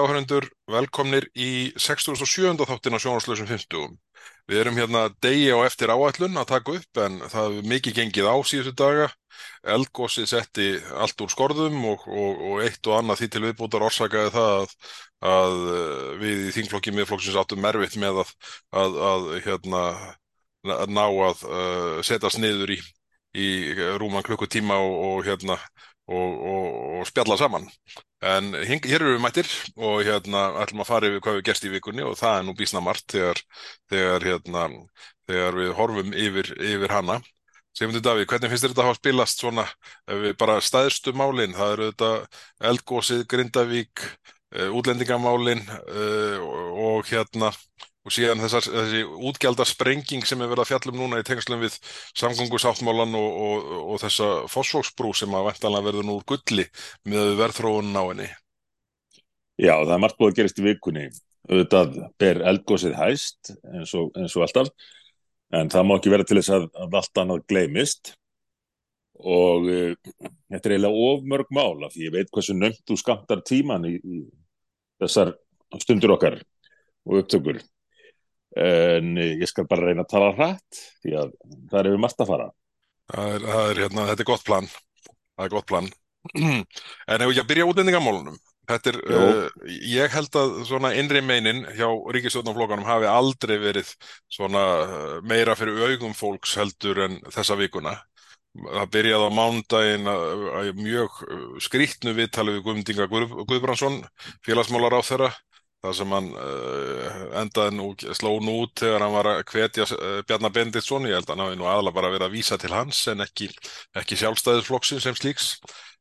Áhörendur, 0.00 0.46
velkomnir 0.70 1.26
í 1.36 1.72
67. 1.76 2.64
þáttin 2.64 2.96
á 2.96 2.98
sjónaslösum 3.02 3.48
50. 3.50 3.98
Við 4.48 4.60
erum 4.62 4.78
hérna 4.80 5.02
degi 5.20 5.50
á 5.52 5.60
eftir 5.66 5.92
áætlun 5.92 6.38
að 6.40 6.48
taka 6.54 6.76
upp 6.78 7.00
en 7.04 7.18
það 7.26 7.48
hefur 7.50 7.68
mikið 7.72 7.98
gengið 7.98 8.28
á 8.32 8.36
síðustu 8.48 8.72
daga. 8.80 9.08
Eldgósið 9.74 10.28
setti 10.30 10.68
allt 11.04 11.20
úr 11.20 11.32
skorðum 11.32 11.76
og, 11.90 12.06
og, 12.08 12.40
og 12.48 12.62
eitt 12.64 12.88
og 12.88 12.96
annað 12.96 13.20
því 13.20 13.28
til 13.34 13.42
viðbútar 13.44 13.84
orsakaði 13.90 14.32
það 14.36 14.54
að, 14.54 14.74
að 15.34 15.58
eh, 15.74 16.08
við 16.22 16.46
í 16.46 16.54
þingflokki 16.56 16.96
miðflokksins 16.96 17.38
áttum 17.42 17.60
mervitt 17.64 17.98
með 18.00 18.22
að, 18.24 18.32
að, 18.84 18.98
að 19.10 19.28
hérna, 19.48 19.84
ná 20.96 21.04
að 21.04 21.44
uh, 21.44 22.00
setjast 22.04 22.40
niður 22.40 22.72
í, 22.76 22.80
í 23.36 23.48
rúman 24.00 24.24
klukkutíma 24.24 24.80
og, 24.80 24.96
og 25.10 25.28
hérna 25.28 25.60
og, 26.10 26.30
og, 26.52 26.68
og 26.98 27.08
spjalla 27.08 27.36
saman. 27.40 27.66
En 28.20 28.52
hér 28.54 28.98
eru 28.98 29.14
við 29.14 29.22
mættir 29.24 29.50
og 29.78 30.02
hérna 30.04 30.46
ætlum 30.62 30.82
að 30.84 30.90
fara 30.90 31.10
yfir 31.10 31.22
hvað 31.24 31.38
við 31.38 31.44
gerst 31.48 31.66
í 31.66 31.72
vikunni 31.72 32.04
og 32.06 32.18
það 32.20 32.38
er 32.38 32.46
nú 32.48 32.54
bísna 32.58 32.82
margt 32.84 33.14
þegar, 33.14 33.42
þegar, 33.92 34.26
hérna, 34.28 34.64
þegar 35.30 35.60
við 35.60 35.76
horfum 35.78 36.16
yfir, 36.26 36.54
yfir 36.72 36.96
hana. 36.96 37.20
Sigmundur 37.76 38.02
Davíð, 38.02 38.26
hvernig 38.26 38.50
finnst 38.50 38.66
þetta 38.66 38.82
að 38.82 38.88
hafa 38.88 38.98
spilast 38.98 39.42
svona 39.44 39.64
bara 40.40 40.58
stæðstu 40.64 41.14
málinn? 41.14 41.54
Það 41.54 41.74
eru 41.76 41.90
þetta 41.92 42.10
Eldgósið, 42.70 43.22
Grindavík, 43.30 44.02
eh, 44.56 44.72
útlendingamálinn 44.74 45.62
eh, 45.70 46.42
og 46.42 47.06
hérna 47.06 47.52
og 48.06 48.14
síðan 48.14 48.40
þessar, 48.40 48.64
þessi 48.64 49.00
útgjaldarsprenging 49.28 50.26
sem 50.28 50.40
er 50.40 50.48
verið 50.50 50.64
að 50.64 50.70
fjallum 50.70 51.00
núna 51.02 51.20
í 51.20 51.26
tengslum 51.26 51.60
við 51.60 51.76
samgöngusáttmálan 52.18 53.16
og, 53.18 53.40
og, 53.46 53.72
og 53.92 53.98
þessa 54.04 54.28
fosfóksbrú 54.50 55.10
sem 55.16 55.34
að 55.36 55.50
vendanlega 55.50 55.88
verður 55.90 56.06
nú 56.08 56.20
úr 56.20 56.28
gulli 56.32 56.64
með 57.08 57.34
verðþróun 57.40 57.90
á 57.92 58.04
henni. 58.04 58.30
Já, 59.60 59.74
það 59.74 59.92
er 59.96 60.00
margt 60.06 60.16
búið 60.20 60.32
að 60.32 60.38
gerast 60.38 60.62
í 60.62 60.64
vikunni. 60.64 61.10
Auðvitað 61.50 61.98
ber 62.20 62.40
eldgósið 62.48 62.96
hæst 62.96 63.52
eins 63.74 63.92
og, 63.98 64.08
eins 64.16 64.36
og 64.36 64.46
alltaf, 64.46 64.70
en 65.56 65.70
það 65.72 65.86
má 65.88 65.94
ekki 65.96 66.12
vera 66.12 66.26
til 66.28 66.38
þess 66.38 66.54
að, 66.56 66.66
að 66.80 66.96
allt 67.00 67.20
annað 67.20 67.44
gleymist 67.50 68.12
og 69.20 69.66
uh, 69.68 69.92
þetta 70.48 70.68
er 70.68 70.74
eiginlega 70.76 71.08
ofmörg 71.10 71.50
mál 71.52 71.84
af 71.84 71.92
því 71.92 72.06
ég 72.06 72.14
veit 72.14 72.30
hversu 72.32 72.56
nömt 72.56 72.80
þú 72.88 72.96
skamtar 72.96 73.42
tíman 73.44 73.84
í, 73.88 73.98
í 74.00 74.22
þessar 75.02 75.34
stundur 75.82 76.14
okkar 76.16 76.38
og 77.04 77.20
upptökur 77.20 77.60
en 78.58 79.16
ég 79.20 79.46
skal 79.48 79.68
bara 79.70 79.86
reyna 79.86 80.02
að 80.02 80.12
tala 80.14 80.30
hrætt 80.34 80.80
því 81.04 81.16
að 81.20 81.34
það 81.70 81.80
er 81.80 81.88
við 81.92 82.00
margt 82.02 82.22
að 82.24 82.32
fara. 82.32 82.48
Það 83.10 83.34
er, 83.34 83.44
það 83.46 83.64
er, 83.70 83.82
hérna, 83.84 84.06
Þetta 84.10 84.24
er 84.24 84.30
gott 84.30 84.46
plan. 84.46 84.70
Það 85.10 85.44
er 85.46 85.54
gott 85.56 85.68
plan. 85.70 85.90
En 87.10 87.24
ef 87.24 87.30
ég 87.32 87.42
að 87.42 87.50
byrja 87.50 87.68
útlendingamálunum 87.70 88.38
þetta 88.70 88.92
er, 88.92 88.98
uh, 89.10 89.70
ég 89.88 90.12
held 90.14 90.36
að 90.38 90.52
svona 90.68 90.92
innri 90.98 91.22
meinin 91.24 91.64
hjá 91.76 91.88
ríkistjóðnumflokkanum 92.14 92.86
hafi 92.88 93.08
aldrei 93.10 93.56
verið 93.62 93.90
svona 94.30 94.62
uh, 94.84 95.16
meira 95.26 95.56
fyrir 95.58 95.80
augum 95.90 96.14
fólks 96.16 96.56
heldur 96.60 97.04
en 97.06 97.18
þessa 97.30 97.58
vikuna. 97.60 97.96
Það 98.60 98.88
byrjaði 98.96 99.26
á 99.30 99.36
mándagin 99.38 100.08
að 100.10 100.70
mjög 100.80 101.20
skrítnu 101.62 102.16
viðtali 102.16 102.56
við 102.56 102.64
Guðmundinga 102.64 103.06
Guðbrandsson 103.46 104.00
félagsmálar 104.46 104.96
á 104.98 105.06
þeirra 105.06 105.28
það 105.80 105.96
sem 105.96 106.14
hann 106.14 106.30
uh, 106.36 107.20
endaði 107.40 107.76
nú, 107.76 107.88
sló 108.16 108.34
nú 108.44 108.56
út 108.66 108.82
þegar 108.82 109.04
hann 109.04 109.14
var 109.14 109.30
að 109.32 109.42
hvetja 109.48 109.86
uh, 109.96 110.20
Bjarnar 110.28 110.54
Benditsson, 110.56 111.08
ég 111.08 111.18
held 111.18 111.28
að 111.28 111.36
hann 111.36 111.44
hafi 111.46 111.60
nú 111.60 111.68
aðla 111.70 111.94
bara 111.96 112.12
verið 112.12 112.28
að 112.28 112.36
vísa 112.36 112.58
til 112.60 112.72
hans 112.74 113.02
en 113.12 113.24
ekki, 113.24 113.50
ekki 113.96 114.18
sjálfstæðisflokksinn 114.20 115.02
sem 115.02 115.16
slíks. 115.16 115.54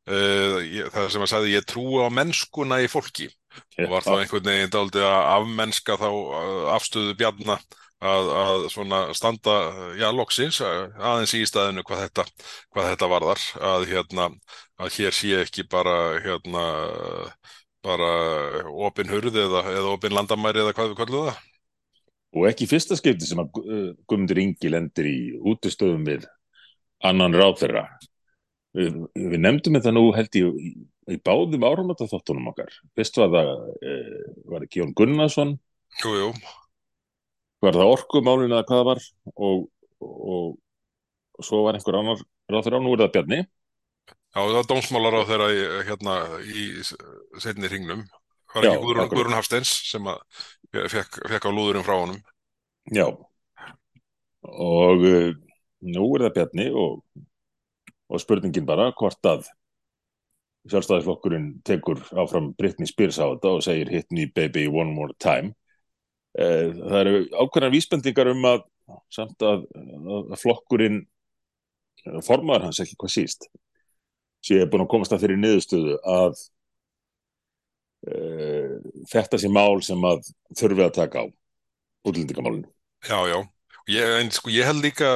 Uh, 0.10 0.60
ég, 0.66 0.90
það 0.92 1.12
sem 1.14 1.24
hann 1.24 1.32
sagði 1.32 1.56
ég 1.56 1.68
trú 1.70 1.86
á 2.04 2.08
mennskuna 2.12 2.82
í 2.84 2.90
fólki. 2.92 3.30
Yeah. 3.76 3.88
og 3.88 3.94
var 3.96 4.06
þá 4.06 4.12
einhvern 4.20 4.46
veginn 4.46 4.72
daldi 4.74 5.02
að 5.02 5.28
afmennska 5.34 5.96
þá 5.98 6.10
afstöðu 6.76 7.16
Bjarnar 7.18 7.64
að, 8.00 8.30
að 8.42 8.66
svona 8.72 9.00
standa 9.18 9.56
já, 10.00 10.08
loksins, 10.16 10.60
aðeins 10.62 11.34
í 11.36 11.42
staðinu 11.50 11.84
hvað 11.88 12.04
þetta, 12.06 12.26
hvað 12.74 12.90
þetta 12.92 13.10
varðar. 13.12 13.46
Að 13.72 13.88
hérna, 13.90 14.28
að 14.80 14.94
hér 15.00 15.18
sé 15.18 15.34
ekki 15.44 15.66
bara 15.72 15.98
hérna 16.24 16.66
bara 17.86 18.10
opin 18.88 19.10
hurð 19.12 19.38
eða, 19.40 19.64
eða 19.72 19.94
opin 19.94 20.16
landamæri 20.16 20.64
eða 20.64 20.76
hvað 20.76 20.92
við 20.92 21.00
kallum 21.00 21.30
það. 21.30 21.40
Og 22.38 22.46
ekki 22.46 22.68
fyrsta 22.70 22.98
skipti 23.00 23.26
sem 23.26 23.42
að 23.42 23.56
Guðmundur 23.58 24.42
Ingi 24.44 24.70
lendir 24.70 25.08
í 25.10 25.20
útistöðum 25.50 26.06
við 26.06 26.28
annan 27.06 27.34
ráðherra. 27.34 27.88
Við, 28.78 29.00
við 29.18 29.42
nefndum 29.42 29.80
þetta 29.80 29.94
nú 29.96 30.04
held 30.14 30.38
ég 30.38 30.60
í, 30.62 30.72
í 31.10 31.18
báðum 31.26 31.66
áramötaþáttunum 31.66 32.52
okkar. 32.52 32.70
Fyrst 32.98 33.18
var 33.18 33.32
það, 33.34 33.54
e, 33.82 33.96
var 34.52 34.66
ekki 34.66 34.84
Jón 34.84 34.94
Gunnarsson. 34.98 35.56
Jú, 36.04 36.14
jú. 36.20 36.30
Var 37.66 37.80
það 37.80 37.94
orkumálin 37.96 38.54
eða 38.54 38.68
hvað 38.68 38.82
það 38.82 38.90
var 38.92 39.02
og, 39.34 39.64
og, 40.06 40.52
og 41.40 41.48
svo 41.48 41.64
var 41.66 41.80
einhver 41.80 41.98
annar 41.98 42.22
ráðherra 42.52 42.78
og 42.78 42.86
nú 42.86 42.94
er 42.94 43.04
það 43.08 43.16
Bjarni. 43.16 43.42
Já, 44.30 44.44
það 44.46 44.56
var 44.56 44.68
dómsmálar 44.70 45.16
á 45.18 45.22
þeirra 45.26 45.48
í, 45.50 45.62
hérna, 45.88 46.16
í 46.46 46.66
setni 47.42 47.70
ringnum. 47.72 48.04
Það 48.50 48.60
var 48.60 48.68
ekki 48.70 48.84
Guðrún, 48.86 49.10
Guðrún 49.10 49.38
Hafsteins 49.38 49.72
sem 49.90 50.10
fekk, 50.94 51.18
fekk 51.32 51.48
á 51.50 51.52
lúðurum 51.54 51.86
frá 51.86 51.96
honum. 51.98 52.20
Já, 52.94 53.08
og 54.46 55.06
uh, 55.06 55.32
nú 55.86 56.10
er 56.16 56.28
það 56.28 56.36
Bjarni 56.38 56.68
og, 56.74 57.00
og 58.10 58.22
spurningin 58.22 58.68
bara 58.70 58.92
hvort 58.98 59.30
að 59.30 59.48
sjálfstæðisflokkurinn 60.70 61.52
tekur 61.66 62.02
áfram 62.20 62.52
Britney 62.58 62.90
Spears 62.90 63.18
á 63.18 63.32
þetta 63.32 63.54
og 63.56 63.64
segir 63.66 63.90
hit 63.94 64.10
me 64.14 64.28
baby 64.30 64.68
one 64.70 64.94
more 64.94 65.16
time. 65.22 65.56
Uh, 66.38 66.70
það 66.78 67.00
eru 67.02 67.24
ákveðnar 67.34 67.74
vísbendingar 67.74 68.30
um 68.36 68.46
að 68.46 68.68
samt 69.14 69.42
að, 69.46 69.66
að 69.74 70.38
flokkurinn 70.42 71.04
formaður 72.26 72.70
hans 72.70 72.80
ekki 72.82 72.98
hvað 72.98 73.14
síst 73.14 73.50
sé 74.46 74.64
búin 74.70 74.86
að 74.86 74.92
komast 74.94 75.14
að 75.16 75.26
þeirri 75.26 75.38
niðurstöðu 75.42 76.00
að 76.16 76.42
uh, 78.10 78.76
þetta 79.12 79.42
sé 79.42 79.52
mál 79.52 79.80
sem 79.86 80.10
að 80.10 80.28
þurfi 80.60 80.86
að 80.86 80.98
taka 81.00 81.24
á 81.24 81.26
útlendingamálinu. 82.08 82.70
Já, 83.08 83.20
já. 83.30 83.40
Ég, 83.90 84.06
en 84.22 84.28
sko 84.30 84.52
ég 84.54 84.68
held 84.70 84.84
líka, 84.84 85.08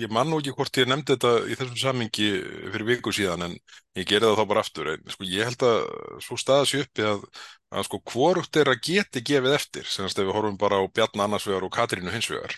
ég 0.00 0.12
man 0.12 0.30
nú 0.30 0.38
ekki 0.40 0.54
hvort 0.56 0.78
ég 0.80 0.88
nefndi 0.88 1.12
þetta 1.12 1.32
í 1.44 1.56
þessum 1.58 1.76
samingi 1.76 2.28
fyrir 2.72 2.86
viku 2.88 3.12
síðan 3.12 3.44
en 3.50 3.56
ég 3.98 4.06
gerði 4.08 4.30
það 4.30 4.38
þá 4.38 4.48
bara 4.52 4.62
aftur 4.64 4.88
en 4.94 5.02
sko 5.12 5.26
ég 5.28 5.50
held 5.50 5.64
að 5.68 5.76
svo 6.24 6.38
staðas 6.40 6.72
uppi 6.78 7.04
að, 7.04 7.26
að 7.68 7.84
sko 7.90 8.00
hvorugt 8.14 8.56
er 8.62 8.70
að 8.72 8.80
geti 8.86 9.20
gefið 9.28 9.58
eftir, 9.58 9.84
senast 9.84 10.16
ef 10.16 10.24
við 10.24 10.38
horfum 10.38 10.56
bara 10.62 10.80
á 10.80 10.88
Bjarni 10.88 11.26
annarsvegar 11.26 11.66
og 11.68 11.74
Katrínu 11.74 12.14
hinsvegar. 12.14 12.56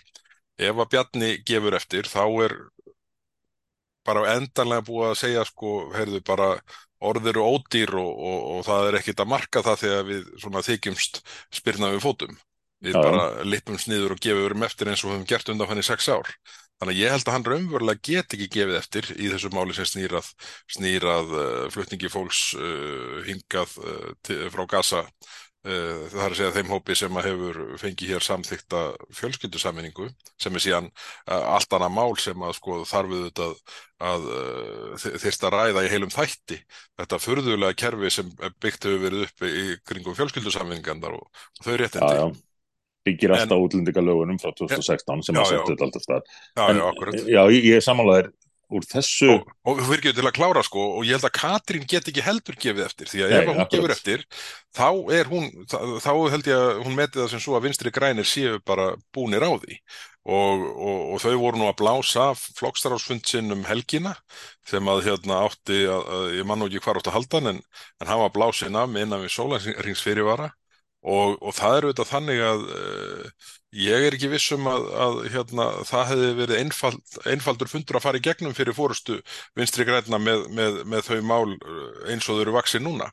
Ef 0.55 0.79
að 0.79 0.89
Bjarni 0.93 1.33
gefur 1.51 1.75
eftir 1.81 2.07
þá 2.07 2.23
er 2.47 2.55
bara 4.07 4.27
endanlega 4.35 4.85
búið 4.87 5.09
að 5.11 5.17
segja 5.21 5.45
sko, 5.47 5.77
heyrðu 5.95 6.21
bara 6.27 6.51
orðir 7.07 7.35
eru 7.35 7.45
ódýr 7.45 7.93
og, 7.99 8.11
og, 8.11 8.37
og 8.51 8.61
það 8.65 8.89
er 8.89 8.99
ekkit 9.01 9.23
að 9.23 9.31
marka 9.33 9.63
það 9.65 9.81
þegar 9.83 10.05
við 10.07 10.29
svona 10.41 10.63
þykjumst 10.65 11.19
spyrna 11.59 11.91
við 11.93 12.05
fótum. 12.05 12.37
Við 12.83 12.93
ja. 12.93 13.01
bara 13.01 13.43
lippumst 13.45 13.89
niður 13.89 14.15
og 14.15 14.21
gefum 14.21 14.53
um 14.53 14.65
eftir 14.65 14.89
eins 14.89 15.03
og 15.03 15.13
höfum 15.13 15.27
gert 15.29 15.49
undan 15.49 15.69
hann 15.69 15.81
í 15.81 15.85
sex 15.85 16.09
ár. 16.09 16.29
Þannig 16.77 16.93
að 16.93 16.99
ég 17.01 17.13
held 17.13 17.25
að 17.25 17.33
hann 17.33 17.47
raunverulega 17.47 18.03
get 18.05 18.33
ekki 18.37 18.47
gefið 18.53 18.75
eftir 18.77 19.07
í 19.17 19.31
þessu 19.31 19.49
máli 19.49 19.73
sem 19.73 19.87
snýrað, 19.89 20.27
snýrað 20.75 21.31
uh, 21.33 21.63
flutningi 21.73 22.11
fólks 22.13 22.41
uh, 22.53 23.17
hingað 23.25 23.73
uh, 23.81 24.11
til, 24.25 24.43
frá 24.53 24.67
Gaza 24.69 25.01
Eh, 25.01 25.46
það 25.67 26.23
er 26.23 26.33
að 26.33 26.37
segja 26.39 26.53
þeim 26.55 26.71
hópi 26.71 26.95
sem 26.95 27.19
hefur 27.25 27.59
fengið 27.81 28.13
hér 28.13 28.25
samþykta 28.25 28.81
fjölskyldusaminningu 29.17 30.07
sem 30.39 30.55
er 30.55 30.63
síðan 30.63 30.89
eh, 30.89 31.33
allt 31.35 31.75
annað 31.75 31.93
mál 31.97 32.15
sem 32.21 32.45
að 32.47 32.55
sko 32.59 32.79
þarfið 32.87 33.25
þetta 33.27 33.47
að, 33.47 33.61
að 34.11 34.27
eh, 34.37 35.05
þeirst 35.23 35.45
að 35.47 35.55
ræða 35.57 35.85
í 35.85 35.91
heilum 35.91 36.13
þætti 36.13 36.59
þetta 37.01 37.21
förðulega 37.25 37.79
kerfi 37.83 38.13
sem 38.19 38.33
byggt 38.63 38.89
hefur 38.89 39.03
verið 39.03 39.27
upp 39.27 39.47
í 39.49 39.67
kringum 39.89 40.17
fjölskyldusaminningarnar 40.19 41.17
og, 41.19 41.45
þau 41.63 41.73
réttindi. 41.73 42.11
Já, 42.15 42.23
já. 42.23 42.43
Byggir 43.07 43.31
alltaf 43.31 43.61
útlendingalögunum 43.63 44.39
frá 44.41 44.51
2016 44.51 45.29
sem 45.29 45.37
að 45.39 45.51
setja 45.51 45.67
þetta 45.69 45.85
alltaf 45.87 46.03
stað. 46.03 46.33
Já, 46.51 46.63
en, 46.67 46.81
já. 46.81 47.21
Já, 47.37 47.41
ég, 47.55 47.67
ég 47.71 47.85
samanlæðir 47.85 48.33
úr 48.73 48.85
þessu. 48.87 49.29
Og, 49.31 49.51
og 49.67 49.79
þú 49.81 49.87
virkið 49.93 50.17
til 50.17 50.25
að 50.27 50.35
klára 50.35 50.63
sko 50.65 50.83
og 50.97 51.07
ég 51.07 51.17
held 51.17 51.27
að 51.29 51.35
Katrín 51.37 51.87
get 51.87 52.09
ekki 52.09 52.25
heldur 52.25 52.57
gefið 52.59 52.83
eftir 52.87 53.11
því 53.11 53.23
að 53.23 53.33
Nei, 53.33 53.37
ef 53.39 53.49
hún 53.53 53.71
gefur 53.71 53.93
eftir 53.95 54.25
þá 54.75 54.89
er 55.17 55.31
hún, 55.31 55.47
þá 56.03 56.11
held 56.33 56.51
ég 56.51 56.65
að 56.65 56.83
hún 56.83 56.97
metið 56.97 57.23
það 57.23 57.31
sem 57.33 57.43
svo 57.45 57.57
að 57.57 57.65
vinstri 57.67 57.93
grænir 57.95 58.27
séu 58.27 58.59
bara 58.67 58.91
búnir 59.15 59.45
á 59.45 59.51
því. 59.55 59.79
Og, 60.27 60.63
og, 60.75 61.01
og 61.15 61.21
þau 61.23 61.35
voru 61.39 61.59
nú 61.61 61.67
að 61.69 61.77
blása 61.79 62.23
flokkstarásfund 62.35 63.23
sinn 63.29 63.53
um 63.55 63.63
helgina 63.63 64.11
þegar 64.67 64.83
maður 64.83 65.05
hérna 65.07 65.37
átti 65.45 65.85
að, 65.87 66.09
að 66.17 66.25
ég 66.35 66.49
mann 66.49 66.65
og 66.65 66.67
ekki 66.67 66.83
hvar 66.83 66.99
átt 66.99 67.07
að 67.07 67.15
halda 67.15 67.43
en, 67.53 67.61
en 68.03 68.11
hann 68.11 68.23
var 68.25 68.33
blásinn 68.35 68.75
af 68.75 68.89
með 68.91 69.07
innan 69.07 69.23
við 69.23 69.31
sólæringsfyrirvara 69.37 70.49
Og, 71.05 71.37
og 71.39 71.53
það 71.53 71.75
er 71.75 71.85
auðvitað 71.85 72.09
þannig 72.09 72.39
að 72.41 72.63
uh, 72.73 73.49
ég 73.77 74.07
er 74.07 74.15
ekki 74.15 74.29
viss 74.31 74.53
um 74.55 74.65
að, 74.71 74.87
að 75.05 75.19
hérna, 75.33 75.67
það 75.85 76.09
hefði 76.11 76.31
verið 76.39 76.61
einfald, 76.61 76.97
einfaldur 77.29 77.69
fundur 77.69 77.99
að 77.99 78.05
fara 78.07 78.19
í 78.19 78.23
gegnum 78.25 78.55
fyrir 78.57 78.75
fórustu 78.75 79.19
vinstri 79.57 79.85
grænna 79.87 80.19
með, 80.21 80.47
með, 80.57 80.81
með 80.89 81.05
þau 81.05 81.21
mál 81.27 81.53
eh, 81.53 82.11
eins 82.13 82.25
og 82.25 82.39
þau 82.39 82.43
eru 82.45 82.55
vaksið 82.57 82.83
núna. 82.87 83.09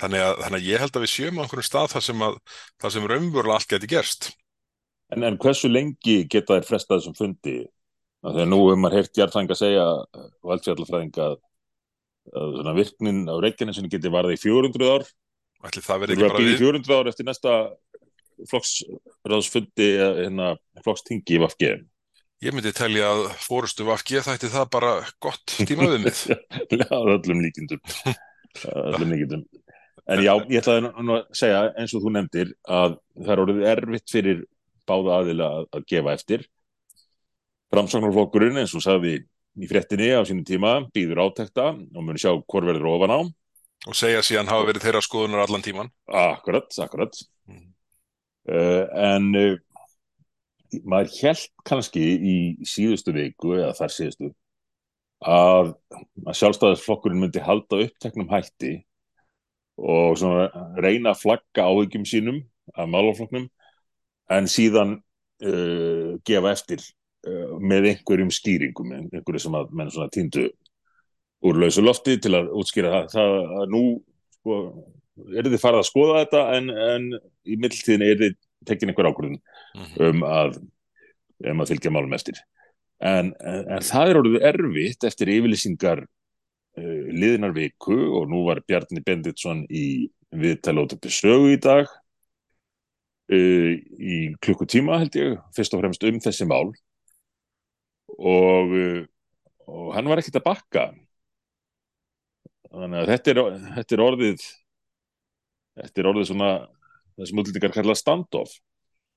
Þannig 0.00 0.24
að, 0.24 0.34
þannig 0.44 0.58
að 0.62 0.70
ég 0.70 0.84
held 0.84 0.96
að 0.96 1.04
við 1.04 1.12
sjöum 1.12 1.40
á 1.40 1.42
einhvern 1.44 1.68
stað 1.68 1.92
þar 1.92 2.06
sem, 2.08 2.24
að, 2.28 2.38
þar 2.82 2.94
sem 2.96 3.08
raunverulega 3.12 3.58
allt 3.58 3.74
geti 3.74 3.90
gerst. 3.92 4.30
En, 5.12 5.26
en 5.26 5.38
hversu 5.42 5.70
lengi 5.70 6.16
geta 6.30 6.56
þær 6.56 6.70
frestað 6.70 7.02
þessum 7.02 7.18
fundi? 7.18 7.58
Þegar 8.26 8.48
nú 8.48 8.62
hefur 8.64 8.80
maður 8.80 8.98
heyrt 9.02 9.20
Jartfræðing 9.20 9.52
að 9.52 9.60
segja 9.60 9.84
og 9.86 10.56
eldfjallafræðing 10.56 11.20
að, 11.22 11.36
að 12.64 12.74
virknin 12.80 13.22
á 13.30 13.34
Reykjanesinu 13.44 13.92
geti 13.92 14.10
varðið 14.10 14.38
í 14.38 14.42
400 14.48 14.94
ár 14.96 15.06
Ætli 15.64 15.82
það 15.82 16.02
verði 16.02 16.16
ekki 16.16 16.26
bara 16.26 16.36
að 16.36 16.44
býja 16.44 16.52
við? 16.52 16.64
400 16.66 16.96
ár 16.98 17.10
eftir 17.10 17.26
næsta 17.26 17.58
flokksráðsfundi 18.50 19.90
hérna, 19.96 20.48
flokkstingi 20.84 21.38
í 21.38 21.40
Vafge 21.40 21.76
Ég 22.44 22.52
myndi 22.52 22.68
telja 22.76 23.08
að 23.14 23.22
fórustu 23.40 23.86
VFG 23.86 24.20
þætti 24.26 24.48
það 24.52 24.66
bara 24.74 24.90
gott 25.24 25.54
tímaviðmið. 25.56 26.18
að 26.84 27.12
öllum 27.14 27.38
líkindum. 27.40 27.80
Að 28.60 28.88
öllum 28.90 29.14
líkindum. 29.14 29.46
En 30.06 30.20
já, 30.22 30.34
ég 30.52 30.60
ætlaði 30.60 30.90
nú 31.00 31.16
að 31.16 31.22
segja 31.34 31.62
eins 31.80 31.94
og 31.96 32.04
þú 32.04 32.12
nefndir 32.12 32.52
að 32.68 32.98
það 33.16 33.32
er 33.32 33.42
orðið 33.46 33.64
erfitt 33.70 34.12
fyrir 34.12 34.44
báða 34.86 35.16
aðila 35.22 35.48
að, 35.56 35.64
að 35.78 35.88
gefa 35.94 36.12
eftir. 36.12 36.44
Framsóknarflokkurinn 37.72 38.60
eins 38.60 38.76
og 38.76 38.84
sagði 38.84 39.16
í 39.56 39.70
fréttinni 39.70 40.12
á 40.12 40.20
sínum 40.28 40.44
tíma 40.46 40.76
býður 40.92 41.24
átekta 41.24 41.70
og 41.72 42.04
muni 42.04 42.20
sjá 42.20 42.34
hvor 42.36 42.68
verður 42.68 42.92
ofan 42.92 43.16
á 43.16 43.20
og 43.86 43.94
segja 43.96 44.24
síðan 44.24 44.50
hafa 44.50 44.66
verið 44.68 44.86
þeirra 44.86 45.02
skoðunar 45.04 45.44
allan 45.44 45.64
tíman. 45.64 45.92
akkurat, 46.10 46.68
akkurat 46.82 47.22
Mm. 47.46 47.68
uh, 48.50 48.84
en 49.14 49.26
uh, 49.38 49.58
maður 50.82 51.12
held 51.20 51.44
kannski 51.62 52.02
í 52.02 52.36
síðustu 52.66 53.14
viku 53.14 53.54
eða 53.54 53.76
þar 53.78 53.92
síðustu 53.94 54.30
að, 55.22 55.70
að 56.26 56.38
sjálfstæðisflokkurinn 56.40 57.22
myndi 57.22 57.44
halda 57.44 57.84
uppteknum 57.86 58.32
hætti 58.32 58.72
og 59.78 60.18
reyna 60.82 61.12
að 61.12 61.22
flagga 61.22 61.68
áhyggjum 61.70 62.06
sínum 62.08 62.42
af 62.74 62.90
málaflokknum 62.90 63.46
en 64.34 64.50
síðan 64.50 64.98
uh, 65.46 66.18
gefa 66.26 66.50
eftir 66.56 66.82
með 67.26 67.88
einhverjum 67.90 68.30
skýringum, 68.30 68.92
einhverju 68.92 69.40
sem 69.42 69.54
að 69.58 69.70
menn 69.74 69.88
svona 69.90 70.10
týndu 70.14 70.44
úr 71.44 71.58
lausu 71.60 71.84
lofti 71.84 72.16
til 72.22 72.32
að 72.38 72.48
útskýra 72.56 72.92
það, 72.94 73.08
það 73.12 73.34
að 73.60 73.72
nú 73.74 73.82
sko, 74.38 74.58
er 75.36 75.48
þið 75.50 75.60
farið 75.62 75.82
að 75.82 75.88
skoða 75.90 76.18
þetta 76.22 76.42
en, 76.56 76.70
en 76.70 77.08
í 77.46 77.58
mildtíðinni 77.60 78.10
er 78.12 78.20
þið 78.22 78.36
tekin 78.66 78.92
einhver 78.92 79.10
ákvörðun 79.12 79.40
Mhm. 79.76 79.96
um 80.08 80.22
að, 80.24 80.54
um 81.52 81.60
að 81.60 81.68
fylgja 81.74 81.90
málum 81.92 82.14
eftir. 82.16 82.38
En, 82.96 83.34
en, 83.44 83.66
en 83.76 83.84
það 83.84 84.08
er 84.10 84.18
orðið 84.22 84.46
erfitt 84.48 85.04
eftir 85.04 85.28
yfirlýsingar 85.34 86.00
uh, 86.00 87.02
liðinar 87.12 87.52
viku 87.52 87.98
og 88.16 88.30
nú 88.32 88.46
var 88.46 88.62
Bjarni 88.64 89.02
Benditsson 89.04 89.66
í 89.68 90.08
í 90.32 90.56
sögu 91.12 91.52
í 91.52 91.58
dag 91.60 91.86
uh, 93.32 93.72
í 94.00 94.34
klukkutíma 94.40 94.98
held 95.02 95.18
ég, 95.20 95.36
fyrst 95.56 95.76
og 95.76 95.84
fremst 95.84 96.08
um 96.08 96.20
þessi 96.24 96.48
mál. 96.48 96.72
Og, 98.16 98.72
uh, 98.72 99.04
og 99.68 99.92
hann 99.94 100.08
var 100.08 100.22
ekkert 100.22 100.40
að 100.40 100.48
bakka 100.48 100.86
þannig 102.70 103.02
að 103.02 103.10
þetta 103.12 103.32
er, 103.32 103.42
þetta 103.76 103.96
er 103.96 104.04
orðið 104.06 104.46
þetta 105.76 106.02
er 106.02 106.10
orðið 106.12 106.30
svona 106.30 106.50
það 107.16 107.30
sem 107.30 107.42
útlendingar 107.42 107.76
kalla 107.76 107.98
standoff 107.98 108.56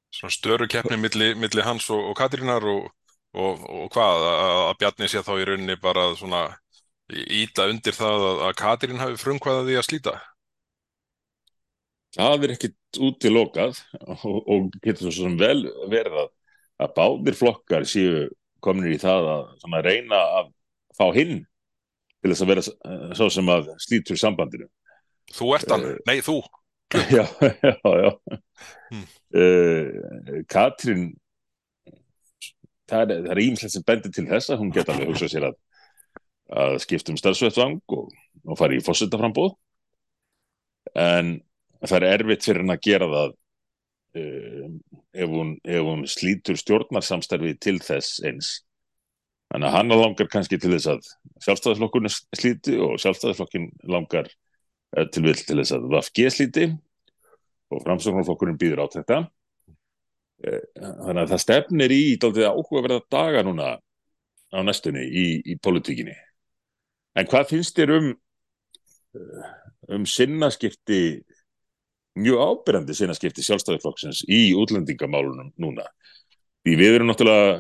Svona 0.09 0.33
störu 0.33 0.65
keppni 0.65 0.97
milli, 0.97 1.35
milli 1.37 1.61
hans 1.61 1.85
og, 1.93 2.01
og 2.09 2.15
Katrínar 2.17 2.63
og, 2.65 2.87
og, 3.37 3.61
og 3.69 3.91
hvað, 3.93 4.23
að, 4.31 4.71
Bjarni 4.81 5.09
sé 5.11 5.21
þá 5.25 5.35
í 5.37 5.45
rauninni 5.45 5.75
bara 5.81 6.07
svona 6.17 6.47
íta 7.09 7.67
undir 7.69 7.93
það 7.93 8.25
að, 8.31 8.41
að 8.47 8.55
Katrín 8.57 9.01
hafi 9.01 9.19
frumkvæða 9.21 9.67
því 9.67 9.77
að 9.77 9.85
slíta. 9.85 10.15
það 12.17 12.45
er 12.45 12.55
ekkit 12.55 12.99
útilokað 13.05 13.83
og, 14.01 14.39
og 14.49 14.71
getur 14.81 15.11
svo 15.11 15.27
sem 15.27 15.37
vel 15.37 15.61
verið 15.91 16.17
að, 16.23 16.31
að 16.81 16.95
báðir 16.97 17.37
flokkar 17.37 17.85
séu 17.85 18.25
kominir 18.65 18.97
í 18.97 19.01
það 19.01 19.29
að 19.29 19.77
reyna 19.85 20.23
að 20.39 20.49
fá 20.97 21.05
hinn 21.13 21.43
til 22.19 22.31
þess 22.33 22.43
að 22.45 22.51
vera 22.53 22.63
eh, 22.67 23.11
sá 23.17 23.25
sem 23.31 23.51
að 23.55 23.69
slítur 23.85 24.19
sambandinu 24.19 24.67
Þú 25.29 25.51
ert 25.55 25.69
hann, 25.69 25.83
Eh. 25.85 25.97
nei 26.09 26.19
þú. 26.25 26.39
já, 27.17 27.25
já, 27.29 27.75
já 27.85 28.11
Hmm. 28.89 29.03
uh, 29.37 30.39
það 32.89 33.11
er, 33.13 33.19
það 33.21 33.33
er 33.35 33.41
ímslegt 33.43 33.73
sem 33.75 33.83
bendir 33.85 34.13
til 34.15 34.25
þess 34.29 34.49
að 34.49 34.61
hún 34.63 34.71
geta 34.73 34.95
alveg 34.95 35.11
hugsað 35.11 35.29
sér 35.35 35.45
að, 35.51 35.57
að 36.63 36.77
skipta 36.81 37.13
um 37.13 37.19
starfsvettvang 37.21 37.75
og, 37.93 38.07
og 38.49 38.57
fara 38.57 38.73
í 38.77 38.81
fórsetaframbóð 38.81 39.53
en 40.97 41.35
það 41.85 41.97
er 41.99 42.07
erfitt 42.15 42.47
fyrir 42.47 42.63
hann 42.63 42.73
að 42.73 42.81
gera 42.89 43.09
það 43.13 43.35
uh, 44.17 44.65
ef, 45.13 45.29
hún, 45.29 45.53
ef 45.69 45.85
hún 45.91 46.01
slítur 46.09 46.57
stjórnarsamstarfi 46.59 47.53
til 47.61 47.77
þess 47.85 48.17
eins 48.25 48.49
þannig 49.49 49.69
að 49.69 49.75
hann 49.75 49.95
langar 49.95 50.29
kannski 50.31 50.59
til 50.61 50.73
þess 50.75 50.91
að 50.93 51.09
sjálfstæðisflokkurinn 51.45 52.13
slíti 52.37 52.77
og 52.85 52.95
sjálfstæðisflokkin 53.01 53.67
langar 53.89 54.29
eh, 54.29 55.07
til 55.09 55.25
vill 55.25 55.37
til 55.39 55.57
þess 55.61 55.75
að 55.77 55.89
VFG 55.93 56.31
slíti 56.35 56.69
og 57.69 57.83
framsóknarflokkurinn 57.85 58.57
býður 58.61 58.85
á 58.85 58.87
þetta. 58.93 59.19
Eh, 60.45 60.63
þannig 60.77 61.23
að 61.23 61.33
það 61.33 61.43
stefnir 61.45 61.93
í 61.93 62.03
dálítið 62.21 62.49
áhugaverða 62.49 63.01
daga 63.11 63.45
núna 63.45 63.73
á 64.49 64.59
næstunni 64.65 65.03
í, 65.05 65.25
í 65.45 65.57
politíkinni 65.61 66.15
en 67.19 67.27
hvað 67.29 67.51
finnst 67.51 67.77
þér 67.77 67.95
um 67.97 68.07
eh, 68.13 69.49
um 69.95 70.05
sinnaskipti 70.07 71.01
mjög 72.19 72.39
ábyrjandi 72.45 72.95
sinnaskipti 72.97 73.45
sjálfstæðiflokksins 73.45 74.23
í 74.29 74.53
útlendingamálunum 74.57 75.51
núna? 75.61 75.85
Því 76.63 76.75
við 76.79 76.97
erum 76.97 77.11
náttúrulega 77.11 77.59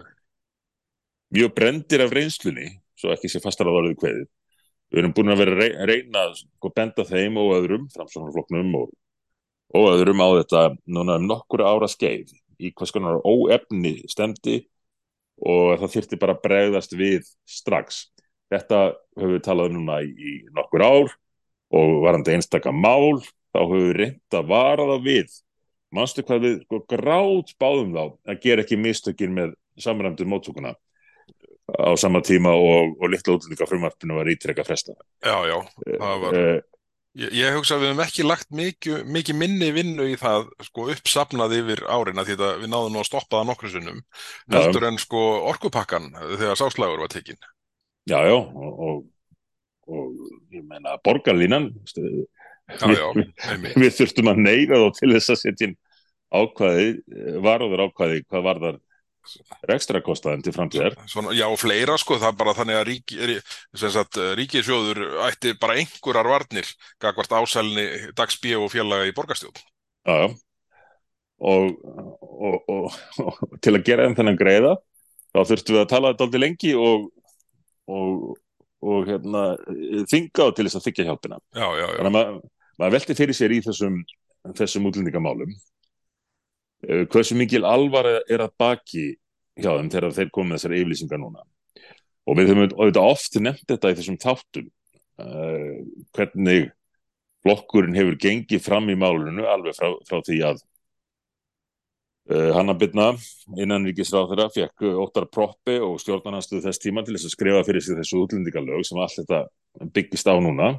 mjög 1.35 1.53
brendir 1.55 2.03
af 2.05 2.13
reynslunni 2.15 2.67
svo 2.99 3.13
ekki 3.13 3.29
sé 3.31 3.41
fastar 3.43 3.69
á 3.69 3.73
orðið 3.73 3.99
kveðið 4.01 4.27
við 4.89 5.01
erum 5.03 5.13
búin 5.13 5.31
að 5.33 5.41
vera 5.43 5.53
að 5.53 5.61
rey- 5.61 5.77
reyna 5.89 6.25
að 6.27 6.35
sko, 6.41 6.71
benda 6.73 7.05
þeim 7.05 7.37
og 7.37 7.51
öðrum, 7.59 7.87
framsóknarflokknum 7.93 8.75
og, 8.79 8.93
og 9.77 9.89
öðrum 9.93 10.23
á 10.25 10.27
þetta 10.39 10.63
núna 10.89 11.17
um 11.21 11.27
nokkur 11.29 11.63
ára 11.65 11.89
skeið 11.89 12.33
í 12.59 12.71
hvers 12.73 12.93
konar 12.95 13.21
óefni 13.21 13.99
stemdi 14.09 14.63
og 15.39 15.77
það 15.79 15.93
þyrfti 15.93 16.19
bara 16.19 16.35
að 16.35 16.41
bregðast 16.43 16.95
við 16.99 17.29
strax. 17.47 18.07
Þetta 18.51 18.79
höfum 19.15 19.35
við 19.37 19.43
talað 19.45 19.69
um 19.69 19.77
núna 19.77 19.99
í, 20.03 20.33
nokkur 20.57 20.83
ár 20.83 21.13
og 21.69 21.93
varandi 22.03 22.33
einstaka 22.33 22.73
mál, 22.73 23.21
þá 23.53 23.61
höfum 23.61 23.85
við 23.85 23.95
reynd 24.01 24.39
að 24.41 24.49
vara 24.49 24.89
það 24.89 25.05
við. 25.05 25.37
Manstu 25.95 26.25
hvað 26.25 26.43
við 26.43 26.57
sko, 26.65 26.81
grátt 26.89 27.53
báðum 27.61 27.93
þá 27.93 28.03
að 28.33 28.41
gera 28.43 28.65
ekki 28.65 28.77
mistökin 28.81 29.37
með 29.37 29.53
samræmdu 29.79 30.25
móttökuna 30.27 30.73
á 31.75 31.89
sama 31.99 32.21
tíma 32.25 32.51
og, 32.55 32.95
og 32.99 33.11
litla 33.11 33.35
útlendinga 33.35 33.67
frumarpinu 33.69 34.17
var 34.17 34.29
ítrekka 34.31 34.65
fresta. 34.67 34.95
Já, 35.25 35.37
já, 35.49 35.57
það 35.85 36.23
var, 36.23 36.39
Uh, 36.39 36.79
ég, 37.17 37.35
ég 37.39 37.57
hugsa 37.57 37.75
að 37.75 37.83
við 37.83 37.91
höfum 37.91 38.03
ekki 38.05 38.25
lagt 38.25 38.49
mikið, 38.55 39.05
mikið 39.17 39.39
minni 39.39 39.69
vinnu 39.75 40.07
í 40.09 40.17
það, 40.19 40.49
sko, 40.69 40.87
uppsafnað 40.93 41.55
yfir 41.59 41.83
árin 41.89 42.21
að 42.21 42.31
því 42.31 42.37
að 42.39 42.63
við 42.63 42.73
náðum 42.73 42.99
að 43.01 43.07
stoppa 43.09 43.39
það 43.39 43.47
nokkru 43.51 43.71
sinnum, 43.73 44.01
heldur 44.55 44.89
en 44.89 44.99
sko 45.01 45.23
orkupakkan 45.51 46.11
þegar 46.29 46.59
sáslagur 46.59 47.05
var 47.05 47.13
tekinn. 47.13 47.39
já, 48.09 48.19
já, 48.25 48.35
og, 48.37 48.83
og, 48.87 49.03
og 49.89 50.53
ég 50.53 50.65
meina 50.65 50.97
borgarlínan, 51.05 51.71
einmitt. 52.79 53.77
við 53.77 53.95
þurftum 53.97 54.33
að 54.33 54.43
neyra 54.45 54.83
þá 54.83 54.99
til 54.99 55.13
þess 55.15 55.33
að 55.33 55.41
setja 55.43 55.71
ákvæði, 56.29 56.89
varður 57.41 57.87
ákvæði 57.87 58.23
hvað 58.27 58.45
varðar 58.45 58.75
rekstra 58.77 58.88
kostaðin 60.05 60.43
til 60.45 60.53
framtíðar. 60.55 60.95
Já, 61.35 61.45
og 61.49 61.57
fleira 61.61 61.97
sko, 62.01 62.17
það 62.21 62.31
er 62.31 62.37
bara 62.39 62.53
þannig 62.57 62.77
að 62.79 62.85
ríki, 62.89 63.17
rí- 63.29 63.39
sem 63.77 63.91
sagt, 63.93 64.17
ríkisjóður 64.39 65.01
ætti 65.27 65.53
bara 65.61 65.77
einhverjar 65.79 66.29
varnir 66.31 66.69
gagvart 67.01 67.31
ásælni 67.39 67.85
dagsbíu 68.17 68.63
og 68.65 68.71
félaga 68.73 69.07
í 69.09 69.15
borgarstjórn. 69.17 69.59
Já. 70.09 70.29
Og, 71.39 71.71
og, 72.19 72.55
og, 72.67 72.97
og 73.23 73.57
til 73.63 73.75
að 73.77 73.85
gera 73.87 74.09
þennan 74.11 74.39
greiða, 74.39 74.73
þá 75.31 75.39
þurftum 75.47 75.77
við 75.77 75.81
að 75.85 75.91
tala 75.93 76.11
þetta 76.11 76.25
aldrei 76.27 76.41
lengi 76.43 76.73
og, 76.75 77.05
og, 77.87 78.37
og 78.83 79.07
hérna, 79.07 79.43
þinga 80.11 80.47
á 80.47 80.47
til 80.51 80.65
þess 80.67 80.79
að 80.81 80.87
þykja 80.89 81.05
hjálpina. 81.07 81.39
Já, 81.55 81.67
já, 81.79 81.85
já, 81.85 81.95
Þannig 82.01 82.09
að 82.09 82.15
maður, 82.17 82.41
maður 82.81 82.95
velti 82.97 83.15
fyrir 83.21 83.37
sér 83.39 83.55
í 83.55 83.61
þessum, 83.63 84.01
þessum 84.59 84.89
útlendingamálum 84.89 85.55
hversu 86.83 87.35
mikil 87.35 87.65
alvar 87.67 88.07
er 88.21 88.43
að 88.43 88.55
baki 88.59 89.05
hjá 89.59 89.71
þeim 89.75 89.91
þegar 89.91 90.15
þeir 90.15 90.33
komið 90.35 90.57
þessar 90.57 90.75
yfirlýsingar 90.79 91.21
núna. 91.21 91.45
Og 92.29 92.37
við 92.37 92.51
höfum 92.51 92.65
auðvitað 92.77 93.09
oft 93.09 93.39
nefnt 93.41 93.67
þetta 93.67 93.91
í 93.91 93.97
þessum 93.99 94.19
þáttum 94.21 94.67
uh, 95.23 95.77
hvernig 96.15 96.69
flokkurinn 97.45 97.97
hefur 97.97 98.17
gengið 98.19 98.63
fram 98.63 98.89
í 98.91 98.97
málunum 98.99 99.47
alveg 99.47 99.77
frá, 99.77 99.93
frá 100.07 100.19
því 100.27 100.41
að 100.49 100.59
uh, 102.33 102.51
Hanna 102.57 102.75
Byrna 102.77 103.09
innanríkisráð 103.57 104.33
þeirra 104.33 104.49
fekk 104.55 104.85
óttar 105.05 105.29
proppi 105.31 105.79
og 105.83 105.97
stjórnarnastuð 106.03 106.67
þess 106.67 106.83
tíma 106.83 107.05
til 107.05 107.15
þess 107.15 107.31
að 107.31 107.35
skrifa 107.37 107.65
fyrir 107.67 107.85
sig 107.85 107.99
þessu 107.99 108.23
útlendingalög 108.25 108.85
sem 108.87 109.01
allt 109.01 109.21
þetta 109.21 109.89
byggist 109.95 110.29
á 110.29 110.35
núna 110.37 110.75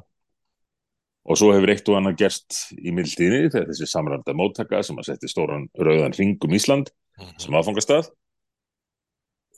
og 1.29 1.37
svo 1.37 1.51
hefur 1.53 1.73
eitt 1.73 1.89
og 1.91 1.99
annað 1.99 2.21
gerst 2.23 2.61
í 2.79 2.93
mildtíðinni 2.97 3.51
þegar 3.53 3.69
þessi 3.73 3.89
samranda 3.91 4.35
móttaka 4.37 4.81
sem 4.87 4.99
að 5.01 5.11
setja 5.11 5.31
stóran 5.31 5.69
rauðan 5.77 6.17
ringum 6.17 6.55
Ísland 6.57 6.89
mm 6.91 7.25
-hmm. 7.25 7.41
sem 7.45 7.59
aðfangastað 7.59 8.09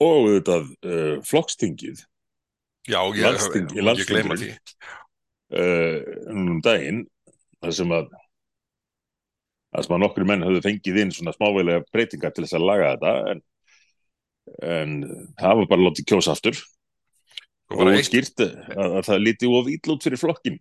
og 0.03 0.17
auðvitað 0.27 0.73
uh, 0.83 1.21
flokkstingið 1.29 2.03
Já, 2.91 2.99
ég, 3.15 3.23
ég 3.23 4.09
gleyma 4.09 4.35
því. 4.35 4.51
Uh, 5.53 6.01
um 6.33 6.59
daginn 6.65 7.05
þar 7.63 7.75
sem 7.77 7.95
að 7.95 8.09
það 9.73 9.87
sem 9.87 9.95
að 9.97 10.03
nokkru 10.03 10.27
menn 10.27 10.45
höfðu 10.45 10.63
fengið 10.65 10.99
inn 11.03 11.13
svona 11.15 11.35
smávegilega 11.37 11.85
breytingar 11.93 12.33
til 12.35 12.45
þess 12.45 12.59
að 12.59 12.67
laga 12.67 12.91
þetta 12.95 13.13
en, 13.31 13.43
en 14.73 14.97
það 15.39 15.61
var 15.61 15.69
bara 15.71 15.85
lótið 15.87 16.09
kjósa 16.11 16.35
aftur. 16.35 16.59
Og, 17.73 17.87
og 17.87 18.03
skýrt 18.05 18.43
að, 18.43 18.57
að 18.83 19.07
það 19.07 19.23
líti 19.23 19.49
of 19.49 19.71
ítlút 19.71 20.05
fyrir 20.05 20.21
flokkin 20.21 20.59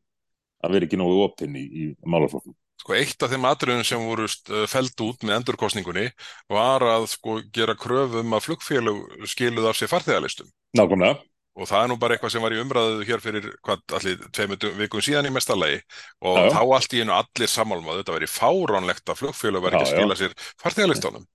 að 0.61 0.75
vera 0.75 0.87
ekki 0.87 0.99
nógu 0.99 1.23
opinn 1.25 1.57
í, 1.57 1.63
í 1.65 1.85
málaflokkum. 2.05 2.55
Sko 2.81 2.95
eitt 2.97 3.21
af 3.21 3.29
þeim 3.29 3.45
atriðum 3.45 3.83
sem 3.85 4.05
voru 4.09 4.27
fælt 4.69 5.03
út 5.05 5.25
með 5.25 5.35
endurkostningunni 5.39 6.07
var 6.49 6.81
að 6.95 7.11
sko 7.11 7.37
gera 7.53 7.75
kröfum 7.77 8.33
að 8.33 8.47
flugfélug 8.47 9.27
skiluð 9.29 9.67
af 9.69 9.77
sér 9.77 9.91
farþegalistum. 9.91 10.49
Nákvæmlega. 10.77 11.19
Og 11.59 11.67
það 11.67 11.83
er 11.83 11.89
nú 11.91 11.97
bara 11.99 12.15
eitthvað 12.15 12.31
sem 12.33 12.45
var 12.45 12.53
í 12.55 12.61
umræðu 12.61 13.05
hér 13.05 13.21
fyrir 13.21 13.47
hvað 13.61 13.95
allir 13.97 14.21
tveimur 14.33 14.69
vikum 14.79 15.03
síðan 15.03 15.27
í 15.27 15.33
mestarlegi 15.35 15.81
og 16.23 16.37
já, 16.39 16.45
já. 16.47 16.51
þá 16.55 16.61
allt 16.63 16.95
í 16.95 17.01
einu 17.03 17.13
allir 17.17 17.51
sammálmaðu 17.51 18.01
þetta 18.01 18.15
verið 18.15 18.31
fáránlegt 18.33 19.11
að 19.11 19.19
flugfélug 19.19 19.65
var 19.65 19.75
ekki 19.75 19.89
að 19.89 19.91
skila 19.91 20.17
sér 20.17 20.35
farþegalistónum. 20.63 21.27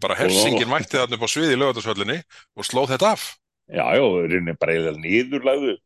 Bara 0.00 0.16
hersingin 0.18 0.72
mætti 0.72 0.96
þarna 0.96 1.18
upp 1.18 1.28
á 1.28 1.34
sviði 1.34 1.54
í 1.54 1.60
lögatarsvöllinni 1.60 2.18
og 2.56 2.66
slóð 2.66 2.94
þetta 2.94 3.12
af. 3.12 3.28
Já, 3.68 3.84
já, 3.92 4.04
reynir 4.32 4.56
bara 4.60 4.74
eða 4.80 4.96
nýðurlæðu 4.96 5.76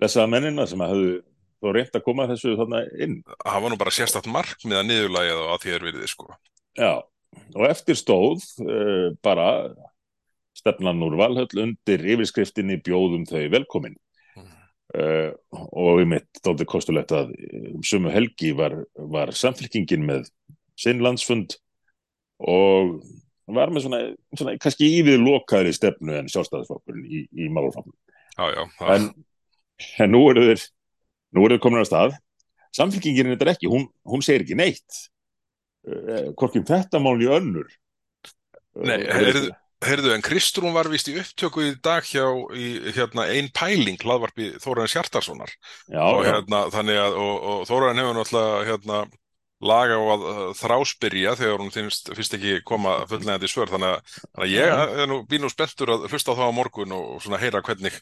þessa 0.00 0.26
mennina 0.32 0.66
sem 0.68 0.80
hafðu 0.80 1.20
og 1.66 1.76
reynd 1.76 1.98
að 1.98 2.04
koma 2.06 2.28
þessu 2.30 2.54
þarna 2.58 2.82
inn. 3.02 3.18
Það 3.42 3.60
var 3.64 3.72
nú 3.72 3.78
bara 3.80 3.94
sérstatt 3.94 4.30
markmið 4.30 4.80
að 4.80 4.88
niðurlægja 4.90 5.36
það 5.40 5.52
að 5.52 5.60
því 5.64 5.74
er 5.76 5.86
virðið 5.88 6.10
sko. 6.12 6.28
Já, 6.76 6.92
og 7.56 7.68
eftir 7.68 7.98
stóð 7.98 8.46
uh, 8.64 9.10
bara 9.24 9.50
stefnan 10.56 11.04
úr 11.04 11.18
valhöll 11.20 11.62
undir 11.66 12.04
yfirskriftinni 12.14 12.78
bjóðum 12.84 13.26
þau 13.28 13.42
velkomin 13.52 13.96
mm. 14.36 14.48
uh, 14.96 15.60
og 15.68 16.00
við 16.00 16.10
mitt 16.14 16.40
dóldi 16.46 16.66
kostulegt 16.68 17.12
að 17.16 17.34
um 17.74 17.84
sumu 17.86 18.12
helgi 18.14 18.54
var, 18.56 18.78
var 18.96 19.34
samfélkingin 19.36 20.06
með 20.08 20.30
sinn 20.80 21.02
landsfund 21.04 21.58
og 22.40 22.98
var 23.46 23.70
með 23.72 23.86
svona, 23.86 24.00
svona 24.36 24.56
kannski 24.60 24.88
ívið 24.98 25.22
lokaðri 25.22 25.72
stefnu 25.76 26.16
en 26.18 26.30
sjálfstæðisflokkurinn 26.32 27.06
í, 27.06 27.22
í 27.30 27.48
málfamlu. 27.52 27.94
Já, 28.36 28.50
já. 28.52 28.62
En, 28.92 29.06
en 30.02 30.12
nú 30.12 30.24
eru 30.32 30.48
þeir 30.50 30.64
nú 31.36 31.44
eru 31.46 31.58
þau 31.58 31.66
komin 31.66 31.84
á 31.84 31.88
stað. 31.88 32.16
Samfélkingin 32.76 33.30
er 33.30 33.36
þetta 33.36 33.54
ekki, 33.54 33.70
hún, 33.72 33.86
hún 34.08 34.24
segir 34.24 34.44
ekki 34.44 34.58
neitt. 34.58 35.04
Uh, 35.86 36.32
hvorkim 36.36 36.66
þetta 36.66 37.00
máli 37.02 37.28
önnur. 37.30 37.68
Nei, 38.76 38.98
uh, 38.98 39.12
heyrðu, 39.14 39.52
heyrðu, 39.86 40.12
en 40.16 40.24
Kristrún 40.24 40.74
var 40.74 40.90
vist 40.92 41.08
í 41.12 41.14
upptöku 41.20 41.62
í 41.68 41.74
dag 41.84 42.04
hjá 42.08 42.24
í, 42.56 42.66
hérna, 42.96 43.28
einn 43.32 43.52
pæling 43.54 44.00
hlaðvarpi 44.02 44.56
Þóraðins 44.62 44.96
Hjartarssonar 44.96 45.52
og, 45.92 46.24
hérna, 46.26 46.66
að, 46.72 47.16
og, 47.20 47.46
og 47.52 47.62
Þóraðin 47.70 48.02
hefur 48.02 48.18
náttúrulega 48.18 48.66
hérna, 48.70 49.00
laga 49.64 49.96
á 49.96 50.04
að 50.12 50.24
þráspyrja 50.58 51.34
þegar 51.38 51.62
hún 51.62 51.72
finnst, 51.72 52.10
finnst 52.12 52.36
ekki 52.36 52.58
koma 52.68 52.98
fullnægandi 53.08 53.48
svör. 53.48 53.70
Þannig 53.72 53.94
að, 53.94 54.14
þannig 54.26 54.44
að 54.44 54.52
ég 54.52 55.02
er 55.04 55.10
nú 55.10 55.20
og 55.22 55.54
spenntur 55.54 55.94
að 55.94 56.06
hlusta 56.10 56.36
á 56.36 56.38
það 56.38 56.52
á 56.52 56.58
morgun 56.58 56.96
og, 56.96 57.06
og 57.16 57.24
svona 57.24 57.40
heyra 57.40 57.62
hvernig, 57.64 57.96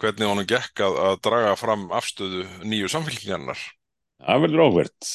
hvernig 0.00 0.30
honum 0.30 0.48
gekk 0.48 0.84
að, 0.86 1.00
að 1.08 1.20
draga 1.26 1.56
fram 1.58 1.88
afstöðu 1.98 2.46
nýju 2.62 2.92
samfélkingarnar 2.94 3.66
Það 4.20 4.42
verður 4.44 4.66
áhvert 4.66 5.10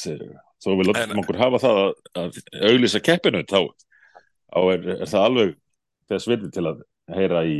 þó 0.62 0.70
vil 0.80 0.92
okkur 0.92 1.38
hafa 1.38 1.62
það 1.62 1.80
að, 1.80 1.90
að 2.18 2.38
auglýsa 2.72 3.02
keppinu 3.04 3.42
þá 3.46 3.60
er, 3.62 4.86
er 4.96 5.10
það 5.10 5.26
alveg 5.28 5.58
þess 6.10 6.30
vildi 6.30 6.52
til 6.54 6.64
að 6.70 6.80
heyra 7.14 7.44
í 7.46 7.58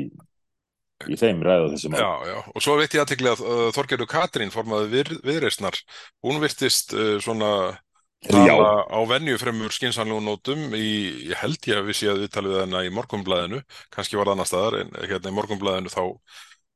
í 1.12 1.16
þeim 1.20 1.42
ræða 1.44 1.72
þessum 1.74 1.96
já, 1.98 2.08
já. 2.24 2.36
og 2.48 2.62
svo 2.64 2.76
veit 2.78 2.94
ég 2.94 3.02
aðteglega 3.02 3.36
að 3.36 3.42
uh, 3.44 3.66
Þorgerður 3.76 4.08
Katrín 4.10 4.52
formaði 4.54 4.88
við, 4.94 5.10
viðreysnar 5.26 5.76
hún 6.24 6.40
virtist 6.40 6.94
uh, 6.96 7.18
svona 7.22 7.50
á 8.90 9.00
venju 9.06 9.36
fremur 9.38 9.74
skinsanlegu 9.74 10.22
nótum 10.24 10.74
í, 10.74 10.86
ég 11.30 11.38
held 11.42 11.68
ég 11.68 11.78
að 11.78 11.90
við 11.90 11.98
séum 12.00 12.16
að 12.16 12.22
við 12.24 12.32
talum 12.34 12.54
við 12.54 12.62
hana 12.64 12.82
í 12.86 12.90
morgumblæðinu, 12.94 13.60
kannski 13.94 14.18
var 14.18 14.30
það 14.30 14.36
annar 14.36 14.50
staðar 14.50 14.78
en 14.80 14.92
hérna 15.04 15.30
í 15.30 15.36
morgumblæðinu 15.36 15.92
þá 15.92 16.02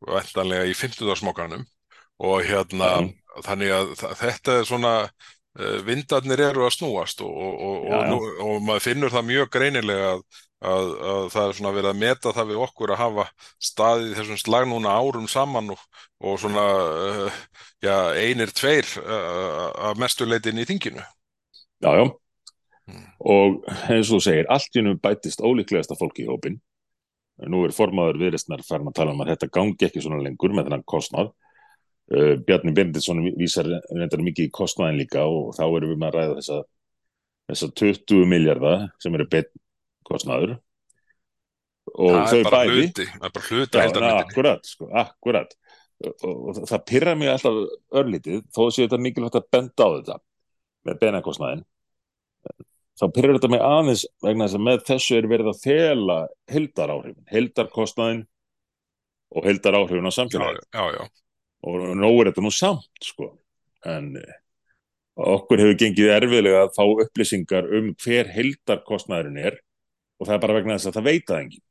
vendanlega 0.00 0.68
í 0.68 0.76
50. 0.76 1.16
smókanum 1.20 1.66
og 2.20 2.44
hérna 2.44 2.92
mm. 3.00 3.11
þannig 3.47 3.75
að 3.75 3.92
þetta 4.20 4.59
er 4.59 4.68
svona 4.68 4.94
uh, 5.09 5.78
vindarnir 5.87 6.44
eru 6.50 6.66
að 6.66 6.76
snúast 6.76 7.25
og, 7.25 7.32
og, 7.32 7.59
og, 7.70 7.90
ja. 7.90 8.00
og 8.47 8.64
maður 8.64 8.87
finnur 8.87 9.14
það 9.14 9.28
mjög 9.30 9.52
greinilega 9.56 10.11
að, 10.14 10.25
að, 10.61 10.90
að 11.12 11.30
það 11.35 11.47
er 11.47 11.59
svona 11.59 11.75
verið 11.76 11.92
að 11.92 12.02
meta 12.04 12.35
það 12.37 12.50
við 12.52 12.64
okkur 12.66 12.94
að 12.94 13.02
hafa 13.04 13.28
staðið 13.70 14.18
þessum 14.20 14.42
slag 14.44 14.68
núna 14.70 14.97
árum 14.97 15.30
saman 15.30 15.73
og 15.75 16.37
svona 16.40 16.66
uh, 16.85 17.40
já, 17.85 17.97
einir 18.20 18.52
tveir 18.52 18.88
uh, 19.00 19.70
að 19.90 20.04
mestuleitin 20.04 20.61
í 20.61 20.68
þinginu 20.68 21.09
Já, 21.80 21.90
já. 21.96 22.06
Mm. 22.90 23.04
Og 23.18 23.60
eins 23.88 24.10
og 24.10 24.18
þú 24.18 24.25
segir, 24.25 24.49
allt 24.52 24.76
í 24.76 24.82
nú 24.84 24.96
bætist 25.00 25.40
ólíklegasta 25.44 25.96
fólki 25.99 26.26
í 26.26 26.30
hópin. 26.30 26.58
Nú 27.49 27.62
er 27.64 27.72
formaður 27.72 28.18
viðristnar 28.20 28.64
farin 28.66 28.90
að 28.90 28.99
tala 28.99 29.14
um 29.14 29.22
að 29.25 29.32
þetta 29.32 29.49
gangi 29.54 29.87
ekki 29.87 30.02
svona 30.04 30.20
lengur 30.20 30.52
með 30.52 30.68
þennan 30.68 30.88
kostnað. 30.92 31.32
Uh, 32.10 32.34
Bjarni 32.44 32.75
Benditsson 32.76 33.22
vísar 33.38 33.68
reyndar 33.70 34.20
mikið 34.26 34.49
í 34.49 34.52
kostnaðin 34.52 34.99
líka 34.99 35.22
og 35.30 35.54
þá 35.56 35.62
erum 35.68 35.92
við 35.92 36.00
með 36.00 36.08
að 36.08 36.16
ræða 36.18 36.38
þessa, 36.40 36.58
þessa 37.52 37.68
20 37.80 38.26
miljardar 38.28 38.88
sem 39.00 39.16
eru 39.16 39.28
bett 39.30 39.52
kostnaður. 40.08 40.56
Og 41.94 42.16
það 42.16 42.37
er 42.37 42.49
bara 42.49 42.58
bæði, 42.58 42.80
hluti, 42.80 43.06
það 43.14 43.28
er 43.28 43.37
bara 43.37 43.46
hluti 43.46 43.78
að 43.78 43.84
helda 43.87 44.00
myndinni. 44.00 44.25
Akkurat, 44.26 44.68
sko, 44.68 44.90
akkurat. 45.00 45.54
Og, 46.00 46.34
og 46.50 46.60
það 46.64 46.84
pyrra 46.90 47.14
mig 47.16 47.30
alltaf 47.30 47.56
örlítið, 48.02 48.42
þó 48.52 48.62
séu 48.68 48.84
þetta 48.84 49.00
mikilvægt 49.04 49.38
að 49.40 49.49
benda 49.54 49.87
á 49.87 49.90
þetta 49.96 50.18
benakostnaðin 50.87 51.64
þá 53.00 53.06
pyrrir 53.14 53.37
þetta 53.38 53.52
mig 53.52 53.64
aðeins 53.64 54.04
vegna 54.25 54.46
þess 54.46 54.58
að 54.58 54.66
með 54.66 54.82
þessu 54.88 55.16
er 55.16 55.28
verið 55.30 55.50
að 55.52 55.62
þela 55.64 56.18
hildaráhrifin, 56.52 57.25
hildarkostnaðin 57.30 58.22
og 59.30 59.49
hildaráhrifin 59.49 60.10
á 60.10 60.12
samfélagi 60.12 60.62
já, 60.66 60.84
já, 60.96 61.02
og 61.64 61.88
nú 62.00 62.12
er 62.18 62.30
þetta 62.30 62.44
nú 62.44 62.52
samt 62.54 63.04
sko. 63.04 63.32
En 63.88 64.12
eh, 64.20 64.37
okkur 65.20 65.62
hefur 65.62 65.78
gengið 65.80 66.12
erfiðlega 66.18 66.66
að 66.66 66.75
fá 66.76 66.84
upplýsingar 67.06 67.68
um 67.78 67.92
hver 68.02 68.28
hildarkostnaðurinn 68.34 69.40
er 69.40 69.60
og 70.20 70.28
það 70.28 70.37
er 70.37 70.44
bara 70.44 70.56
vegna 70.58 70.76
þess 70.76 70.90
að 70.90 70.99
það 70.99 71.08
veita 71.08 71.40
engin 71.40 71.66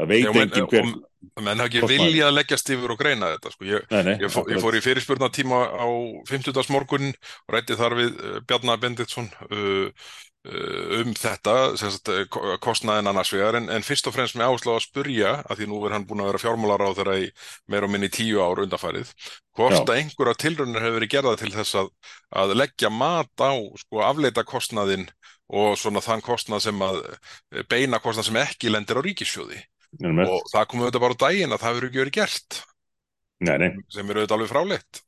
það 0.00 0.10
veit 0.12 0.42
engin 0.44 0.70
hver 0.70 0.92
menn 1.40 1.60
hafa 1.60 1.68
ekki 1.68 1.88
vilja 1.88 2.30
að 2.30 2.38
leggjast 2.38 2.72
yfir 2.72 2.94
og 2.94 3.00
greina 3.00 3.34
þetta 3.34 3.52
sko. 3.52 3.66
ég, 3.68 3.84
nei, 3.92 4.00
nei, 4.08 4.16
ég, 4.22 4.32
fó, 4.32 4.40
ég 4.48 4.62
fór 4.62 4.76
í 4.76 4.82
fyrirspurnatíma 4.84 5.60
á 5.76 5.88
50. 6.30 6.72
morgun 6.72 7.12
og 7.12 7.54
rætti 7.54 7.76
þar 7.78 7.96
við 7.98 8.10
uh, 8.16 8.40
Bjarnar 8.48 8.80
Benditsson 8.80 9.28
uh, 9.50 9.90
uh, 10.48 10.94
um 11.00 11.12
þetta 11.16 11.56
kostnaðin 12.64 13.10
annars 13.12 13.32
vegar 13.34 13.60
en, 13.60 13.68
en 13.72 13.84
fyrst 13.84 14.08
og 14.08 14.16
fremst 14.16 14.38
með 14.38 14.54
áslá 14.54 14.74
að 14.78 14.86
spurja 14.86 15.34
að 15.44 15.60
því 15.60 15.70
nú 15.70 15.82
er 15.84 15.96
hann 15.96 16.06
búin 16.08 16.24
að 16.24 16.32
vera 16.32 16.42
fjármálar 16.44 16.86
á 16.88 16.96
þeirra 16.96 17.18
í 17.20 17.28
meir 17.72 17.86
og 17.86 17.92
minni 17.92 18.12
tíu 18.12 18.40
ár 18.40 18.64
undanfærið 18.64 19.12
hvort 19.58 19.82
að 19.82 19.96
einhverja 19.98 20.38
tilrönnir 20.40 20.84
hefur 20.86 21.00
verið 21.00 21.14
gerða 21.16 21.36
til 21.40 21.52
þess 21.52 21.82
að, 21.82 21.92
að 22.42 22.56
leggja 22.56 22.92
mat 22.94 23.44
á 23.44 23.52
sko, 23.82 24.00
afleita 24.06 24.46
kostnaðin 24.48 25.04
og 25.50 25.74
svona 25.76 26.00
þann 26.00 26.22
kostnað 26.22 26.64
sem 26.68 26.82
að 26.86 27.02
beina 27.68 27.98
kostnað 28.00 28.28
sem 28.30 28.40
ekki 28.40 28.70
lendir 28.70 29.02
á 29.02 29.04
ríkissjóði 29.04 29.58
og 29.98 30.48
það 30.52 30.68
komum 30.70 30.86
auðvitað 30.86 31.04
bara 31.06 31.18
á 31.18 31.22
daginn 31.24 31.54
að 31.54 31.62
það 31.64 31.76
verður 31.76 31.90
ekki 31.90 32.02
verið 32.04 32.18
gert. 32.20 32.60
Nei, 33.40 33.56
nei. 33.56 33.70
sem 33.88 34.10
eru 34.10 34.22
auðvitað 34.22 34.36
alveg 34.38 34.52
fráleitt. 34.52 35.02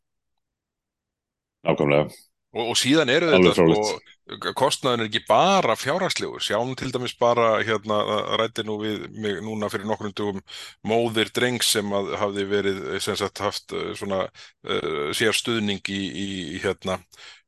Ákvæmlega 1.63 2.11
og, 2.53 2.73
og 2.73 2.79
síðan 2.79 3.13
eru 3.13 3.31
þetta 3.33 3.53
sko, 3.57 4.47
kostnaðin 4.57 5.05
er 5.05 5.11
ekki 5.11 5.23
bara 5.29 5.77
fjárhagslegur. 5.79 6.43
Sjáum 6.45 6.75
til 6.79 6.93
dæmis 6.95 7.15
bara 7.19 7.55
hérna 7.65 8.01
rætti 8.41 8.65
nú 8.67 8.79
við 8.83 9.07
mig 9.17 9.41
núna 9.45 9.71
fyrir 9.73 9.89
nokkrum 9.89 10.15
dugum 10.17 10.41
móðir 10.89 11.33
dreng 11.35 11.63
sem 11.65 11.93
að 11.97 12.15
hafði 12.21 12.49
verið 12.51 12.83
sem 13.05 13.19
sagt 13.19 13.43
haft 13.45 13.77
eh, 13.77 13.93
svona 13.99 14.25
uh, 14.29 15.11
sér 15.17 15.37
stuðning 15.37 15.93
í, 15.93 16.03
í 16.25 16.31
hérna 16.63 17.01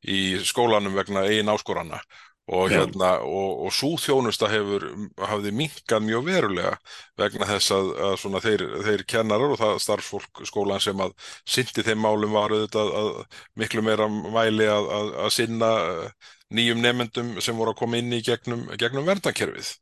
í 0.04 0.38
skólanum 0.44 0.96
vegna 0.96 1.26
eigin 1.28 1.52
áskorana 1.52 2.00
og 2.46 2.68
hérna 2.68 3.10
og, 3.24 3.64
og 3.64 3.72
sú 3.72 3.94
þjónusta 3.96 4.50
hefur 4.52 4.84
hafði 5.30 5.52
minkað 5.56 6.04
mjög 6.04 6.26
verulega 6.26 6.74
vegna 7.16 7.48
þess 7.48 7.72
að, 7.72 7.88
að 8.08 8.16
svona 8.20 8.42
þeir, 8.44 8.64
þeir 8.84 9.04
kennarar 9.08 9.54
og 9.54 9.60
það 9.62 9.80
starfsfólk 9.80 10.42
skólan 10.50 10.82
sem 10.84 11.00
að 11.00 11.14
syndi 11.48 11.84
þeim 11.86 12.02
málum 12.04 12.36
var 12.36 12.52
auðvitað 12.52 12.92
að, 13.00 13.10
miklu 13.56 13.84
meira 13.86 14.08
mæli 14.12 14.68
að, 14.68 14.90
að, 14.98 15.14
að 15.24 15.32
sinna 15.38 15.70
eh, 15.86 16.28
nýjum 16.54 16.84
nefendum 16.84 17.32
sem 17.40 17.56
voru 17.56 17.72
að 17.72 17.80
koma 17.80 17.98
inn 18.02 18.12
í 18.12 18.20
gegnum, 18.26 18.68
gegnum 18.76 19.08
verndakerfið 19.08 19.72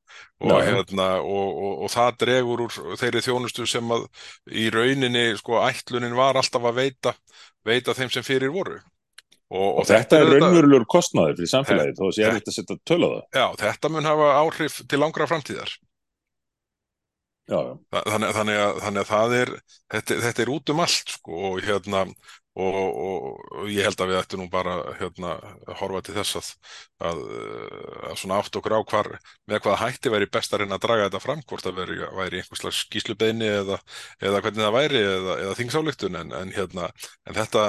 og, 0.46 0.54
hérna, 0.62 1.08
og, 1.18 1.58
og, 1.66 1.74
og 1.82 1.92
það 1.92 2.14
dregur 2.22 2.64
úr 2.68 2.80
þeirri 3.00 3.26
þjónustu 3.26 3.66
sem 3.66 3.90
að 3.90 4.06
í 4.54 4.70
rauninni 4.70 5.32
sko 5.40 5.58
ætlunin 5.66 6.14
var 6.14 6.38
alltaf 6.38 6.70
að 6.70 6.78
veita, 6.78 7.16
veita 7.66 7.98
þeim 7.98 8.14
sem 8.14 8.26
fyrir 8.26 8.54
voru 8.54 8.78
og, 9.52 9.78
Og 9.82 9.86
þetta 9.88 10.18
er 10.22 10.30
raunverulegur 10.32 10.86
kostnaður 10.88 11.36
fyrir 11.38 11.50
samfélagið, 11.52 11.96
þó 11.98 12.04
að 12.08 12.12
sé 12.16 12.22
Þetta- 12.22 12.30
erfitt 12.32 12.50
að 12.52 12.56
setja 12.58 12.76
tölu 12.88 13.08
á 13.08 13.12
það. 13.12 13.24
Já, 13.36 13.46
þetta 13.62 13.90
mun 13.92 14.08
hafa 14.08 14.28
áhrif 14.42 14.78
til 14.88 15.00
langra 15.02 15.26
framtíðar. 15.28 15.72
Já, 17.50 17.58
já, 17.58 17.72
Þa- 17.92 18.04
Þannig, 18.12 18.30
þannig, 18.38 18.58
að, 18.64 18.76
þannig 18.86 19.02
að 19.02 19.10
það 19.12 19.34
er, 19.42 19.50
þetta, 19.92 20.18
þetta 20.26 20.42
er 20.46 20.52
út 20.54 20.70
um 20.72 20.80
allt 20.84 21.08
sko 21.16 21.40
og 21.50 21.60
hérna 21.66 22.04
og, 22.52 22.74
og, 22.76 23.38
og 23.62 23.68
ég 23.72 23.86
held 23.86 24.00
að 24.02 24.10
við 24.10 24.18
ættum 24.18 24.42
nú 24.42 24.48
bara 24.52 24.74
hérna 24.98 25.36
að 25.40 25.76
horfa 25.80 26.02
til 26.04 26.14
þess 26.18 26.36
að, 26.36 26.48
að, 27.08 27.20
að 28.10 28.18
svona 28.20 28.40
átt 28.42 28.58
okkur 28.60 28.74
á 28.76 28.80
hvar, 28.92 29.08
með 29.48 29.62
hvaða 29.64 29.78
hætti 29.86 30.12
væri 30.12 30.28
best 30.32 30.52
að 30.52 30.62
reyna 30.62 30.76
að 30.76 30.84
draga 30.84 31.06
þetta 31.06 31.22
fram, 31.22 31.40
hvort 31.48 31.64
það 31.64 31.78
væri, 31.80 31.96
væri 32.18 32.42
einhvers 32.42 32.62
slags 32.62 32.82
skýslubeini 32.84 33.48
eða, 33.48 33.78
eða 34.20 34.42
hvernig 34.44 34.66
það 34.66 34.76
væri 34.76 35.00
eða, 35.00 35.36
eða 35.46 35.56
þingsályktun. 35.62 36.18
En, 36.20 36.34
en 36.42 36.52
hérna, 36.52 36.90
en 37.28 37.38
þetta, 37.38 37.64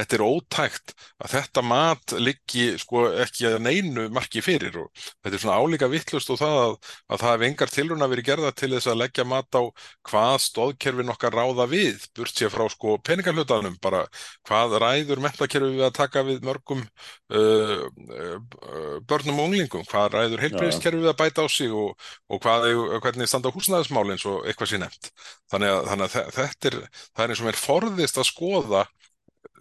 þetta 0.00 0.18
er 0.18 0.26
ótækt 0.26 0.96
að 1.22 1.34
þetta 1.36 1.64
mat 1.70 2.16
liggi 2.18 2.66
sko 2.82 3.06
ekki 3.24 3.48
að 3.52 3.60
neinu 3.68 4.08
marki 4.14 4.42
fyrir. 4.44 4.80
Og 4.82 4.90
þetta 5.22 5.34
er 5.38 5.44
svona 5.44 5.60
álíka 5.62 5.90
vittlust 5.92 6.34
og 6.34 6.42
það 6.42 6.58
að, 6.64 6.76
að 7.06 7.22
það 7.22 7.36
hef 7.36 7.46
engar 7.52 7.74
tilruna 7.76 8.10
verið 8.10 8.28
gerða 8.32 8.52
til 8.58 8.72
þess 8.74 8.90
að 8.90 9.00
leggja 9.04 9.28
mat 9.30 9.54
á 9.54 9.62
hvað 10.10 10.36
stóðkerfin 10.48 11.14
okkar 11.14 11.38
ráða 11.38 11.68
við, 11.70 12.02
burt 12.18 12.34
sér 12.34 12.50
frá 12.52 12.66
sko 12.72 12.98
peningarhlutanum, 13.04 13.78
bara 13.82 14.04
hvað 14.48 14.76
ræður 14.84 15.22
mentakerfi 15.24 15.70
við 15.76 15.84
að 15.88 15.94
taka 15.98 16.22
við 16.28 16.44
mörgum 16.46 16.82
uh, 16.84 17.86
uh, 17.88 18.98
börnum 19.10 19.40
og 19.42 19.48
unglingum, 19.50 19.86
hvað 19.90 20.16
ræður 20.18 20.44
heilbreyðiskerfi 20.44 21.02
við 21.04 21.12
að 21.12 21.18
bæta 21.22 21.44
á 21.44 21.48
sig 21.52 21.72
og, 21.74 21.94
og 22.28 22.42
hvað, 22.44 22.68
hvernig 23.04 23.30
standa 23.30 23.52
húsnæðismál 23.54 24.06
eins 24.14 24.26
og 24.30 24.46
eitthvað 24.48 24.72
sé 24.74 24.80
nefnt. 24.82 25.10
Þannig 25.52 25.74
að, 25.74 25.82
þannig 25.92 26.06
að 26.08 26.14
þe- 26.16 26.38
þetta 26.38 26.70
er, 26.72 26.78
það 27.14 27.24
er 27.26 27.34
eins 27.34 27.44
og 27.44 27.50
mér 27.50 27.60
forðist 27.64 28.20
að 28.22 28.30
skoða 28.30 28.84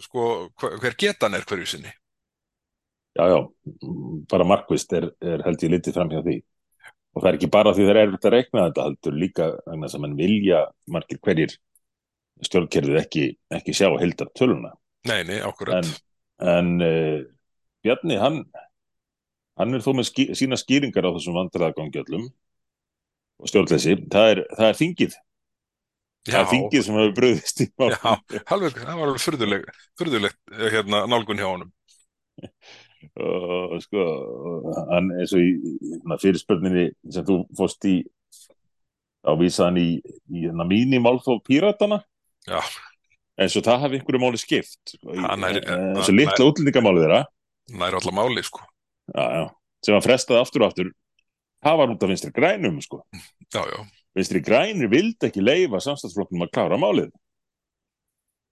sko, 0.07 0.29
hver 0.63 0.95
getan 0.99 1.35
er 1.37 1.45
hverju 1.49 1.69
sinni. 1.75 1.91
já, 3.17 3.23
já, 3.29 3.39
bara 4.31 4.43
markvist 4.47 4.93
er, 4.97 5.11
er 5.21 5.43
held 5.45 5.63
ég 5.63 5.73
litið 5.75 5.93
fram 5.97 6.09
hjá 6.13 6.21
því. 6.25 6.39
Og 7.13 7.21
það 7.21 7.29
er 7.29 7.35
ekki 7.37 7.49
bara 7.53 7.73
því 7.77 7.83
það 7.85 7.91
er 7.93 7.99
erfitt 8.07 8.25
að 8.25 8.33
reikna 8.33 8.63
þetta, 8.67 8.85
heldur 8.87 9.17
líka 9.21 9.49
sem 9.91 10.01
mann 10.01 10.15
vilja 10.17 10.63
margir 10.89 11.19
hverjir 11.21 11.53
stjórnkerfið 12.43 12.99
ekki, 13.01 13.25
ekki 13.53 13.75
sjá 13.77 13.89
heildar 13.99 14.31
töluna. 14.37 14.73
Nei, 15.09 15.21
nei, 15.27 15.39
ákvörð. 15.43 15.91
En 16.43 16.71
uh, 16.83 17.19
Bjarni, 17.83 18.17
hann, 18.19 18.39
hann 19.59 19.75
er 19.77 19.83
þó 19.83 19.91
með 19.97 20.09
ský, 20.09 20.29
sína 20.37 20.57
skýringar 20.59 21.05
á 21.07 21.15
þessum 21.15 21.37
vandræðagangjöllum 21.37 22.29
og 23.43 23.51
stjórnleysi. 23.51 23.97
Það 24.11 24.31
er, 24.33 24.43
það 24.55 24.69
er 24.69 24.79
þingið. 24.79 25.19
Það 26.23 26.39
er 26.39 26.49
þingið 26.53 26.85
sem 26.85 26.97
hefur 27.01 27.15
bröðist 27.17 27.61
í 27.61 27.67
Já, 27.67 27.73
málum. 27.75 28.41
alveg, 28.55 28.79
það 28.79 28.99
var 28.99 29.09
alveg 29.09 29.23
furðuleg, 29.25 29.65
furðulegt 29.99 30.57
hérna, 30.71 31.03
nálgun 31.11 31.41
hjá 31.41 31.49
honum. 31.49 31.73
og 33.19 33.75
sko 33.83 34.03
hann 34.87 35.11
eins 35.19 35.33
og 35.35 35.43
í 35.43 35.49
í 35.75 36.17
fyrirspurninni 36.23 36.85
sem 37.11 37.25
þú 37.27 37.41
fórst 37.57 37.83
í 37.89 37.97
á 39.23 39.31
vísaðan 39.39 39.79
í, 39.79 39.89
í 40.31 40.45
hérna, 40.45 40.65
mínimálþóf 40.67 41.43
píratana 41.47 41.99
Já, 42.49 42.59
eins 43.39 43.55
og 43.57 43.65
það 43.65 43.85
hafi 43.85 43.99
einhverju 43.99 44.21
máli 44.21 44.41
skipt. 44.41 44.95
Er- 45.03 45.61
eins 45.63 46.09
og 46.09 46.17
litla 46.17 46.47
útlendingamáli 46.49 47.03
þeirra. 47.05 47.23
nær 47.79 47.97
allar 47.99 48.13
máli, 48.13 48.43
sko. 48.43 48.59
já, 49.15 49.23
já, 49.23 49.49
sem 49.85 49.95
hann 49.95 50.05
frestaði 50.05 50.41
aftur 50.41 50.63
og 50.63 50.71
aftur. 50.71 50.91
Það 51.63 51.77
var 51.79 51.93
út 51.93 52.03
af 52.03 52.09
vinstri 52.09 52.31
grænum 52.35 52.81
sko. 52.83 53.03
Já, 53.53 53.63
já, 53.63 53.85
vinstri 54.15 54.41
grænir 54.43 54.89
vildi 54.91 55.29
ekki 55.29 55.43
leifa 55.43 55.79
samstagsflokknum 55.79 56.43
að 56.43 56.51
klára 56.51 56.79
málið. 56.79 57.11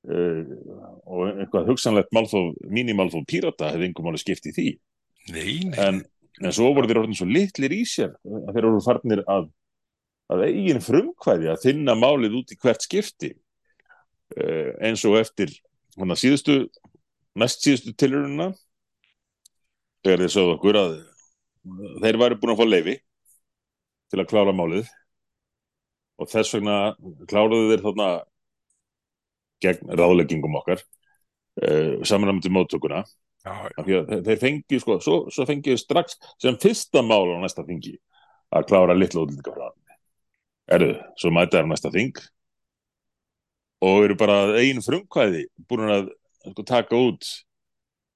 Uh, 0.02 0.48
og 1.06 1.28
eitthvað 1.30 1.68
hugsanlegt 1.70 2.10
málþóf, 2.15 2.56
mínimálþóf 2.74 3.28
pírata 3.30 3.70
hefði 3.70 3.89
einhver 3.89 4.08
máli 4.08 4.18
skipt 4.18 4.48
í 4.50 4.56
því. 4.56 4.70
Nei, 5.30 5.60
nei. 5.70 5.78
en, 5.78 6.00
en 6.42 6.56
svo 6.56 6.72
voru 6.74 6.89
þeir 6.89 7.04
orðin 7.04 7.20
svo 7.20 7.28
litlir 7.30 7.76
í 7.76 7.84
sér 7.86 8.15
að 8.26 8.56
þeir 8.56 8.65
voru 8.65 8.82
farnir 8.82 9.22
að, 9.30 9.52
að 10.34 10.46
eigin 10.48 10.82
frumkvæði 10.82 11.52
að 11.52 11.62
þinna 11.68 11.94
málið 12.00 12.39
út 12.39 12.56
í 12.56 12.58
hvert 12.58 12.88
skipti 12.88 13.36
eins 14.82 15.04
og 15.08 15.17
eftir 15.20 15.54
hana, 16.00 16.15
síðustu, 16.15 16.65
næst 17.36 17.65
síðustu 17.65 17.94
tilurina 18.00 18.52
þegar 20.06 20.24
þeir 20.24 20.34
sögðu 20.34 20.56
okkur 20.56 20.80
að 20.82 20.98
þeir 22.02 22.20
væri 22.22 22.39
búin 22.41 22.54
að 22.56 22.62
fá 22.62 22.65
leifi 22.67 22.96
til 24.12 24.22
að 24.22 24.30
klára 24.32 24.56
málið. 24.56 24.89
Og 26.22 26.30
þess 26.30 26.54
vegna 26.54 26.78
kláruðu 27.30 27.72
þeir 27.72 27.84
þarna 27.86 28.10
gegn 29.62 29.94
ráðleggingum 29.98 30.58
okkar 30.60 30.82
uh, 31.62 32.50
móttökuna. 32.50 33.04
Af 33.41 33.86
því 33.88 33.96
að 33.98 34.12
þeir- 34.28 34.41
fengi 34.41 34.80
sko, 34.82 35.00
svo, 35.02 35.15
svo 35.34 35.46
fengi 35.50 35.74
strax 35.78 36.17
sem 36.41 36.58
fyrsta 36.62 37.02
mál 37.02 37.26
á 37.34 37.41
næsta 37.41 37.65
þingi 37.65 37.96
að 38.54 38.67
klára 38.70 38.94
litla 38.94 39.24
útlendingafræðan 39.24 39.80
eru, 40.72 40.91
svo 41.17 41.32
mæta 41.34 41.58
er 41.60 41.65
næsta 41.65 41.89
þing 41.89 42.20
og 43.82 44.06
eru 44.06 44.17
bara 44.20 44.39
einn 44.62 44.82
frumkvæði 44.86 45.46
búin 45.70 45.89
að 45.89 46.10
sko, 46.46 46.65
taka 46.67 46.98
út 46.98 47.28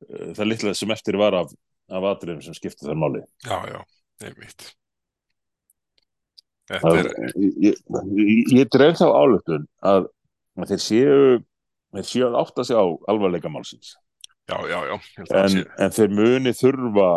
uh, 0.09 0.31
það 0.37 0.49
litla 0.51 0.73
sem 0.77 0.93
eftir 0.95 1.17
var 1.21 1.37
af, 1.41 1.53
af 1.89 2.09
atriðum 2.13 2.43
sem 2.45 2.57
skipta 2.57 2.87
þar 2.87 2.99
máli. 3.01 3.23
Já, 3.45 3.57
já, 3.71 3.79
einmitt. 4.25 4.69
Þetta 6.69 6.81
Það- 6.81 6.99
er, 6.99 7.09
ég, 7.37 7.57
ég, 7.69 8.53
ég, 8.55 8.69
dreif 8.73 8.97
þá 8.97 9.05
álöftun 9.13 9.67
að, 9.85 10.07
að 10.57 10.71
þeir 10.73 10.81
séu 10.81 11.19
þeir 11.95 12.07
séu 12.09 12.25
að 12.27 12.39
átta 12.41 12.65
sig 12.65 12.77
á 12.77 12.85
alvarleika 13.11 13.51
málsins. 13.53 13.93
Já, 14.49 14.57
já, 14.69 14.77
já, 14.89 14.95
en, 15.41 15.61
en 15.81 15.93
þeir 15.93 16.11
muni 16.13 16.51
þurfa 16.53 17.09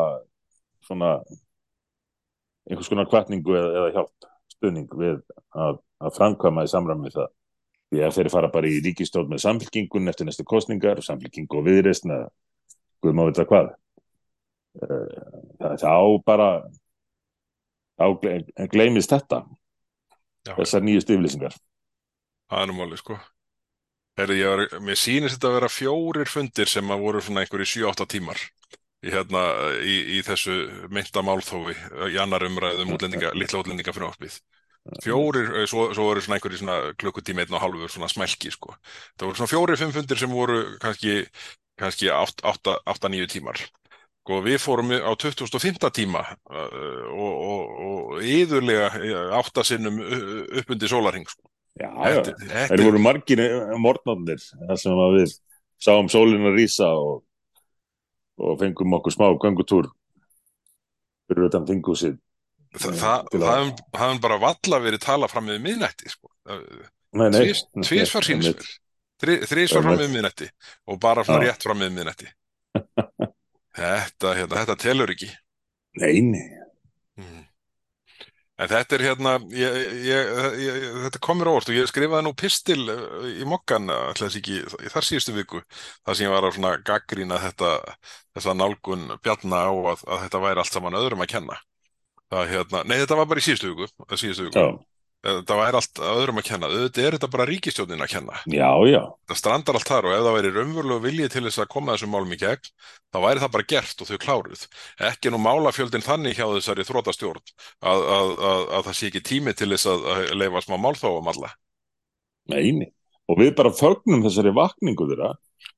svona 0.88 1.11
einhvers 2.68 2.88
konar 2.88 3.08
kvartningu 3.08 3.56
eða, 3.56 3.72
eða 3.80 3.90
hjálp 3.96 4.28
stuðning 4.54 4.94
við 5.00 5.18
að, 5.56 5.80
að 6.04 6.14
framkvæma 6.16 6.64
í 6.64 6.70
samræmi 6.72 7.12
það 7.12 7.28
því 7.88 8.03
að 8.05 8.14
þeir 8.18 8.31
fara 8.35 8.51
bara 8.53 8.68
í 8.68 8.81
ríkistjórn 8.85 9.31
með 9.33 9.44
samfélkingun 9.46 10.11
eftir 10.12 10.29
næstu 10.29 10.44
kostningar, 10.48 11.01
samfélkingu 11.05 11.61
og 11.61 11.64
viðreist 11.68 12.05
með 12.09 12.27
guð 13.03 13.14
má 13.16 13.24
vita 13.31 13.46
hvað 13.48 13.74
Eh, 14.79 15.22
það, 15.59 15.72
þá 15.83 15.92
bara 16.29 16.48
þá 17.98 18.05
gle- 18.22 18.68
gleymist 18.70 19.11
þetta 19.11 19.40
já, 20.46 20.53
þessar 20.55 20.85
nýju 20.87 21.03
stiflýsingar 21.03 21.57
það 21.57 22.61
er 22.62 22.68
nú 22.70 22.77
máli, 22.77 22.98
sko. 23.01 23.16
Herri, 24.20 24.37
ég 24.38 24.53
var, 24.53 24.62
mér 24.85 25.01
sýnist 25.01 25.35
þetta 25.35 25.51
að 25.51 25.57
vera 25.57 25.70
fjórir 25.72 26.31
fundir 26.31 26.70
sem 26.70 26.94
að 26.94 27.03
voru 27.03 27.24
svona 27.24 27.42
einhverju 27.42 27.66
7-8 27.72 28.07
tímar 28.14 28.38
í, 29.03 29.11
hérna, 29.11 29.42
í, 29.83 29.96
í 30.18 30.22
þessu 30.27 30.55
mynda 30.94 31.24
málþófi 31.27 31.74
í 32.12 32.20
annar 32.22 32.46
umræðum 32.46 32.94
útlendinga, 32.94 33.35
litla 33.35 33.64
útlendinga 33.64 33.94
fyrir 33.96 34.12
áspið. 34.12 34.38
Fjórir, 35.05 35.51
eh, 35.53 35.66
svo, 35.68 35.88
svo 35.94 36.09
voru 36.09 36.22
svona 36.24 36.38
einhverju 36.38 36.61
svona 36.61 36.77
klukkutíma 37.01 37.44
einn 37.44 37.57
og 37.57 37.62
hálfur 37.64 37.92
svona 37.92 38.09
smælki, 38.09 38.53
sko. 38.55 38.77
Það 39.18 39.27
voru 39.29 39.40
svona 39.40 39.53
fjórir, 39.53 39.81
fimm 39.81 39.92
fundir 39.92 40.20
sem 40.20 40.33
voru 40.33 40.62
kannski, 40.83 41.18
kannski 41.81 42.09
8-9 42.12 43.29
tímar. 43.29 43.61
Sko, 44.24 44.40
við 44.44 44.59
fórum 44.61 44.92
á 44.92 45.12
25. 45.16 45.90
tíma 45.96 46.20
uh, 46.53 47.05
og, 47.12 47.35
og, 47.48 47.77
og 47.88 48.24
yðurlega 48.24 48.90
átta 49.38 49.64
sinnum 49.64 50.03
upp 50.03 50.74
undir 50.74 50.90
sólarhing. 50.90 51.29
Sko. 51.29 51.48
já, 51.79 51.88
já, 51.88 52.18
Þetta, 52.18 52.35
þetta, 52.42 52.66
þeir 52.72 52.85
voru 52.85 53.01
margir 53.01 53.44
morgnarnir 53.81 54.42
þar 54.42 54.81
sem 54.83 55.01
að 55.05 55.16
við 55.20 55.35
sáum 55.79 56.11
sólina 56.12 56.53
rísa 56.53 56.90
og, 56.98 57.22
og 58.42 58.59
fengum 58.61 58.96
okkur 58.98 59.14
smá 59.14 59.29
göngutúr 59.38 59.88
fyrir 61.29 61.48
utan 61.48 61.68
þingúsið 61.68 62.18
það, 62.74 62.92
það, 63.00 63.31
það 63.38 64.02
hefum 64.02 64.20
bara 64.24 64.38
valla 64.42 64.83
verið 64.85 65.04
tala 65.04 65.31
fram 65.31 65.48
með 65.48 65.62
miðnætti. 65.64 66.12
Sko. 66.12 66.31
Tvísvar 67.16 67.81
Einmitt. 67.88 68.28
sínsver. 68.28 68.70
Þri, 69.18 69.40
þrísvar 69.50 69.83
fram 69.83 69.98
með 69.98 70.12
miðnætti 70.14 70.46
og 70.87 71.00
bara 71.02 71.24
svona 71.26 71.48
rétt 71.48 71.64
fram 71.66 71.81
með 71.83 71.94
miðnætti. 71.96 72.31
Þetta, 73.78 74.33
hérna, 74.35 74.57
þetta 74.59 74.74
telur 74.83 75.11
ekki. 75.12 75.28
Nei, 76.00 76.18
nei. 76.26 76.46
Mm. 77.18 77.44
En 78.59 78.70
þetta 78.72 78.96
er 78.96 79.04
hérna, 79.07 79.33
ég, 79.54 79.76
ég, 80.02 80.31
ég, 80.64 80.87
þetta 81.04 81.20
komur 81.22 81.52
óvart 81.52 81.70
og 81.70 81.76
ég 81.76 81.87
skrifaði 81.87 82.26
nú 82.26 82.33
pistil 82.35 82.81
eh, 82.90 83.28
í 83.38 83.46
mokkan, 83.46 83.87
ekki 84.26 84.57
í 84.59 84.90
þar 84.90 85.07
síðustu 85.07 85.35
viku, 85.37 85.62
þar 86.02 86.18
sem 86.18 86.26
ég 86.26 86.35
var 86.35 86.48
að 86.48 86.83
gaggrína 86.88 87.38
þetta, 87.44 87.70
þessa 88.35 88.57
nálgun 88.59 89.07
bjarna 89.22 89.62
á 89.70 89.72
að, 89.94 90.02
að 90.11 90.24
þetta 90.24 90.42
væri 90.42 90.64
allt 90.64 90.74
saman 90.74 90.98
öðrum 90.98 91.22
að 91.22 91.31
kenna. 91.37 91.61
Það, 92.28 92.46
hérna, 92.52 92.84
nei, 92.84 92.98
þetta 93.00 93.16
var 93.18 93.28
bara 93.30 93.40
í 93.40 93.44
síðustu 93.46 93.72
viku, 93.72 93.88
síðustu 94.14 94.48
viku. 94.50 94.62
Já, 94.62 94.70
Það 95.18 95.56
væri 95.58 95.78
allt 95.80 95.98
öðrum 96.08 96.36
að 96.38 96.44
kenna. 96.46 96.68
Auðvitað 96.70 97.06
er 97.08 97.14
þetta 97.16 97.28
bara 97.32 97.44
ríkistjónin 97.48 98.02
að 98.04 98.10
kenna. 98.12 98.36
já, 98.54 98.68
já, 98.86 99.00
Það 99.26 99.38
strandar 99.40 99.74
allt 99.80 99.88
þar 99.90 100.06
og 100.06 100.12
ef 100.14 100.20
það 100.22 100.36
væri 100.36 100.52
raunverulegu 100.54 101.02
viljið 101.08 101.32
til 101.32 101.42
þess 101.48 101.58
að 101.64 101.68
koma 101.72 101.96
þessum 101.96 102.12
málum 102.14 102.34
í 102.36 102.38
gegn, 102.38 102.68
þá 103.10 103.18
væri 103.24 103.42
það 103.42 103.50
bara 103.56 103.66
gert 103.72 104.04
og 104.04 104.10
þau 104.12 104.20
kláruð. 104.22 104.62
Ekki 105.08 105.32
nú 105.34 105.40
málafjöldin 105.42 106.06
þannig 106.06 106.38
hjá 106.38 106.44
þessari 106.54 106.86
þrótastjórn 106.86 107.42
að, 107.82 108.04
að, 108.18 108.30
að, 108.52 108.62
að 108.78 108.86
það 108.86 108.96
sé 109.00 109.10
ekki 109.10 109.24
tími 109.32 109.56
til 109.58 109.68
þess 109.74 109.90
að 109.90 110.06
að 110.14 110.22
leifa 110.38 110.62
smá 110.68 110.76
málþófum 110.86 111.32
alla. 111.34 111.50
neini. 112.54 112.88
Og 113.28 113.42
við 113.42 113.50
bara 113.58 113.74
fögnum 113.74 114.22
þessari 114.24 114.54
vakningu 114.56 115.08
þeirra, 115.10 115.32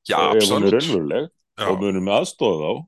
Já, 0.07 0.19
ef 0.37 0.53
hún 0.53 0.69
er 0.69 0.77
raunveruleg, 0.77 1.33
og 1.65 1.81
munum 1.81 2.13
aðstóða 2.13 2.61
þá 2.77 2.85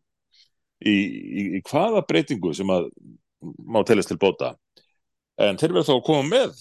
í, 0.85 0.95
í, 0.95 1.43
í 1.57 1.65
hvaða 1.67 2.05
breytingu 2.07 2.53
sem 2.55 2.69
að 2.77 2.91
má 3.43 3.83
telast 3.87 4.13
til 4.13 4.21
bóta. 4.21 4.55
En 5.41 5.59
þeir 5.61 5.75
verða 5.75 5.91
þá 5.91 5.95
að 5.97 6.05
koma 6.09 6.29
með 6.29 6.59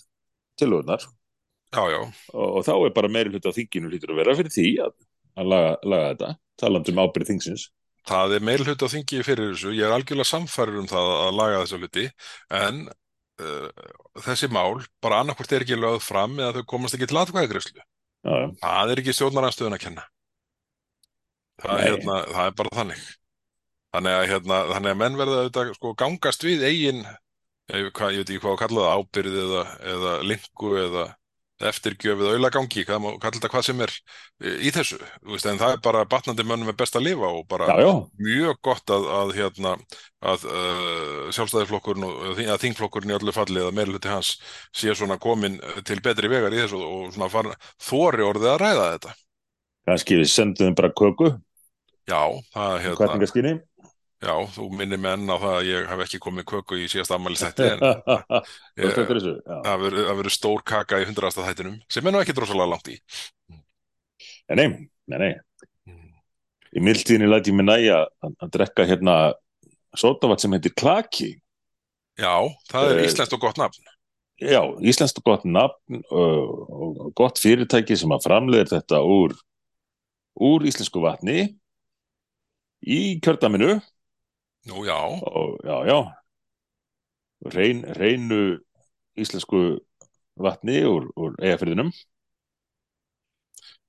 já. 1.71 1.99
og, 2.33 2.47
og 2.47 2.63
þá 2.67 2.73
er 2.75 2.95
bara 2.95 3.11
meiri 3.11 3.31
hluti 3.31 3.51
á 3.51 3.57
þinginu 3.57 3.91
hlýtur 3.91 4.13
að 4.13 4.21
vera 4.21 4.37
fyrir 4.39 4.53
því 4.53 4.65
að, 4.85 4.95
að 5.39 5.51
laga, 5.53 5.75
laga 5.87 6.09
þetta, 6.09 6.31
talandi 6.63 6.93
um 6.93 7.03
ábyrð 7.03 7.31
þingsins. 7.31 7.67
Það 8.09 8.35
er 8.35 8.45
meiri 8.47 8.65
hluti 8.65 8.89
á 8.89 8.93
þingi 8.95 9.21
fyrir 9.27 9.53
þessu. 9.53 9.75
Ég 9.77 9.85
er 9.85 9.95
algjörlega 9.95 10.31
samfærir 10.31 10.81
um 10.81 10.89
það 10.89 11.11
að 11.13 11.37
laga 11.37 11.61
þessu 11.61 11.79
hluti, 11.81 12.05
en 12.57 12.81
uh, 12.89 13.87
þessi 14.25 14.49
mál 14.51 14.81
bara 15.03 15.21
annarkvort 15.21 15.55
er 15.55 15.65
ekki 15.65 15.79
lögð 15.79 16.01
fram 16.07 16.39
eða 16.39 16.59
þau 16.59 16.69
komast 16.73 16.97
ekki 16.97 17.11
til 17.11 17.21
já. 18.25 18.41
Það 18.61 18.93
er 18.93 19.03
ekki 19.03 19.15
stjórnaranstöðun 19.17 19.77
að 19.77 19.85
kenna. 19.85 20.07
Það, 21.61 21.75
er 21.77 21.87
hérna, 21.87 22.17
það 22.31 22.47
er 22.49 22.55
bara 22.57 22.77
þannig. 22.79 23.05
Þannig 23.91 24.17
að, 24.17 24.27
hérna, 24.31 24.57
þannig 24.71 24.93
að 24.93 24.99
menn 25.01 25.17
verða 25.19 25.39
auðvitað 25.41 25.71
sko, 25.75 25.89
gangast 25.99 26.45
við 26.47 26.61
eigin, 26.63 27.01
ég, 27.71 27.89
hvað, 27.91 28.13
ég 28.15 28.21
veit 28.21 28.29
ekki 28.29 28.43
hvað 28.45 28.53
að 28.53 28.61
kalla 28.61 28.85
það, 28.85 29.01
ábyrð 29.01 29.41
eða, 29.45 29.63
eða 29.95 30.13
lingu 30.23 30.69
eða 30.85 31.07
eftirgjöf 31.61 32.21
eða 32.25 32.99
má 33.01 33.09
kalla 33.21 33.35
þetta 33.35 33.49
hvað 33.53 33.65
sem 33.67 33.81
er 33.85 33.91
e, 34.41 34.53
í 34.65 34.71
þessu. 34.73 34.97
Veist, 35.29 35.45
en 35.45 35.59
það 35.61 35.75
er 35.75 35.81
bara 35.85 36.05
batnandi 36.09 36.45
mönnum 36.47 36.71
er 36.71 36.77
best 36.79 36.95
að 36.97 37.05
lifa 37.05 37.29
og 37.29 37.43
bara 37.51 37.67
Já, 37.69 37.83
já, 37.85 37.91
mjög 38.17 38.61
gott 38.65 38.93
að, 38.95 39.05
að, 39.19 39.33
hérna, 39.37 39.75
að 40.31 40.47
uh, 40.49 41.27
sjálfstæðisflokkurinn 41.35 42.07
og 42.07 42.15
að 42.31 42.39
þing- 42.39 42.51
að 42.55 42.63
þingflokkurinn 42.65 43.13
í 43.13 43.17
öllu 43.19 43.35
falli 43.35 43.61
eða 43.61 43.75
meiri 43.77 43.93
hluti 43.93 44.09
hans 44.09 44.33
sé 44.73 44.95
svona 44.97 45.19
komin 45.21 45.59
til 45.85 45.99
betri 46.01 46.31
vegar 46.31 46.55
í 46.55 46.63
þessu 46.63 46.81
og 46.81 47.13
svona 47.13 47.29
fara 47.33 47.53
þori 47.77 48.25
orðið 48.31 48.51
að 48.55 48.59
ræða 48.65 48.89
þetta. 48.95 49.15
kannski 49.91 50.21
við 50.21 50.29
sendum 50.33 50.75
bara 50.77 50.93
köku, 50.97 51.35
Já, 52.09 52.21
það 52.53 52.73
hérna, 52.81 52.97
kvartningaskinni. 52.97 53.53
Já, 54.21 54.33
þú 54.55 54.67
minnir 54.77 55.01
menn 55.01 55.29
á 55.29 55.35
það 55.35 55.55
að 55.57 55.67
ég 55.69 55.87
hef 55.91 56.03
ekki 56.05 56.21
komið 56.21 56.47
köku 56.51 56.79
í 56.79 56.87
síðast 56.91 57.13
ammælis 57.15 57.43
þætti 57.43 57.69
en 57.73 57.85
það 59.65 59.85
verður 59.85 60.33
stór 60.33 60.65
kaka 60.67 61.01
í 61.01 61.07
hundraðasta 61.09 61.45
þættinum 61.47 61.79
sem 61.91 62.05
er 62.05 62.15
nú 62.15 62.21
ekki 62.21 62.35
drosalega 62.37 62.71
langt 62.75 62.91
í. 62.93 62.97
Nei, 64.51 64.67
nei, 64.67 64.67
nei, 65.11 65.17
nei. 65.21 65.31
Í 66.71 66.83
mildtíðinni 66.83 67.27
læti 67.27 67.51
ég 67.51 67.57
mig 67.59 67.67
næja 67.67 68.03
að, 68.23 68.35
drekka 68.53 68.85
hérna 68.87 69.15
sótavat 69.97 70.43
sem 70.43 70.53
heitir 70.55 70.73
Klaki. 70.77 71.33
Já, 72.19 72.35
það 72.71 72.91
er 72.91 73.01
Eh, 73.01 73.07
íslenskt 73.09 73.35
og 73.35 73.41
gott 73.43 73.59
nafn. 73.59 73.89
Já, 74.41 74.61
íslenskt 74.79 75.19
og 75.19 75.25
gott 75.27 75.43
nafn 75.45 75.99
og, 76.09 76.61
og 76.71 77.11
gott 77.17 77.41
fyrirtæki 77.41 77.97
sem 77.99 78.13
að 78.13 78.23
framleiðir 78.25 78.71
þetta 78.71 79.01
úr, 79.03 79.35
úr 80.41 80.65
íslensku 80.69 81.03
vatni 81.03 81.51
í 82.81 83.19
kjördaminu 83.21 83.75
Nú 84.69 84.85
já, 84.85 84.97
og 84.97 85.57
já, 85.65 85.75
já, 85.89 85.99
reyn, 87.55 87.81
reynu 87.97 88.59
íslensku 89.17 89.81
vatni 90.37 90.83
úr, 90.85 91.07
úr 91.17 91.33
eigafyrðinum 91.41 91.89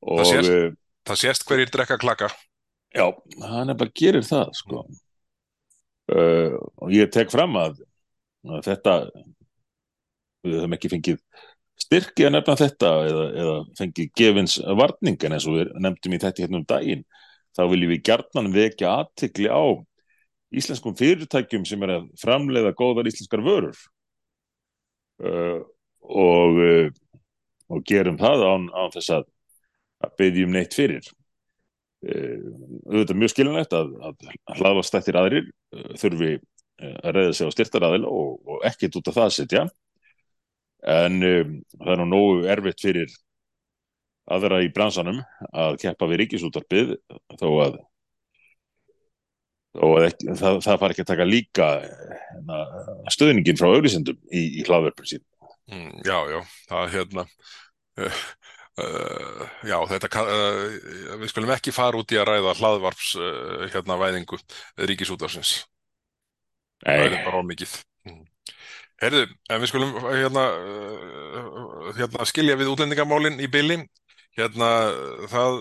og 0.02 0.24
sést. 0.26 0.48
eh, 0.48 0.72
það 1.06 1.20
sést 1.20 1.44
hverjir 1.46 1.70
drekka 1.70 1.98
klaka. 2.00 2.30
Já, 2.92 3.06
hann 3.44 3.70
er 3.70 3.78
bara 3.78 3.92
gerir 3.94 4.24
það 4.26 4.50
sko. 4.56 4.84
Uh, 6.12 6.58
og 6.82 6.90
ég 6.92 7.12
tek 7.14 7.30
fram 7.30 7.54
að, 7.56 7.78
að 8.44 8.64
þetta 8.66 8.94
við 10.42 10.56
höfum 10.58 10.74
ekki 10.76 10.90
fengið 10.90 11.20
styrki 11.78 12.26
að 12.26 12.34
nefna 12.34 12.56
þetta 12.58 12.90
eða, 13.06 13.26
eða 13.42 13.54
fengið 13.78 14.10
gefins 14.18 14.56
varning 14.80 15.16
en 15.22 15.36
eins 15.36 15.46
og 15.48 15.60
við 15.60 15.70
nefndum 15.78 16.16
í 16.16 16.20
þetta 16.20 16.44
hérna 16.44 16.60
um 16.60 16.66
daginn 16.68 17.04
þá 17.56 17.62
viljum 17.70 17.92
við 17.94 18.02
gjarnan 18.08 18.50
vekja 18.52 18.92
aðtikli 18.98 19.48
á 19.48 19.62
íslenskum 20.58 20.96
fyrirtækjum 20.98 21.64
sem 21.68 21.82
er 21.86 21.96
að 21.96 22.08
framleiða 22.20 22.74
góðar 22.78 23.08
íslenskar 23.10 23.42
vörur. 23.44 23.78
Uh, 25.22 25.62
og, 26.02 26.60
uh, 26.60 26.88
og 27.72 27.84
gerum 27.88 28.18
það 28.20 28.46
án, 28.48 28.68
án 28.74 28.94
þess 28.94 29.12
að, 29.18 29.26
að 30.02 30.14
byggjum 30.20 30.56
neitt 30.56 30.76
fyrir. 30.76 31.10
Uh, 32.02 32.38
auðvitað 32.90 33.20
mjög 33.20 33.34
skilinlegt 33.34 33.76
að, 33.78 33.92
að 34.02 34.32
hlaðvastættir 34.58 35.20
aðrir 35.20 35.46
uh, 35.48 35.92
þurfi 36.00 36.32
uh, 36.36 36.96
að 37.04 37.16
reyða 37.18 37.36
sig 37.38 37.52
á 37.52 37.54
styrtaraðil 37.54 38.04
og, 38.10 38.40
og 38.42 38.66
ekkit 38.68 38.98
út 38.98 39.12
af 39.12 39.18
það 39.20 39.28
að 39.28 39.36
setja. 39.38 39.66
En 40.92 41.20
um, 41.22 41.52
það 41.78 41.92
er 41.94 42.02
nú 42.02 42.08
nógu 42.10 42.48
erfitt 42.50 42.82
fyrir 42.82 43.12
aðra 44.30 44.60
í 44.62 44.70
bransanum 44.74 45.20
að 45.50 45.78
keppa 45.82 46.08
við 46.10 46.22
ríkisúttarpið 46.22 46.94
þó 47.38 47.48
að, 47.64 47.78
að 49.72 50.06
ekki, 50.10 50.34
það, 50.36 50.56
það 50.66 50.80
fari 50.82 50.94
ekki 50.94 51.04
að 51.04 51.10
taka 51.12 51.28
líka 51.28 51.68
hérna, 51.82 52.58
stöðningin 53.14 53.60
frá 53.60 53.70
auglýsendum 53.70 54.18
í, 54.28 54.42
í 54.60 54.66
hlaðverfum 54.66 55.08
sín 55.08 55.24
Mm, 55.70 56.02
já, 56.04 56.16
já, 56.28 56.40
það 56.68 56.88
hérna 56.92 57.22
uh, 58.02 58.16
uh, 58.82 59.44
já, 59.64 59.76
þetta 59.92 60.24
uh, 60.26 60.64
við 61.22 61.30
skulum 61.30 61.52
ekki 61.54 61.72
fara 61.72 62.00
út 62.00 62.12
í 62.12 62.18
að 62.18 62.26
ræða 62.28 62.56
hlaðvarps 62.58 63.12
uh, 63.16 63.62
hérna 63.70 63.96
væðingu 64.00 64.40
ríkisútarsins 64.90 65.54
það 66.82 67.06
er 67.06 67.16
bara 67.22 67.40
ómikið 67.40 67.76
mm. 68.10 68.20
Herðu, 69.02 69.22
en 69.50 69.62
við 69.62 69.70
skulum 69.70 69.96
hérna, 70.04 70.44
hérna 71.96 72.26
skilja 72.28 72.58
við 72.58 72.74
útlendingamálin 72.74 73.40
í 73.42 73.48
byli 73.50 73.80
hérna 74.36 74.68
það 75.30 75.56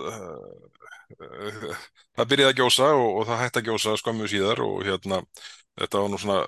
það 1.19 2.29
byrjaði 2.33 2.51
að 2.51 2.59
gjósa 2.61 2.91
og, 2.97 3.09
og 3.19 3.27
það 3.29 3.41
hætti 3.43 3.61
að 3.61 3.67
gjósa 3.69 3.97
skömmu 3.99 4.29
síðar 4.31 4.63
og 4.65 4.85
hérna 4.87 5.21
þetta 5.79 6.01
var 6.01 6.11
nú 6.11 6.19
svona 6.19 6.41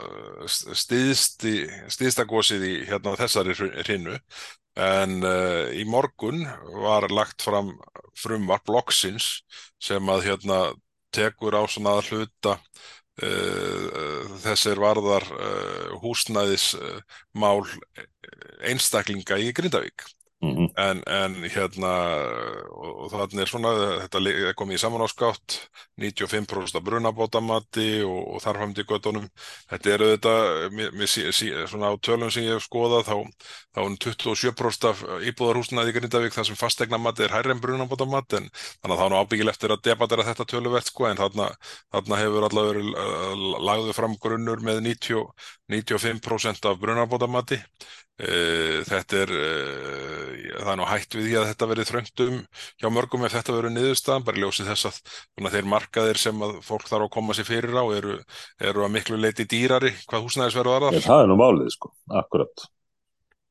stiðsti, 0.84 1.54
stiðsta 1.92 2.26
gósið 2.30 2.66
í 2.68 2.74
hérna 2.90 3.16
þessari 3.20 3.56
hrinnu 3.56 4.18
en 4.84 5.20
uh, 5.22 5.70
í 5.74 5.86
morgun 5.86 6.44
var 6.84 7.08
lagt 7.14 7.46
fram 7.46 7.72
frumvarp 8.20 8.70
loksins 8.74 9.44
sem 9.82 10.10
að 10.10 10.28
hérna 10.30 10.60
tekur 11.14 11.56
á 11.56 11.64
svona 11.70 11.98
að 12.00 12.10
hluta 12.10 12.58
uh, 12.58 14.34
þessir 14.44 14.82
varðar 14.82 15.28
uh, 15.30 15.94
húsnæðismál 16.02 17.62
einstaklinga 18.66 19.38
í 19.40 19.54
Grindavík 19.56 20.08
mm 20.44 20.70
En, 20.76 21.02
en 21.08 21.36
hérna, 21.48 21.92
og, 22.74 22.92
og 23.06 23.12
þannig 23.14 23.44
er 23.44 23.50
svona, 23.50 23.72
þetta 24.04 24.20
komið 24.60 24.78
í 24.78 24.82
samanáskatt, 24.82 25.58
95% 26.02 26.80
af 26.80 26.84
brunabótamati 26.84 27.88
og, 28.04 28.20
og 28.36 28.42
þarfamdi 28.44 28.84
göttunum. 28.90 29.30
Þetta 29.72 29.94
er 29.94 30.04
auðvitað, 30.04 30.50
mér, 30.76 30.92
mér, 31.00 31.12
svona 31.70 31.94
á 31.94 31.96
tölum 32.04 32.34
sem 32.34 32.48
ég 32.48 32.58
hef 32.58 32.66
skoðað, 32.68 33.08
þá, 33.08 33.48
þá 33.78 33.82
er 33.86 33.98
27% 34.08 34.90
af 34.90 35.06
íbúðarhúsnaði 35.32 35.94
í 35.94 35.98
Grindavík 36.00 36.36
þar 36.36 36.50
sem 36.50 36.60
fastegnamati 36.60 37.28
er 37.28 37.36
hærri 37.38 37.56
en 37.56 37.64
brunabótamati, 37.64 38.42
en 38.42 38.52
þannig 38.52 38.96
að 38.98 39.00
það 39.00 39.08
er 39.08 39.16
nú 39.16 39.22
ábyggilegt 39.24 39.56
eftir 39.56 39.76
að 39.78 39.84
debatera 39.88 40.28
þetta 40.32 40.50
töluvert, 40.52 40.92
sko, 40.92 41.08
en 41.08 41.22
þarna, 41.24 41.50
hefur 42.20 42.50
allavega 42.50 42.84
uh, 42.84 43.50
lagður 43.70 44.00
fram 44.02 44.20
grunnur 44.20 44.64
með 44.66 44.84
90, 44.92 45.28
95% 45.72 46.72
af 46.74 46.82
brunabótamati. 46.82 47.62
Eh, 48.22 48.84
Þetta 48.86 49.18
er, 49.24 49.32
eh, 49.34 50.33
það 50.34 50.72
er 50.74 50.80
nú 50.80 50.90
hætt 50.90 51.18
við 51.18 51.28
því 51.30 51.40
að 51.40 51.48
þetta 51.52 51.70
verið 51.72 51.90
þröngtum 51.90 52.38
hjá 52.82 52.88
mörgum 52.94 53.26
ef 53.28 53.36
þetta 53.38 53.58
verið 53.58 53.76
niðurstaðan, 53.78 54.28
bara 54.28 54.40
í 54.40 54.44
ljósi 54.44 54.68
þess 54.68 54.90
að 54.90 55.00
svona, 55.00 55.54
þeir 55.56 55.72
markaðir 55.74 56.22
sem 56.22 56.46
að 56.46 56.56
fólk 56.68 56.88
þarf 56.90 57.08
að 57.08 57.14
koma 57.18 57.38
sér 57.38 57.50
fyrir 57.50 57.78
á 57.78 57.86
eru, 57.96 58.20
eru 58.72 58.86
að 58.86 58.94
miklu 58.98 59.20
leiti 59.20 59.48
dýrari 59.50 59.94
hvað 60.06 60.28
húsnæðisverð 60.28 60.76
var 60.76 60.88
þar. 60.90 61.04
það 61.08 61.26
er 61.26 61.30
nú 61.32 61.40
málið 61.42 61.76
sko, 61.76 61.94
akkurat 62.22 62.68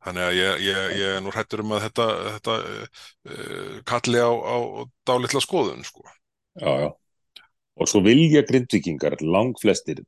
Þannig 0.02 0.24
að 0.26 0.32
ég, 0.34 0.62
ég, 0.66 0.80
ég 0.98 1.16
er 1.16 1.20
nú 1.22 1.30
hrættur 1.30 1.62
um 1.62 1.76
að 1.76 1.84
þetta, 1.84 2.06
þetta 2.36 2.54
uh, 2.66 3.76
kalli 3.86 4.18
á, 4.18 4.30
á 4.34 4.56
dálitla 5.06 5.42
skoðun, 5.44 5.84
sko. 5.86 6.02
já, 6.58 6.72
já. 6.82 6.88
og 7.78 7.90
svo 7.90 8.02
vilja 8.02 8.42
grindvikingar 8.48 9.20
langflestir 9.22 10.02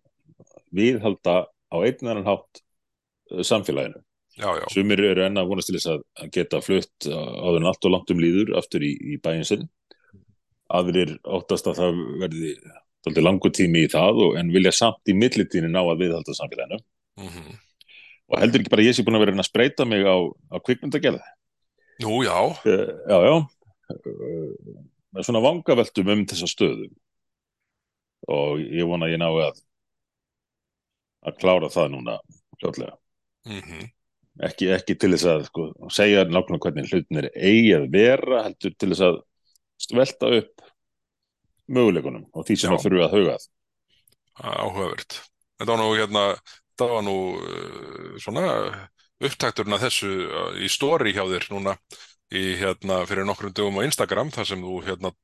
viðhalda 0.74 1.44
á 1.46 1.76
einn 1.78 2.10
annan 2.10 2.26
hátt 2.26 2.62
uh, 3.30 3.44
samfélaginu. 3.46 4.02
Sumir 4.72 5.02
eru 5.04 5.22
enn 5.24 5.38
að 5.38 5.50
vonast 5.50 5.70
til 5.70 5.76
þess 5.78 5.90
að 5.94 6.30
geta 6.34 6.60
flutt 6.64 7.06
áður 7.06 7.60
en 7.60 7.68
allt 7.70 7.86
og 7.86 7.92
langt 7.94 8.10
um 8.10 8.22
líður 8.22 8.54
aftur 8.58 8.82
í, 8.82 8.90
í 9.14 9.18
bæinn 9.22 9.46
sinn. 9.46 9.68
Aðrir 10.74 11.14
óttast 11.22 11.68
að 11.70 11.78
það 11.82 12.00
verði 12.24 13.22
langur 13.22 13.52
tími 13.54 13.84
í 13.84 13.90
það 13.92 14.22
og, 14.26 14.38
en 14.40 14.50
vilja 14.54 14.72
samt 14.74 15.12
í 15.12 15.14
millitíni 15.16 15.68
ná 15.70 15.82
að 15.84 16.00
viðhalda 16.04 16.36
samfélaginu. 16.38 16.80
mhm. 17.20 17.60
Og 18.32 18.40
heldur 18.40 18.62
ekki 18.62 18.72
bara 18.72 18.84
ég 18.86 18.94
sé 18.96 19.04
búin 19.04 19.18
að 19.18 19.26
vera 19.26 19.34
að 19.36 19.46
spreita 19.46 19.84
mig 19.84 20.06
á, 20.08 20.16
á 20.48 20.56
kvikmyndagerð. 20.64 21.20
Nú, 22.00 22.22
já, 22.24 22.38
Uh, 22.64 22.88
já, 23.04 23.18
já. 23.28 23.34
Uh, 23.92 24.78
með 25.14 25.26
svona 25.28 25.42
vangaveltum 25.44 26.08
um 26.14 26.24
þessa 26.30 26.48
stöðu. 26.48 26.88
Og 28.32 28.64
ég 28.64 28.88
vona 28.88 29.06
að 29.06 29.12
ég 29.14 29.20
nái 29.20 29.28
að 29.44 29.60
að 31.24 31.38
klára 31.40 31.70
það 31.72 31.92
núna 31.92 32.16
fljótlega. 32.58 32.96
mhm. 33.44 33.93
Ekki, 34.42 34.66
ekki 34.74 34.96
til 34.98 35.12
þess 35.14 35.28
að 35.30 35.44
sko, 35.46 35.68
segja 35.94 36.24
nákvæmlega 36.26 36.66
hvernig 36.66 36.90
hlutin 36.90 37.20
er 37.20 37.28
eigi 37.34 37.74
að 37.76 37.84
vera, 37.92 38.40
heldur 38.48 38.72
til 38.74 38.90
þess 38.90 39.04
að 39.06 39.20
svelta 39.84 40.30
upp 40.40 40.64
möguleikunum 41.70 42.24
og 42.34 42.48
því 42.48 42.56
sem 42.58 42.72
Já. 42.72 42.76
að 42.76 42.86
þurfa 42.86 43.04
að 43.06 43.14
huga 43.14 43.36
að. 43.36 43.46
áhugavert. 44.42 45.20
Þetta 45.60 45.70
var 45.70 45.80
nú 45.80 45.92
hérna, 45.94 46.24
þetta 46.74 46.90
var 46.90 47.06
nú 47.06 47.16
uh, 47.38 48.10
svona 48.24 48.48
upptakturinn 49.24 49.76
að 49.76 49.86
þessu 49.86 50.10
uh, 50.26 50.50
í 50.58 50.70
story 50.72 51.14
hjá 51.14 51.22
þér 51.30 51.48
núna 51.54 51.76
í 52.34 52.44
hérna 52.58 53.04
fyrir 53.06 53.28
nokkrum 53.28 53.54
dögum 53.54 53.78
á 53.78 53.86
Instagram 53.86 54.32
þar 54.34 54.50
sem 54.50 54.64
þú 54.64 54.80
hérna 54.88 55.14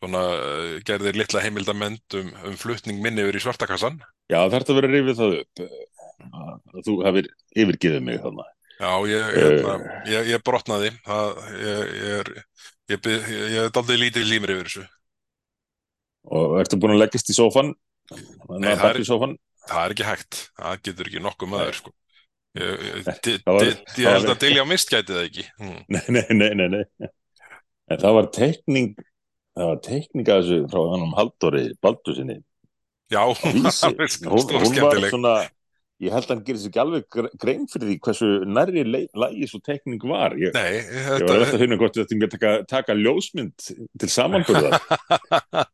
svona 0.00 0.22
uh, 0.36 0.70
gerðir 0.86 1.18
litla 1.20 1.42
heimildamend 1.44 2.18
um, 2.18 2.32
um 2.48 2.56
flutning 2.60 3.00
minni 3.04 3.24
yfir 3.24 3.38
í 3.38 3.44
svartakassan. 3.44 4.00
Já, 4.32 4.40
þetta 4.52 4.76
verður 4.76 4.90
að 4.90 4.96
rifið 4.98 5.20
það 5.20 5.36
upp 5.42 5.64
eh, 5.64 5.82
að 6.32 6.82
þú 6.86 6.96
hafir 7.06 7.28
yfirgefið 7.54 8.04
mig 8.04 8.20
þarna. 8.24 8.46
Já, 8.74 8.90
ég, 9.06 9.26
hérna, 9.38 9.74
ég, 10.10 10.28
ég 10.32 10.44
brotnaði, 10.44 10.90
það, 11.06 11.42
ég, 11.62 11.92
ég 11.94 12.14
er, 12.18 12.30
er 12.96 13.72
daldið 13.74 14.00
lítið 14.02 14.30
límir 14.32 14.54
yfir 14.56 14.70
þessu. 14.70 14.86
Og 16.34 16.56
ertu 16.58 16.78
búin 16.80 16.96
að 16.96 17.04
leggjast 17.04 17.30
í 17.30 17.36
sófan? 17.36 17.74
Nei, 18.10 18.72
það 18.74 18.88
er- 18.90 19.06
sófan? 19.06 19.36
Það 19.64 19.84
er 19.84 19.94
ekki 19.94 20.04
hægt, 20.08 20.40
það 20.58 20.80
getur 20.84 21.08
ekki 21.08 21.22
nokkuð 21.24 21.52
maður, 21.54 21.76
sko. 21.78 21.92
Ég, 22.54 22.82
held 24.04 24.28
að 24.30 24.40
Dilja 24.42 24.64
Mist 24.68 24.90
gæti 24.92 25.14
það 25.14 25.24
ekki. 25.26 25.44
Hmm. 25.58 25.78
Nei, 25.90 26.02
nei, 26.36 26.50
nei, 26.54 26.68
nei. 26.70 27.08
En 27.90 28.00
það 28.00 28.14
var 28.18 28.28
teikning, 28.34 28.92
það 29.56 29.70
var 29.70 29.80
teikning 29.86 30.28
að 30.30 30.42
þessu 30.42 30.58
frá 30.70 30.82
hannum 30.92 31.16
Halldóri 31.18 31.64
Baldusinni. 31.84 32.36
Já, 33.12 33.20
á 33.24 33.28
hún 33.40 33.58
Vísi. 33.58 33.82
var 33.88 33.90
alveg 33.90 34.14
Hún, 34.28 34.54
hún 34.62 34.78
var 34.84 35.08
svona, 35.10 35.34
ég 36.02 36.10
held 36.14 36.26
að 36.26 36.32
hann 36.32 36.44
gerir 36.46 36.60
sér 36.60 36.70
ekki 36.72 36.80
alveg 36.82 37.04
gre- 37.14 37.32
grein 37.40 37.66
fyrir 37.70 37.90
því 37.90 37.96
hversu 38.06 38.30
nærri 38.50 38.84
lagi 39.14 39.48
svo 39.50 39.60
teikning 39.64 40.02
var. 40.10 40.34
Ég, 40.40 40.54
Nei, 40.56 40.80
ég 40.80 41.06
var 41.06 41.20
þetta, 41.22 41.36
eftir 41.44 41.58
að 41.58 41.62
finna 41.64 41.78
hvort 41.80 41.98
þetta 41.98 42.16
ekki 42.16 42.30
taka, 42.34 42.54
taka 42.70 42.96
ljósmynd 42.98 43.68
til 44.02 44.10
samanbyrðar. 44.10 44.78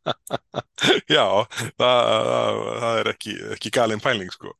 já, 1.15 1.25
það, 1.81 1.97
það, 2.11 2.61
það 2.83 2.99
er 3.01 3.11
ekki, 3.15 3.35
ekki 3.57 3.73
galin 3.77 4.03
pæling, 4.03 4.31
sko. 4.35 4.53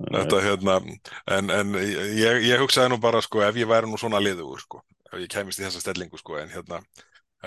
Þetta, 0.00 0.38
hérna, 0.46 0.78
en, 1.36 1.50
en 1.52 1.74
ég, 1.82 2.40
ég 2.48 2.62
hugsaði 2.62 2.94
nú 2.94 3.00
bara, 3.02 3.20
sko, 3.24 3.42
ef 3.44 3.58
ég 3.60 3.68
væri 3.68 3.90
nú 3.90 3.98
svona 4.00 4.22
liðugur, 4.22 4.62
sko, 4.62 4.80
ef 5.10 5.18
ég 5.20 5.28
kæmist 5.32 5.60
í 5.60 5.66
þessa 5.66 5.82
stellingu, 5.82 6.20
sko, 6.22 6.38
en 6.40 6.54
hérna, 6.54 6.80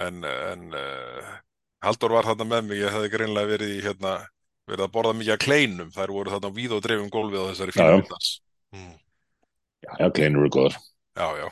en, 0.03 0.21
en 0.27 0.67
uh, 0.77 1.33
Halldór 1.83 2.13
var 2.15 2.29
þarna 2.29 2.45
með 2.51 2.69
mig, 2.69 2.83
ég 2.83 2.93
hefði 2.93 3.09
greinlega 3.15 3.49
verið 3.55 3.73
í, 3.73 3.81
hérna, 3.87 4.13
verið 4.69 4.85
að 4.85 4.93
borða 4.95 5.17
mikið 5.19 5.35
að 5.35 5.43
kleinum, 5.43 5.91
þær 5.93 6.15
voru 6.15 6.33
þarna 6.33 6.53
víð 6.55 6.77
og 6.77 6.83
dreifum 6.85 7.11
gólfið 7.13 7.43
á 7.43 7.49
þessari 7.51 7.73
Já, 7.73 7.75
já. 7.75 7.83
fínu 7.83 7.99
myndans. 7.99 8.31
Mm. 8.73 8.93
Já, 9.83 9.91
já, 9.99 10.07
kleinur 10.15 10.45
eru 10.45 10.53
góðar. 10.55 10.79
Já, 11.13 11.27
já. 11.41 11.47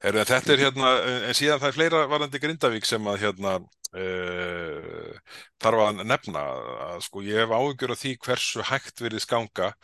Heru, 0.00 0.22
þetta 0.24 0.52
er 0.54 0.62
hérna, 0.64 0.90
en 1.28 1.36
síðan 1.36 1.60
það 1.60 1.68
er 1.68 1.76
fleira 1.76 1.98
varandi 2.08 2.40
Grindavík 2.40 2.86
sem 2.88 3.08
að 3.10 3.18
hérna 3.20 3.58
uh, 3.60 5.18
þarf 5.60 5.82
að 5.84 6.00
nefna 6.08 6.44
að 6.86 7.02
sko 7.04 7.24
ég 7.26 7.42
hef 7.42 7.52
áhyggjur 7.52 7.92
af 7.92 8.00
því 8.00 8.14
hversu 8.24 8.64
hægt 8.70 9.02
virðist 9.04 9.28
ganga 9.28 9.74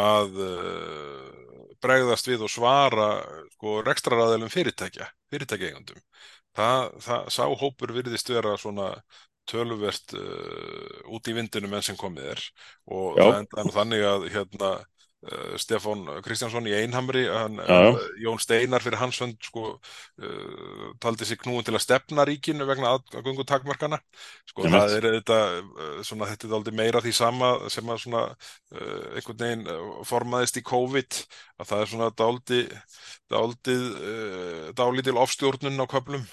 að 0.00 0.40
uh, 0.42 1.70
bregðast 1.82 2.30
við 2.30 2.46
og 2.46 2.52
svara 2.52 3.08
sko 3.54 3.78
rekstraraðilum 3.86 4.50
fyrirtækja, 4.52 5.06
fyrirtækjaegundum. 5.30 6.02
Það, 6.58 6.90
það, 7.06 7.30
sá 7.30 7.44
hópur 7.62 7.94
virðist 7.94 8.30
vera 8.32 8.56
svona 8.58 8.90
töluvert 9.48 10.14
uh, 10.18 11.12
út 11.14 11.28
í 11.30 11.36
vindinu 11.36 11.70
menn 11.70 11.84
sem 11.84 11.98
komið 11.98 12.32
er. 12.34 12.46
Og 12.90 13.18
Já. 13.18 13.24
það 13.24 13.38
enda 13.42 13.66
nú 13.66 13.76
þannig 13.76 14.08
að 14.10 14.26
hérna 14.34 14.72
uh, 14.80 15.54
Stefán 15.60 16.04
Kristjánsson 16.24 16.68
í 16.70 16.74
Einhamri 16.76 17.26
hann, 17.28 17.60
uh, 17.60 17.98
Jón 18.22 18.40
Steinar 18.42 18.84
fyrir 18.84 19.00
hans 19.00 19.20
hönd 19.22 19.38
sko, 19.44 19.74
uh, 20.22 20.86
taldi 21.02 21.28
sig 21.28 21.40
knúin 21.42 21.66
til 21.66 21.74
að 21.76 21.84
stefna 21.84 22.26
ríkinu 22.28 22.66
vegna 22.68 22.94
aðgöngu 22.96 23.46
takmarkana 23.48 24.00
sko, 24.48 24.66
það 24.68 24.96
er 24.98 25.08
þetta 25.18 25.40
uh, 25.60 26.00
svona, 26.06 26.30
þetta 26.32 26.48
er 26.48 26.56
aldrei 26.60 26.78
meira 26.82 27.04
því 27.04 27.14
sama 27.16 27.52
sem 27.72 27.92
að 27.92 28.04
svona 28.04 28.26
uh, 28.30 29.06
einhvern 29.16 29.40
veginn 29.44 30.04
formaðist 30.08 30.60
í 30.60 30.66
COVID 30.66 31.22
að 31.60 31.72
það 31.72 31.84
er 31.84 31.92
svona 31.94 32.12
dáldi 32.16 32.62
dáldið 33.30 33.88
uh, 33.94 34.68
dálítil 34.78 35.18
ofstjórnun 35.20 35.84
á 35.84 35.86
köflum 35.90 36.24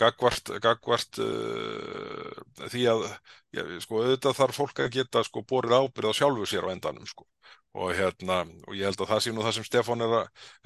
gagvart, 0.00 0.52
gagvart 0.64 1.18
uh, 1.22 2.68
því 2.72 2.86
að 2.92 3.04
ja, 3.52 3.64
sko, 3.84 4.00
auðvitað 4.02 4.38
þarf 4.38 4.56
fólk 4.62 4.80
að 4.86 4.94
geta 4.96 5.22
sko, 5.26 5.42
borið 5.48 5.76
ábyrð 5.82 6.12
á 6.12 6.18
sjálfu 6.20 6.46
sér 6.48 6.68
á 6.68 6.72
endanum 6.72 7.06
sko. 7.08 7.26
og, 7.72 7.88
hérna, 7.96 8.42
og 8.68 8.74
ég 8.76 8.84
held 8.84 9.00
að 9.00 9.08
það 9.14 9.20
sé 9.24 9.30
nú 9.32 9.44
það 9.46 9.54
sem 9.56 9.64
Stefán 9.64 10.02
er, 10.04 10.10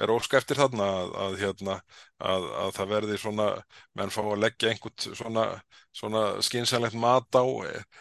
er 0.02 0.10
ósk 0.10 0.32
eftir 0.34 0.58
þarna 0.58 0.86
að, 0.90 1.12
að, 1.22 1.36
hérna, 1.38 1.76
að, 2.18 2.46
að 2.64 2.72
það 2.78 2.88
verði 2.92 3.18
svona 3.22 3.46
menn 3.94 4.10
fá 4.10 4.18
að 4.24 4.40
leggja 4.42 4.72
einhvern 4.72 5.14
svona, 5.20 5.44
svona 5.94 6.22
skynsælegt 6.42 6.98
mat 6.98 7.38
á 7.38 7.44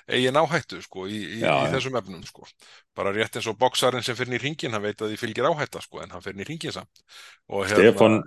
eigin 0.10 0.40
áhættu 0.42 0.82
sko, 0.82 1.06
í, 1.06 1.20
í, 1.22 1.44
Já, 1.44 1.54
í 1.54 1.68
já. 1.68 1.76
þessum 1.76 2.00
efnum 2.02 2.26
sko. 2.26 2.50
bara 2.98 3.14
rétt 3.14 3.38
eins 3.38 3.50
og 3.52 3.60
boksarinn 3.62 4.06
sem 4.06 4.18
fyrir 4.18 4.40
í 4.40 4.44
ringin 4.48 4.74
hann 4.74 4.86
veit 4.88 4.98
að 5.06 5.14
því 5.14 5.22
fylgir 5.22 5.50
áhætta 5.52 5.86
sko, 5.86 6.02
en 6.02 6.14
hann 6.16 6.26
fyrir 6.26 6.42
í 6.42 6.50
ringin 6.50 6.74
samt 6.74 7.06
og, 7.46 7.66
hérna, 7.70 7.94
Stefán, 7.94 8.20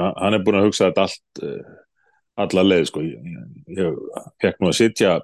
ha- 0.00 0.14
hann 0.24 0.38
er 0.40 0.44
búin 0.46 0.60
að 0.62 0.70
hugsa 0.70 0.88
þetta 0.88 1.04
allt, 1.08 1.44
uh, 1.44 1.80
alla 2.40 2.64
leið, 2.64 2.86
sko. 2.88 3.02
Ég, 3.02 4.00
fekk 4.42 4.60
nú 4.62 4.70
að 4.70 4.78
sitja 4.78 5.16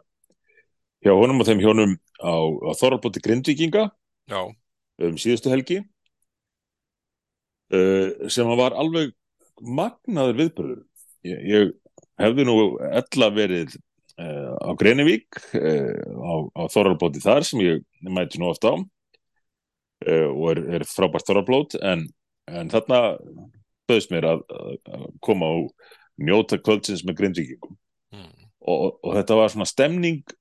hjá 1.05 1.15
honum 1.15 1.41
og 1.43 1.49
þeim 1.49 1.63
hjónum 1.63 1.95
á, 2.21 2.35
á 2.35 2.71
Þorralbóti 2.79 3.23
Grindvíkinga 3.23 3.85
já, 4.29 4.41
um 5.07 5.19
síðustu 5.21 5.53
helgi 5.53 5.79
uh, 7.75 8.29
sem 8.31 8.49
var 8.59 8.77
alveg 8.79 9.15
magnaður 9.63 10.41
viðbörður. 10.43 10.81
Ég, 11.27 11.39
ég 11.47 11.71
hefði 12.19 12.47
nú 12.47 12.57
ella 12.91 13.31
verið 13.35 13.77
uh, 14.19 14.55
á 14.59 14.71
Grenivík 14.79 15.41
uh, 15.59 16.03
á, 16.19 16.35
á 16.59 16.63
Þorralbóti 16.75 17.23
þar 17.23 17.47
sem 17.47 17.63
ég 17.65 17.85
mæti 18.03 18.43
nú 18.43 18.51
oft 18.51 18.67
á 18.67 18.75
uh, 18.75 20.29
og 20.35 20.51
er, 20.55 20.65
er 20.79 20.89
frábært 20.89 21.29
Þorralblót 21.31 21.79
en, 21.79 22.09
en 22.51 22.75
þarna 22.75 23.19
bauðst 23.89 24.13
mér 24.13 24.27
að, 24.35 24.45
að 24.53 25.07
koma 25.25 25.49
og 25.63 25.71
njóta 26.19 26.59
kvöldsins 26.61 27.05
með 27.07 27.21
Grindvíkingum. 27.21 27.79
Mm, 28.15 28.33
og, 28.67 28.99
og 29.03 29.15
þetta 29.19 29.39
var 29.39 29.53
svona 29.53 29.69
stemning 29.69 30.35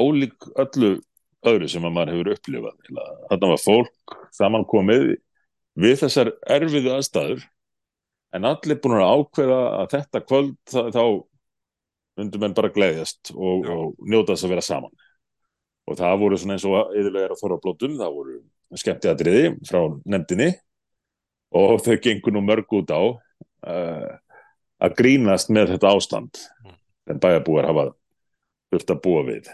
ólík 0.00 0.50
öllu 0.58 0.98
öðru 1.46 1.70
sem 1.70 1.86
að 1.86 1.96
maður 1.96 2.14
hefur 2.14 2.32
upplifað. 2.34 2.92
Þarna 3.30 3.50
var 3.54 3.62
fólk 3.62 4.18
samankomið 4.36 5.08
við 5.80 5.96
þessar 6.02 6.32
erfiðu 6.50 6.94
aðstæður 6.96 7.44
en 8.36 8.46
allir 8.46 8.78
búin 8.82 8.98
að 9.00 9.12
ákveða 9.16 9.60
að 9.80 9.92
þetta 9.94 10.22
kvöld 10.26 10.56
þá, 10.70 10.80
þá 10.94 11.04
myndum 12.20 12.44
menn 12.44 12.56
bara 12.56 12.72
gleðjast 12.74 13.32
og, 13.34 13.66
og 13.70 13.94
njóta 14.04 14.34
þess 14.34 14.46
að 14.46 14.54
vera 14.54 14.66
saman. 14.66 15.06
Og 15.88 15.98
það 15.98 16.18
voru 16.22 16.38
svona 16.38 16.56
eins 16.56 16.66
og 16.68 16.92
yfirlega 16.94 17.26
er 17.26 17.34
að 17.34 17.40
þorra 17.40 17.60
blótum, 17.62 17.96
það 17.98 18.16
voru 18.18 18.36
skemmtiatriði 18.78 19.54
frá 19.66 19.80
nefndinni. 20.04 20.50
Og 21.58 21.80
þau 21.82 21.96
gengur 22.04 22.36
nú 22.36 22.44
mörg 22.46 22.76
út 22.78 22.92
á 22.94 23.02
uh, 23.02 24.10
að 24.80 24.94
grínast 25.00 25.50
með 25.52 25.74
þetta 25.74 25.90
ástand 25.96 26.40
Mm. 26.64 26.76
en 27.10 27.18
bæjarbúar 27.20 27.66
hafa 27.68 27.84
þurft 28.72 28.90
að 28.94 29.00
búa 29.04 29.22
við. 29.26 29.48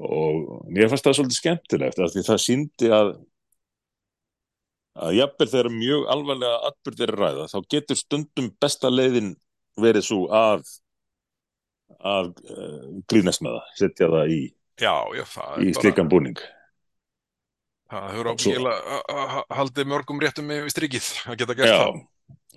Og 0.00 0.64
mér 0.72 0.88
fannst 0.88 1.04
það 1.04 1.16
svolítið 1.18 1.38
skemmtilegt 1.40 1.98
af 2.00 2.10
því 2.14 2.22
það 2.26 2.40
síndi 2.44 2.88
að 2.96 3.10
að 5.00 5.14
jafnvel 5.20 5.48
þegar 5.52 5.68
mjög 5.74 6.06
alvarlega 6.12 6.60
atbyrðir 6.70 7.12
að 7.14 7.20
ræða 7.22 7.44
þá 7.52 7.58
getur 7.74 7.96
stundum 8.00 8.48
besta 8.60 8.90
leiðin 8.90 9.30
verið 9.80 10.04
svo 10.08 10.22
að 10.34 10.64
að 12.00 12.32
uh, 12.50 12.88
grínast 13.10 13.42
með 13.44 13.56
það 13.58 13.76
setja 13.80 14.08
það 14.12 14.32
í, 14.34 14.40
í 15.60 15.72
slikan 15.76 16.08
búning. 16.10 16.38
Það 17.90 18.04
hefur 18.14 18.28
Og 18.30 18.38
svo- 18.40 18.52
ábyggilega 18.54 19.44
haldið 19.58 19.88
mörgum 19.90 20.20
réttum 20.22 20.46
með 20.50 20.68
strikið 20.74 21.08
að 21.26 21.40
geta 21.42 21.56
gert 21.58 21.70
Já, 21.72 21.78
það 21.80 22.02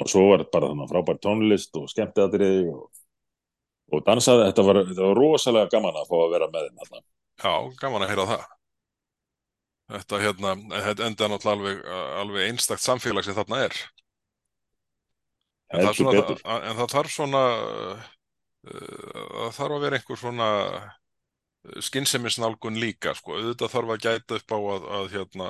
og 0.02 0.10
svo 0.10 0.26
var 0.32 0.46
bara 0.54 0.72
þannig 0.72 0.90
frábær 0.90 1.20
tónlist 1.22 1.78
og 1.78 1.90
skemmtiatriði 1.92 2.68
og, 2.74 2.86
og 3.94 4.06
dansaði, 4.08 4.48
þetta 4.50 4.66
var, 4.68 4.82
þetta 4.90 5.10
var 5.10 5.20
rosalega 5.20 5.72
gaman 5.74 6.00
að 6.02 6.10
fá 6.10 6.16
að 6.20 6.34
vera 6.34 6.50
með 6.54 6.68
þeim 6.68 6.80
þarna. 6.82 7.04
Já, 7.44 7.54
gaman 7.82 8.06
að 8.06 8.14
heyra 8.14 8.30
það. 8.32 8.48
þetta 9.94 10.22
hérna, 10.24 10.56
þetta 10.88 11.10
enda 11.10 11.30
náttúrulega 11.30 11.60
alveg, 11.60 11.84
alveg 12.24 12.50
einstakt 12.50 12.86
samfélag 12.86 13.28
sem 13.28 13.38
þarna 13.38 13.62
er. 13.68 13.78
En 15.74 15.88
það, 15.88 15.94
svona, 15.98 16.18
betur. 16.20 16.42
en 16.54 16.76
það 16.78 16.92
þarf 16.94 17.14
svona, 17.14 17.44
uh, 17.60 18.10
það 18.64 19.56
þarf 19.58 19.78
að 19.78 19.86
vera 19.86 20.00
einhver 20.00 20.22
svona 20.22 20.50
skynsemisnálgun 21.88 22.82
líka, 22.82 23.14
sko. 23.18 23.38
Auðvitað 23.40 23.74
þarf 23.74 23.94
að 23.94 24.04
gæta 24.04 24.40
upp 24.40 24.54
á 24.54 24.60
að, 24.60 24.90
að 24.98 25.08
hérna, 25.16 25.48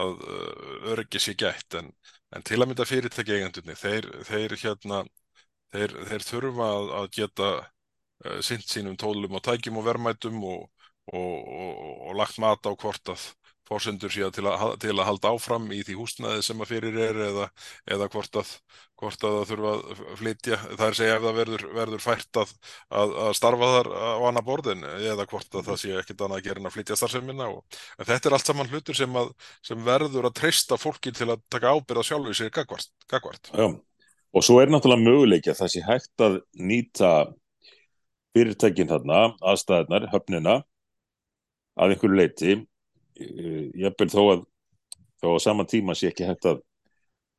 að 0.00 0.24
uh, 0.24 0.72
öryggi 0.94 1.22
sé 1.22 1.36
gætt, 1.38 1.78
en, 1.78 1.92
en 2.36 2.44
til 2.46 2.60
að 2.60 2.70
mynda 2.70 2.86
fyrirtæki 2.88 3.36
eigendunni, 3.36 3.76
þeir, 3.78 4.08
þeir 4.28 4.54
hérna, 4.62 5.00
þeir, 5.74 5.94
þeir 6.10 6.26
þurfa 6.28 6.68
að, 6.76 6.90
að 7.00 7.08
geta 7.18 7.50
uh, 7.60 8.40
sinnt 8.46 8.68
sínum 8.70 8.98
tólum 9.00 9.36
og 9.38 9.44
tækjum 9.46 9.80
og 9.80 9.86
verðmætum 9.88 10.42
og, 10.46 10.86
og, 11.12 11.34
og, 11.60 11.84
og 12.10 12.18
lagt 12.20 12.38
mat 12.42 12.66
á 12.66 12.72
hvort 12.72 13.14
að 13.14 13.26
fórsendur 13.70 14.12
síðan 14.12 14.34
til 14.34 14.46
að, 14.50 14.72
til 14.82 14.94
að 14.96 15.06
halda 15.06 15.32
áfram 15.34 15.68
í 15.74 15.80
því 15.86 15.96
húsnæði 15.98 16.44
sem 16.44 16.62
að 16.62 16.70
fyrir 16.72 16.96
er 17.04 17.18
eða, 17.28 17.48
eða 17.94 18.08
hvort, 18.12 18.38
að, 18.40 18.52
að 19.06 19.18
það 19.22 19.36
þurfa 19.50 19.74
að 19.74 20.00
flytja, 20.20 20.58
það 20.66 20.86
er 20.86 20.98
segja 20.98 21.18
ef 21.18 21.26
það 21.26 21.36
verður, 21.38 21.66
verður 21.76 22.04
fært 22.04 22.40
að, 22.42 22.54
að, 23.02 23.14
að 23.26 23.36
starfa 23.38 23.70
þar 23.74 23.90
á 23.94 24.20
annar 24.30 24.46
borðin 24.46 24.86
eða 24.98 25.26
hvort 25.30 25.60
að 25.60 25.68
það 25.70 25.82
sé 25.84 25.92
ekkit 26.00 26.24
annað 26.26 26.40
að 26.40 26.48
gera 26.48 26.62
en 26.62 26.70
að 26.70 26.76
flytja 26.78 26.98
starfseminna 26.98 27.50
en 27.50 28.08
þetta 28.08 28.30
er 28.30 28.36
allt 28.38 28.50
saman 28.50 28.72
hlutur 28.72 28.98
sem, 28.98 29.20
sem 29.70 29.84
verður 29.86 30.30
að 30.30 30.38
treysta 30.40 30.80
fólki 30.80 31.14
til 31.14 31.30
að 31.30 31.44
taka 31.52 31.74
ábyrða 31.76 32.06
sjálfu 32.10 32.34
sér 32.36 32.50
gagvart. 32.54 32.90
gagvart. 33.10 33.52
Já, 33.54 33.68
og 33.70 34.46
svo 34.46 34.58
er 34.62 34.72
náttúrulega 34.72 35.06
möguleik 35.06 35.46
að 35.50 35.62
það 35.62 35.72
sé 35.76 35.84
hægt 35.86 36.26
að 36.26 36.40
nýta 36.58 37.12
fyrirtækin 38.34 38.90
þarna, 38.90 39.22
aðstæðnar, 39.42 40.10
höfnina 40.12 40.60
að 41.80 41.94
einhverju 41.94 42.18
leiti 42.18 42.58
jafnvel 43.18 44.10
þó 44.12 44.20
að 44.34 44.44
þó 45.20 45.26
að 45.34 45.42
sama 45.44 45.66
tíma 45.68 45.94
sé 45.98 46.08
ekki 46.10 46.24
hægt 46.28 46.46
að, 46.48 46.62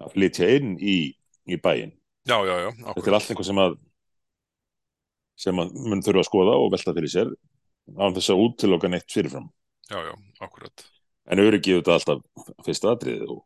að 0.04 0.12
flytja 0.16 0.50
inn 0.58 0.76
í, 0.78 0.98
í 1.50 1.58
bæin 1.62 1.96
Já, 2.30 2.38
já, 2.46 2.54
já. 2.68 2.70
þetta 2.86 3.10
er 3.10 3.16
allt 3.18 3.32
einhver 3.34 3.48
sem 3.48 3.62
að 3.64 3.78
sem 5.42 5.58
að 5.64 5.72
mun 5.90 6.04
þurfa 6.06 6.22
að 6.22 6.28
skoða 6.30 6.58
og 6.62 6.68
velta 6.76 6.94
fyrir 6.94 7.10
sér 7.10 7.32
án 7.98 8.14
þess 8.14 8.30
að 8.34 8.42
útiloka 8.46 8.92
neitt 8.92 9.10
fyrirfram 9.10 9.48
Já, 9.90 9.98
já, 10.06 10.14
akkurat. 10.46 10.84
en 11.32 11.42
öryggið 11.42 11.80
þetta 11.82 11.96
alltaf 11.98 12.46
fyrsta 12.68 12.94
atrið 12.94 13.24
og 13.34 13.42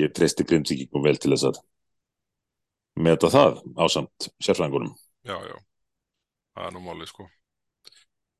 ég 0.00 0.14
treysti 0.16 0.46
grimsíkingum 0.48 1.04
vel 1.04 1.18
til 1.20 1.34
þess 1.34 1.50
að 1.52 1.60
meta 3.04 3.28
það 3.32 3.60
á 3.76 3.84
samt 3.92 4.30
sérfræðingunum 4.40 4.94
Já, 5.26 5.36
já. 5.42 5.56
Það 6.56 6.66
er 6.70 6.72
nú 6.72 6.80
málið, 6.86 7.08
sko. 7.10 7.24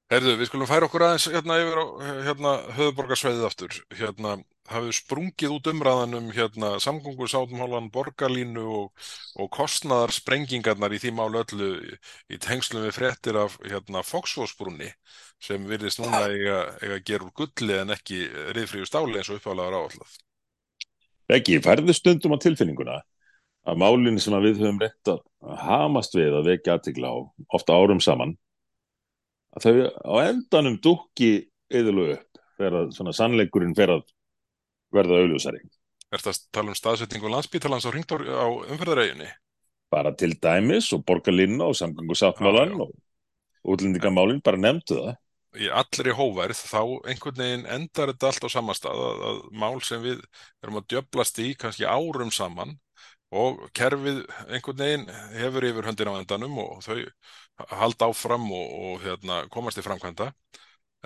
Herðu, 0.07 0.37
við 0.39 0.47
skulum 0.47 0.69
færa 0.71 0.87
okkur 0.87 1.03
aðeins 1.03 1.25
hérna 1.35 1.57
yfir 1.59 1.79
á 1.83 1.87
hérna, 2.29 2.51
höfuborgarsveiðið 2.77 3.47
aftur. 3.49 3.79
Hérna, 3.99 4.35
hafið 4.71 4.93
sprungið 5.01 5.55
út 5.57 5.71
umræðan 5.73 6.15
um 6.21 6.29
hérna, 6.35 6.69
samgöngusátumhálan, 6.85 7.89
borgarlínu 7.95 8.67
og, 8.81 9.09
og 9.35 9.51
kostnaðar 9.57 10.15
sprengingarnar 10.15 10.95
í 10.95 11.01
því 11.03 11.13
málu 11.19 11.43
öllu 11.43 11.73
í, 12.31 12.39
tengslum 12.39 12.87
við 12.87 12.95
fréttir 13.01 13.41
af 13.43 13.59
hérna, 13.67 14.05
Foxfosbrunni 14.07 14.93
sem 15.43 15.67
virðist 15.67 15.99
núna 15.99 16.23
eiga, 16.31 16.63
eiga 16.87 17.19
úr 17.19 17.35
gulli 17.43 17.81
en 17.81 17.91
ekki 17.99 18.23
riðfríu 18.55 18.87
stáli 18.87 19.19
eins 19.19 19.35
og 19.35 19.41
uppálaður 19.41 19.81
áallað. 19.83 20.17
Ekki, 21.35 21.59
færðu 21.67 21.99
stundum 21.99 22.39
á 22.39 22.43
tilfinninguna 22.47 23.01
að 23.67 23.83
málinn 23.83 24.23
sem 24.23 24.39
við 24.39 24.63
höfum 24.63 24.79
reynt 24.87 25.17
að 25.17 25.23
hamast 25.67 26.15
við 26.15 26.31
að 26.39 26.53
vekja 26.55 26.79
aðtikla 26.79 27.11
á 27.11 27.17
ofta 27.59 27.75
árum 27.75 27.99
saman 27.99 28.39
að 29.57 29.67
þau 29.67 29.73
á 30.05 30.15
endanum 30.29 30.77
dukki 30.83 31.31
yðurlu 31.73 32.13
upp 32.15 32.41
þegar 32.61 32.93
svona 32.95 33.15
sannleikurinn 33.17 33.75
fer 33.77 33.97
að 33.97 34.07
verða 34.95 35.21
auðljósari. 35.23 35.61
Er 36.13 36.23
þetta 36.23 36.33
að 36.33 36.43
tala 36.55 36.73
um 36.73 36.79
staðsetningu 36.79 37.33
landsbítalans 37.33 37.89
á, 37.89 37.91
á 37.91 38.47
umferðaræginni? 38.71 39.29
Bara 39.93 40.13
til 40.19 40.33
dæmis 40.43 40.89
og 40.95 41.05
borgarlinna 41.07 41.69
og 41.69 41.77
samgöngusáttmálan 41.79 42.75
og 42.83 42.93
útlendingamálinn, 43.67 44.43
bara 44.45 44.61
nefndu 44.61 44.99
það. 45.01 45.15
Í 45.57 45.69
allri 45.73 46.13
hóverð 46.13 46.59
þá 46.69 46.81
einhvern 47.09 47.39
veginn 47.41 47.69
endar 47.73 48.13
þetta 48.13 48.29
allt 48.29 48.45
á 48.45 48.49
samastað 48.53 49.03
að, 49.07 49.23
að 49.29 49.39
mál 49.57 49.79
sem 49.85 50.03
við 50.05 50.19
erum 50.63 50.81
að 50.83 50.89
djöblast 50.93 51.41
í 51.41 51.55
kannski 51.59 51.89
árum 51.89 52.33
saman 52.35 52.77
og 53.35 53.65
kerfið 53.75 54.23
einhvern 54.47 54.79
veginn 54.79 55.07
hefur 55.35 55.67
yfir 55.67 55.89
höndin 55.89 56.11
á 56.13 56.19
endanum 56.21 56.59
og 56.63 56.83
þau 56.85 57.01
halda 57.73 58.11
áfram 58.11 58.47
og, 58.53 58.67
og 58.87 59.03
hérna, 59.03 59.41
komast 59.51 59.81
í 59.81 59.85
framkvæmda. 59.85 60.31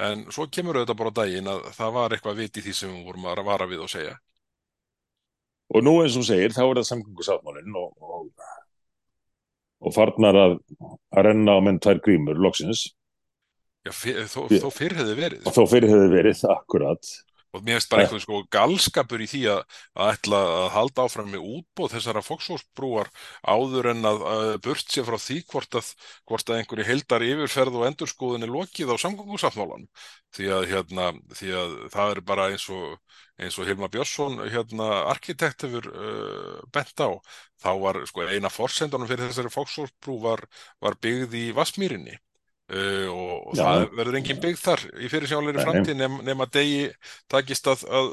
En 0.00 0.26
svo 0.32 0.46
kemur 0.52 0.78
auðvitað 0.78 0.98
bara 1.00 1.14
daginn 1.16 1.48
að 1.50 1.64
það 1.76 1.94
var 1.96 2.14
eitthvað 2.14 2.42
vit 2.42 2.60
í 2.60 2.64
því 2.64 2.74
sem 2.76 2.92
við 2.92 3.08
vorum 3.08 3.28
að 3.30 3.42
vara 3.48 3.68
við 3.70 3.84
og 3.84 3.92
segja. 3.92 4.16
Og 5.70 5.84
nú 5.86 6.00
eins 6.02 6.16
og 6.18 6.26
segir 6.26 6.54
þá 6.54 6.64
er 6.66 6.80
það 6.80 6.88
samgöngusáttmálinn 6.90 7.76
og, 7.78 7.90
og, 8.02 8.46
og 9.86 9.94
farnar 9.94 10.38
að, 10.38 10.56
að 11.14 11.28
renna 11.28 11.56
á 11.56 11.60
menn 11.62 11.78
tvær 11.82 12.02
grímur 12.04 12.40
loksins. 12.42 12.88
Já, 13.86 13.92
fyr, 13.96 14.24
þó, 14.28 14.40
þó 14.50 14.70
fyrr 14.76 14.96
hefði 14.98 15.16
verið. 15.16 15.46
þó 15.56 15.62
fyrir 15.70 15.92
hefði 15.94 16.08
verið, 16.12 16.40
akkurat 16.52 17.12
og 17.50 17.64
mér 17.64 17.78
finnst 17.78 17.90
bara 17.90 18.04
einhvern 18.04 18.22
sko 18.22 18.40
galskapur 18.54 19.24
í 19.24 19.28
því 19.30 19.42
að, 19.54 19.62
að 19.98 20.12
ætla 20.14 20.40
að 20.56 20.66
halda 20.76 21.06
áfram 21.06 21.30
með 21.34 21.46
útbóð 21.56 21.94
þessara 21.96 22.24
fóksfósbrúar 22.26 23.10
áður 23.42 23.90
en 23.94 24.10
að, 24.10 24.24
að 24.34 24.50
burt 24.66 24.94
sér 24.94 25.08
frá 25.08 25.18
því 25.18 25.38
hvort 25.50 25.80
að, 25.80 25.90
hvort 26.30 26.52
að 26.52 26.60
einhverju 26.60 26.88
heldar 26.90 27.26
yfirferð 27.26 27.80
og 27.80 27.88
endurskóðin 27.90 28.46
er 28.46 28.54
lokið 28.54 28.94
á 28.94 28.96
samgóðsáttmálan 29.02 29.88
því 30.36 30.52
hérna, 30.70 31.10
því 31.34 31.52
að 31.58 31.76
það 31.94 32.14
er 32.14 32.22
bara 32.30 32.48
eins 32.52 32.68
og 32.70 32.98
eins 33.40 33.56
og 33.58 33.68
Hilma 33.68 33.88
Björnsson 33.88 34.40
hérna 34.52 34.88
arkitekt 35.10 35.64
hefur 35.64 35.86
uh, 35.90 36.58
bent 36.74 37.00
á. 37.00 37.08
Þá 37.60 37.70
var 37.80 38.00
sko 38.08 38.26
eina 38.28 38.50
forsendunum 38.52 39.08
fyrir 39.08 39.30
þessari 39.30 39.52
fóksfósbrú 39.52 40.18
var, 40.24 40.44
var 40.84 40.98
byggð 41.00 41.38
í 41.40 41.46
Vasmýrinni 41.56 42.18
Uh, 42.70 43.08
og, 43.10 43.30
og 43.50 43.58
það 43.58 43.84
verður 43.98 44.16
engin 44.20 44.40
byggð 44.44 44.60
þar 44.62 44.82
í 44.94 45.08
fyrirsjónleiri 45.10 45.64
framtíð 45.64 45.96
nema, 45.98 46.20
nema 46.22 46.46
degi 46.54 46.84
takist 47.30 47.66
að, 47.66 47.82
að 47.90 48.10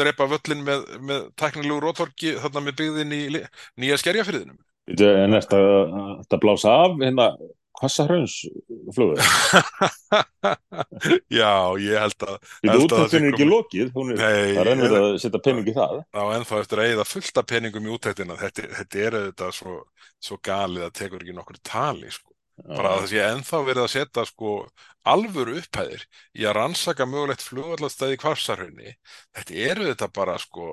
drepa 0.00 0.28
völlin 0.30 0.64
með, 0.64 0.86
með 1.04 1.26
teknilegu 1.36 1.82
rótorki 1.84 2.32
þarna 2.40 2.62
með 2.64 2.78
byggðin 2.80 3.12
í 3.12 3.22
nýja 3.82 4.00
skerjafyrðinum 4.00 4.56
En 4.90 5.36
er 5.36 5.44
þetta 5.44 6.38
blása 6.40 6.72
af 6.86 6.96
hérna 7.02 7.28
Hvassahraunnsflöður? 7.80 9.20
Já, 11.40 11.52
ég 11.80 11.96
held 12.02 12.26
að 12.26 12.34
Þú 12.60 12.80
útæktin 12.84 13.28
er 13.28 13.28
ekki 13.30 13.46
lokið 13.48 13.92
hún 13.94 14.12
er, 14.12 14.20
það 14.20 14.64
rennur 14.68 14.96
að 14.98 15.08
setja 15.22 15.40
pening 15.44 15.70
í 15.70 15.76
það. 15.76 16.00
Já, 16.04 16.22
en 16.36 16.48
þá 16.48 16.54
eftir 16.58 16.82
að 16.82 16.90
eigða 16.90 17.06
fullta 17.08 17.46
peningum 17.52 17.88
í 17.88 17.94
útæktina 17.94 18.36
þetta, 18.40 18.66
þetta 18.80 19.04
er 19.06 19.18
auðvitað 19.20 19.54
svo, 19.60 19.76
svo 20.28 20.40
galið 20.50 20.88
að 20.88 20.96
tekur 21.00 21.24
ekki 21.24 21.36
nokkur 21.38 21.62
tali 21.70 22.12
sko 22.12 22.29
bara 22.68 22.94
að 22.94 23.02
það 23.02 23.10
sé 23.12 23.20
ennþá 23.26 23.60
verið 23.66 23.82
að 23.84 23.92
setja 23.94 24.24
sko 24.28 24.54
alvöru 25.10 25.58
upphæðir 25.60 26.06
í 26.36 26.46
að 26.46 26.56
rannsaka 26.58 27.06
mögulegt 27.08 27.44
flugvallastæði 27.46 28.18
kvarsarhaunni 28.20 28.96
þetta 29.36 29.62
eru 29.70 29.86
þetta 29.90 30.10
bara 30.20 30.36
sko 30.40 30.72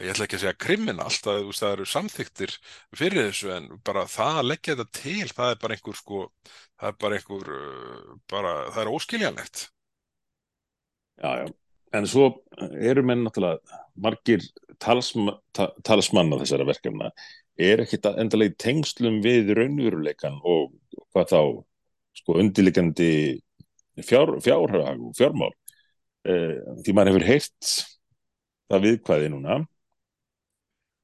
ég 0.00 0.14
ætla 0.14 0.26
ekki 0.26 0.38
að 0.38 0.44
segja 0.46 0.60
kriminalt 0.64 1.28
að 1.28 1.50
það 1.58 1.74
eru 1.74 1.86
samþyktir 1.92 2.56
fyrir 2.96 3.28
þessu 3.28 3.52
en 3.54 3.68
bara 3.84 4.06
það 4.08 4.40
að 4.40 4.50
leggja 4.50 4.76
þetta 4.78 5.00
til 5.02 5.28
það 5.30 5.52
er 5.52 5.62
bara 5.62 5.76
einhver 5.76 5.98
sko 5.98 6.22
það 6.80 6.88
er 6.88 6.98
bara 7.04 7.18
einhver 7.18 7.50
bara, 8.30 8.54
það 8.72 8.82
er 8.82 8.92
óskiljanlegt. 8.94 9.64
Já, 11.20 11.30
já, 11.42 11.46
en 11.98 12.08
svo 12.08 12.28
eru 12.80 13.04
menn 13.04 13.26
náttúrulega 13.26 13.80
margir 14.00 14.44
talsma, 14.80 15.36
ta, 15.52 15.68
talsmanna 15.84 16.38
þessara 16.40 16.64
verkefna 16.68 17.10
er 17.60 17.84
ekkit 17.84 18.08
endalegi 18.12 18.56
tengslum 18.60 19.20
við 19.24 19.52
raunveruleikan 19.58 20.38
og 20.40 20.72
hvað 21.12 21.32
þá 21.32 21.40
sko 22.20 22.36
undirleikandi 22.40 23.12
fjár, 24.06 24.36
fjárhag 24.44 25.00
og 25.00 25.14
fjármál. 25.18 25.52
Eh, 26.28 26.56
því 26.84 26.94
maður 26.94 27.14
hefur 27.14 27.26
heilt 27.30 27.70
það 28.70 28.86
viðkvæði 28.86 29.30
núna 29.32 29.60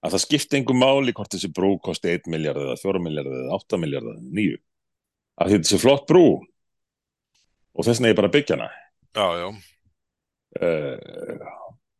að 0.04 0.14
það 0.14 0.22
skipti 0.26 0.58
engum 0.58 0.80
máli 0.80 1.14
hvort 1.16 1.32
þessi 1.32 1.50
brú 1.56 1.76
kosti 1.82 2.12
1 2.12 2.28
miljard 2.30 2.60
eða 2.62 2.76
4 2.82 3.00
miljard 3.02 3.30
eða 3.32 3.56
8 3.56 3.80
miljard 3.80 4.10
eða 4.12 4.26
9 4.38 4.58
að 5.42 5.54
þetta 5.54 5.70
sé 5.70 5.80
flott 5.80 6.04
brú 6.08 6.26
og 6.36 7.80
þess 7.86 7.98
vegna 7.98 8.12
er 8.12 8.20
bara 8.20 8.32
byggjana 8.32 8.68
Já, 9.16 9.26
já. 9.40 9.48
Eh, 10.60 10.98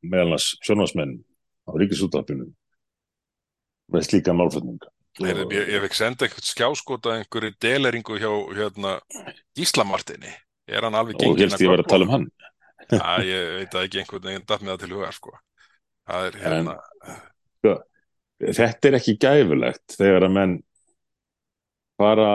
meðalans 0.05 0.53
sjónvarsmenn 0.61 1.17
á 1.65 1.73
ríkisúttarpinu 1.73 2.51
með 3.93 4.07
slíka 4.09 4.35
málflutninga 4.37 4.93
Ég, 5.17 5.39
ég 5.49 5.81
fekk 5.81 5.95
senda 5.97 6.27
einhvern 6.27 6.45
skjáskota 6.45 7.15
einhverju 7.17 7.55
deleringu 7.65 8.19
hjá 8.21 8.29
hérna, 8.53 8.99
Íslamartinni 9.57 10.29
er 10.69 10.85
hann 10.85 10.99
alveg 10.99 11.17
gengin 11.17 11.39
og 11.39 11.41
helst 11.41 11.63
ég 11.63 11.73
verið 11.73 11.87
að 11.87 11.93
tala 11.95 12.07
um 12.07 12.13
hann. 12.13 12.27
Já, 12.91 13.07
ég 13.25 13.53
veit 13.55 13.77
að 13.77 13.87
ekki 13.87 14.03
einhvern 14.03 14.27
veginn 14.29 14.45
datt 14.45 14.65
með 14.65 14.75
það 14.75 14.83
til 14.83 14.91
huga 14.93 15.13
sko. 15.17 15.33
það 16.07 16.27
er 16.27 16.37
hérna 16.43 16.75
en, 16.77 17.17
sko, 17.57 17.73
þetta 18.59 18.91
er 18.91 18.99
ekki 18.99 19.17
gæfulegt 19.25 19.97
þegar 19.97 20.29
að 20.29 20.37
menn 20.37 20.55
fara 21.97 22.29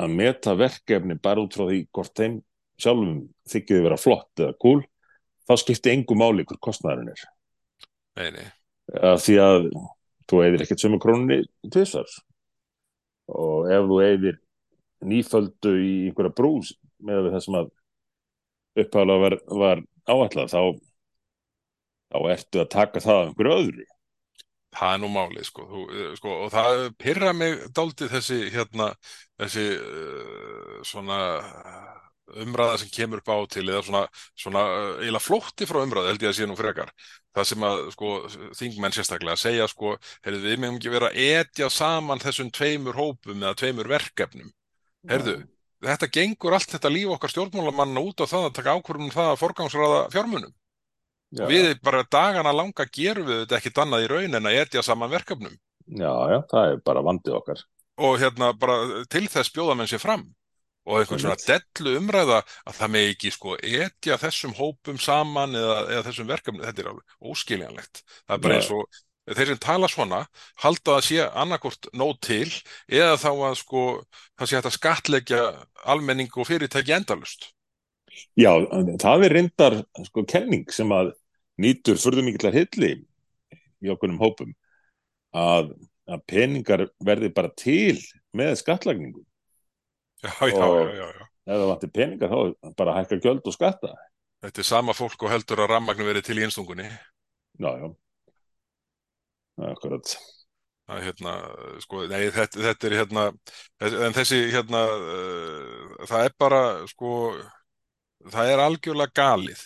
að 0.00 0.16
meta 0.22 0.56
verkefni 0.58 1.18
bara 1.22 1.44
út 1.44 1.58
frá 1.58 1.66
því 1.68 1.82
hvort 1.92 2.16
þeim 2.18 2.40
sjálfum 2.80 3.20
þykkiði 3.52 3.84
vera 3.84 4.00
flott 4.00 4.40
eða 4.40 4.56
cool 4.64 4.80
þá 5.44 5.54
skipti 5.60 5.92
engu 5.92 6.16
máli 6.16 6.48
hver 6.48 6.62
kostnæðurinn 6.64 7.12
er. 7.12 7.28
Nei, 8.16 8.30
nei, 8.32 8.48
því 9.20 9.36
að 9.44 9.68
þú 10.30 10.40
eigðir 10.44 10.64
ekkert 10.64 10.84
sömu 10.84 11.00
krónunni 11.02 11.42
tvisar 11.72 12.08
og 13.32 13.70
ef 13.72 13.88
þú 13.88 14.00
eigðir 14.04 14.40
nýföldu 15.04 15.74
í 15.84 15.94
einhverja 16.08 16.36
brús 16.36 16.72
með 17.04 17.30
það 17.32 17.42
sem 17.44 17.58
að 17.60 17.72
uppháðlega 18.84 19.24
var, 19.24 19.36
var 19.62 19.82
áætlað 20.10 20.52
þá, 20.52 20.62
þá 22.12 22.18
ertu 22.34 22.62
að 22.62 22.70
taka 22.74 23.02
það 23.04 23.20
af 23.20 23.28
einhverju 23.28 23.58
öðru. 23.58 23.86
Það 24.74 24.94
er 24.94 25.02
nú 25.04 25.10
málið 25.14 25.44
sko, 25.46 25.64
þú, 25.70 25.82
eh, 25.94 26.14
sko 26.18 26.32
og 26.44 26.48
það 26.50 26.80
pyrra 26.98 27.34
mig 27.36 27.60
dálítið 27.76 28.16
þessi 28.16 28.38
hérna, 28.50 28.88
þessi 29.38 29.66
uh, 29.78 30.80
svona 30.88 31.18
umræða 32.32 32.78
sem 32.80 32.90
kemur 32.92 33.20
upp 33.20 33.30
á 33.30 33.36
til 33.52 33.64
eða 33.68 33.82
svona, 33.84 34.02
svona 34.38 34.62
uh, 34.64 34.90
eiginlega 35.02 35.22
flótti 35.22 35.68
frá 35.68 35.80
umræða 35.82 36.10
held 36.12 36.24
ég 36.24 36.32
að 36.32 36.36
sé 36.38 36.48
nú 36.48 36.56
frekar. 36.58 36.92
Það 37.34 37.48
sem 37.50 37.66
að 37.68 37.80
sko 37.94 38.10
þingmenn 38.58 38.94
sérstaklega 38.96 39.40
segja 39.40 39.68
sko, 39.70 39.94
heyrðu 40.24 40.42
við 40.44 40.60
meðum 40.62 40.78
ekki 40.78 40.92
vera 40.94 41.10
að 41.10 41.22
etja 41.24 41.70
saman 41.72 42.22
þessum 42.22 42.52
tveimur 42.54 42.98
hópum 42.98 43.42
eða 43.42 43.58
tveimur 43.60 43.90
verkefnum. 43.90 44.52
Heyrðu, 45.10 45.34
þetta 45.84 46.10
gengur 46.14 46.56
allt 46.56 46.76
þetta 46.76 46.92
líf 46.94 47.16
okkar 47.16 47.34
stjórnmálamanna 47.34 48.04
út 48.04 48.24
á 48.24 48.26
það 48.30 48.46
að 48.48 48.54
taka 48.60 48.76
ákvörðum 48.78 49.10
um 49.10 49.16
það 49.16 49.32
að 49.32 49.40
forgangsraða 49.42 50.04
fjármunum. 50.14 50.54
Já, 51.34 51.44
við 51.50 51.72
bara 51.82 52.06
dagana 52.06 52.54
langa 52.54 52.86
gerum 52.94 53.26
við 53.26 53.42
þetta 53.42 53.58
ekkit 53.58 53.82
annað 53.82 54.04
í 54.04 54.10
raun 54.12 54.38
en 54.38 54.48
að 54.48 54.60
etja 54.62 54.84
saman 54.86 55.10
verkefnum. 55.10 55.56
Já, 55.90 56.12
já, 56.30 56.38
það 56.48 56.70
er 56.70 56.80
bara 56.86 57.02
vandið 57.04 57.38
okkar. 57.40 57.64
Og 57.98 58.16
hérna 58.22 58.52
bara 58.58 59.04
til 59.10 59.26
þess 59.30 59.52
bjóða 59.54 59.74
menn 59.78 59.90
sér 59.90 60.02
fram 60.02 60.24
og 60.84 61.00
einhvern 61.00 61.22
svona 61.22 61.40
dellu 61.40 61.96
umræða 62.00 62.42
að 62.44 62.78
það 62.80 62.92
með 62.96 63.08
ekki 63.14 63.32
sko 63.34 63.56
etja 63.56 64.20
þessum 64.20 64.54
hópum 64.58 65.00
saman 65.00 65.56
eða, 65.58 65.80
eða 65.88 66.04
þessum 66.10 66.30
verkefni, 66.30 66.64
þetta 66.66 66.84
er 66.84 66.92
alveg 66.92 67.32
óskiljanlegt. 67.32 68.04
Það 68.26 68.36
er 68.36 68.44
bara 68.44 68.58
eins 68.60 68.70
og 68.74 69.02
þeir 69.32 69.50
sem 69.52 69.62
tala 69.64 69.88
svona 69.88 70.20
halda 70.60 70.98
að 70.98 71.06
sé 71.06 71.24
annarkort 71.24 71.88
nóg 71.96 72.18
til 72.24 72.50
eða 72.92 73.16
þá 73.20 73.30
að 73.32 73.58
sko 73.62 73.84
það 74.36 74.50
sé 74.50 74.58
hægt 74.58 74.68
að 74.68 74.76
skatleggja 74.78 75.42
almenning 75.88 76.36
og 76.36 76.48
fyrirtæki 76.50 76.92
endalust 76.96 77.54
Já, 78.38 78.50
það 79.00 79.26
er 79.26 79.34
reyndar 79.38 79.76
sko 80.06 80.24
kenning 80.28 80.68
sem 80.74 80.90
að 80.94 81.12
nýtur 81.60 81.98
furðu 82.00 82.24
mikillar 82.26 82.54
hilli 82.54 82.92
í 83.84 83.90
okkurum 83.92 84.20
hópum 84.22 84.52
að, 85.34 85.72
að 86.06 86.24
peningar 86.30 86.86
verði 87.04 87.30
bara 87.34 87.50
til 87.58 87.98
með 88.34 88.56
skattlagningu. 88.62 89.22
Já, 90.24 90.32
já, 90.48 90.64
Og- 90.66 90.88
já, 90.88 90.94
já, 90.98 91.08
já. 91.20 91.24
Ef 91.44 91.58
það 91.60 91.66
vantir 91.68 91.90
peningar 91.92 92.30
þá 92.32 92.72
bara 92.78 92.94
hækka 92.98 93.18
gjöld 93.20 93.44
og 93.50 93.52
skatta. 93.56 93.90
þetta 94.44 94.60
er 94.62 94.68
sama 94.68 94.92
fólk 94.96 95.22
og 95.26 95.30
heldur 95.32 95.60
að 95.64 95.70
rammagnu 95.74 96.04
verið 96.08 96.24
til 96.30 96.38
í 96.40 96.44
einstungunni 96.46 96.86
Já, 97.60 97.70
já. 97.80 97.90
Akkurat. 99.70 100.16
að 100.90 100.98
hérna, 101.06 101.32
sko, 101.80 102.02
nei, 102.10 102.26
þetta, 102.34 102.60
þetta 102.66 102.88
er 102.90 102.94
hérna, 102.98 103.22
en 104.04 104.16
þessi 104.16 104.40
hérna, 104.52 104.80
uh, 104.84 105.94
það 106.10 106.24
er 106.26 106.34
bara, 106.42 106.58
sko, 106.90 107.12
það 108.34 108.50
er 108.52 108.62
algjörlega 108.66 109.14
galið. 109.16 109.62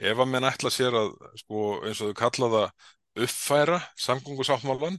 Ef 0.00 0.22
að 0.24 0.30
menn 0.32 0.46
ætla 0.48 0.70
sér 0.72 0.96
að, 0.96 1.10
sko, 1.42 1.64
eins 1.84 2.00
og 2.00 2.12
þau 2.14 2.16
kalla 2.22 2.48
það, 2.54 2.88
uppfæra 3.26 3.80
samgöngusáttmálan, 4.06 4.96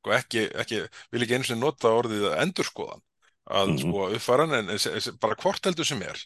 sko, 0.00 0.14
ekki, 0.16 0.46
ekki, 0.62 0.80
vil 1.12 1.26
ekki 1.26 1.36
einu 1.36 1.50
sinni 1.50 1.66
nota 1.66 1.92
orðið 1.92 2.30
endurskoðan, 2.40 3.04
að, 3.50 3.72
Mhm. 3.72 3.78
sko, 3.82 4.04
uppfæra 4.16 4.44
hann, 4.46 4.54
en, 4.54 4.70
en 4.70 5.18
bara 5.22 5.36
hvort 5.42 5.64
heldur 5.66 5.86
sem 5.88 6.02
er, 6.06 6.18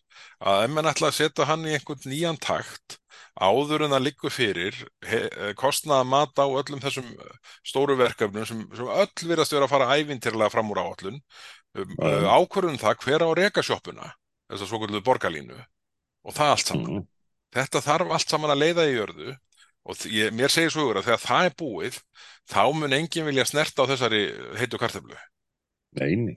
að 0.44 0.64
ef 0.66 0.70
menn 0.74 0.90
ætla 0.90 1.08
að 1.10 1.16
setja 1.18 1.46
hann 1.48 1.64
í 1.64 1.72
einhvern 1.76 2.04
nýjan 2.12 2.38
takt, 2.40 2.98
áður 3.40 3.84
en 3.86 3.94
það 3.96 4.04
liggur 4.04 4.30
fyrir, 4.34 4.74
kostnaða 5.56 6.04
mat 6.06 6.36
á 6.38 6.44
öllum 6.46 6.82
þessum 6.84 7.08
stóru 7.66 7.96
verkefnum 7.98 8.46
sem, 8.46 8.60
sem 8.76 8.86
öll 8.86 9.28
virðast 9.30 9.52
vera 9.56 9.64
að 9.68 9.72
fara 9.72 9.88
ævintýrlega 9.98 10.50
fram 10.52 10.70
úr 10.70 10.82
áallun 10.84 11.18
um, 11.74 11.96
Já. 11.98 12.06
uh, 12.06 12.28
ákvörðun 12.38 12.78
það 12.78 13.00
hver 13.06 13.24
á 13.24 13.28
að 13.30 13.38
reka 13.40 13.62
sjoppuna 13.66 14.12
þess 14.50 14.62
að 14.62 14.68
svo 14.70 14.78
kvöldu 14.82 15.00
borgarlínu 15.02 15.56
og 16.24 16.34
það 16.36 16.52
allt 16.54 16.66
saman 16.70 16.92
Mm. 16.94 17.06
þetta 17.54 17.80
þarf 17.88 18.12
allt 18.14 18.28
saman 18.30 18.50
að 18.54 18.62
leiða 18.62 18.84
í 18.90 18.94
jörðu 18.98 19.36
og 19.84 20.06
ég, 20.10 20.30
mér 20.34 20.50
segir 20.52 20.70
svo 20.72 20.84
hugur 20.86 21.00
að 21.02 21.08
þegar 21.10 21.22
það 21.26 21.44
er 21.48 21.54
búið 21.60 21.98
þá 22.50 22.62
mun 22.74 22.92
enginn 22.96 23.26
vilja 23.28 23.44
snerta 23.46 23.82
á 23.86 23.90
þessari 23.90 24.22
heitu 24.58 24.78
kartöflu 24.78 25.16
Nei, 25.94 26.14
nei. 26.16 26.34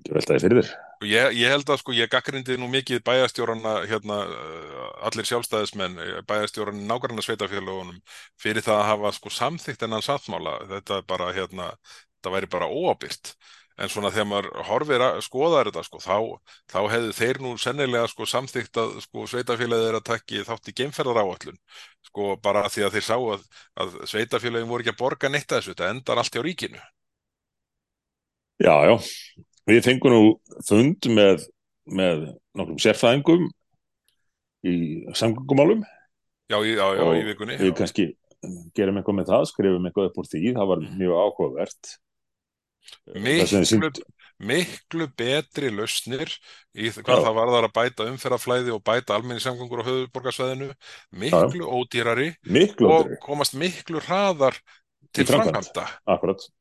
Ekki 0.00 0.14
veltaði 0.16 0.40
fyrir 0.44 0.60
þér. 0.62 0.70
ég, 1.10 1.34
ég 1.36 1.52
held 1.52 1.70
að 1.70 1.80
sko 1.82 1.94
ég 1.96 2.10
gaggrindi 2.12 2.56
nú 2.60 2.68
mikið 2.72 3.02
bæjarstjórana 3.04 3.72
hérna 3.90 4.18
uh, 4.24 4.90
allir 5.08 5.28
sjálfstæðismenn 5.28 5.98
bæjarstjóran 6.28 6.82
nágranna 6.88 7.24
sveitafélagunum 7.24 7.98
fyrir 8.40 8.64
það 8.64 8.80
að 8.80 8.88
hafa 8.90 9.14
sko 9.18 9.32
samþykkt 9.36 9.84
ennan 9.86 10.04
sáttmála 10.06 10.58
þetta 10.70 11.00
er 11.00 11.08
bara 11.08 11.32
hérna 11.36 11.72
þetta 11.84 12.32
væri 12.36 12.50
bara 12.54 12.68
óábyrgt 12.72 13.34
en 13.80 13.88
svona 13.92 14.10
þegar 14.12 14.28
maður 14.28 14.48
horfir 14.68 15.04
að 15.04 15.18
skoða 15.24 15.64
þetta 15.64 15.82
sko 15.86 16.00
þá, 16.04 16.16
þá 16.72 16.78
hefðu 16.94 17.12
þeir 17.16 17.40
nú 17.44 17.52
sennilega 17.60 18.08
sko 18.12 18.28
samþykkt 18.28 18.80
að 18.82 18.96
sko 19.04 19.26
sveitafélagið 19.32 19.90
er 19.90 19.98
að 20.00 20.06
takki 20.10 20.44
þátt 20.48 20.72
í 20.72 20.76
geimferðar 20.80 21.20
áallun 21.24 21.60
sko 22.08 22.34
bara 22.44 22.64
því 22.72 22.86
að 22.86 22.96
þeir 22.96 23.06
sá 23.08 23.16
að, 23.18 23.44
að 23.84 24.00
sveitafélagin 24.14 24.72
voru 24.72 24.84
ekki 24.84 24.96
að 24.96 25.00
borga 25.04 25.32
neitt 25.32 25.48
að 25.48 25.60
þessu 25.60 25.74
þetta 25.74 25.92
endar 25.94 26.20
allt 26.20 26.36
hjá 26.36 26.44
ríkinu 26.44 26.82
Já, 28.60 28.74
já. 28.84 28.96
Við 29.70 29.82
fengum 29.86 30.14
nú 30.14 30.20
fund 30.66 31.08
með, 31.14 31.46
með 31.86 32.26
nokkrum 32.58 32.80
sérfræðingum 32.82 33.48
í 34.66 34.76
samgöngumálum 35.16 35.84
já, 36.50 36.58
já, 36.66 36.86
já, 36.98 37.04
í 37.16 37.24
vikunni 37.30 37.56
við 37.60 37.70
já. 37.72 37.76
kannski 37.78 38.06
gerum 38.76 38.98
eitthvað 39.00 39.18
með 39.20 39.30
það, 39.30 39.48
skrifum 39.52 39.86
eitthvað 39.88 40.08
upp 40.10 40.18
úr 40.22 40.28
því, 40.32 40.42
það 40.56 40.70
var 40.72 40.82
mjög 41.00 41.18
áhugavert. 41.20 41.90
Miklu, 43.20 43.60
sýnt- 43.68 44.00
miklu 44.40 45.06
betri 45.20 45.68
lausnir 45.70 46.30
í 46.72 46.88
þ- 46.88 47.02
Já. 47.02 47.04
hvað 47.04 47.24
það 47.26 47.36
varðar 47.36 47.66
að 47.68 47.74
bæta 47.76 48.06
umferðarflæði 48.08 48.72
og 48.72 48.80
bæta 48.88 49.14
almenni 49.14 49.42
samgöngur 49.44 49.82
á 49.84 49.88
höfuborgarsvæðinu 49.90 50.70
miklu 51.12 51.68
ódýrari 51.68 52.30
Miklu 52.48 52.88
og 52.88 53.04
ódýrari, 53.04 53.20
komast 53.20 53.54
miklu 53.60 54.00
hraðar 54.00 54.56
til 55.14 55.26
framkvæmda. 55.28 55.86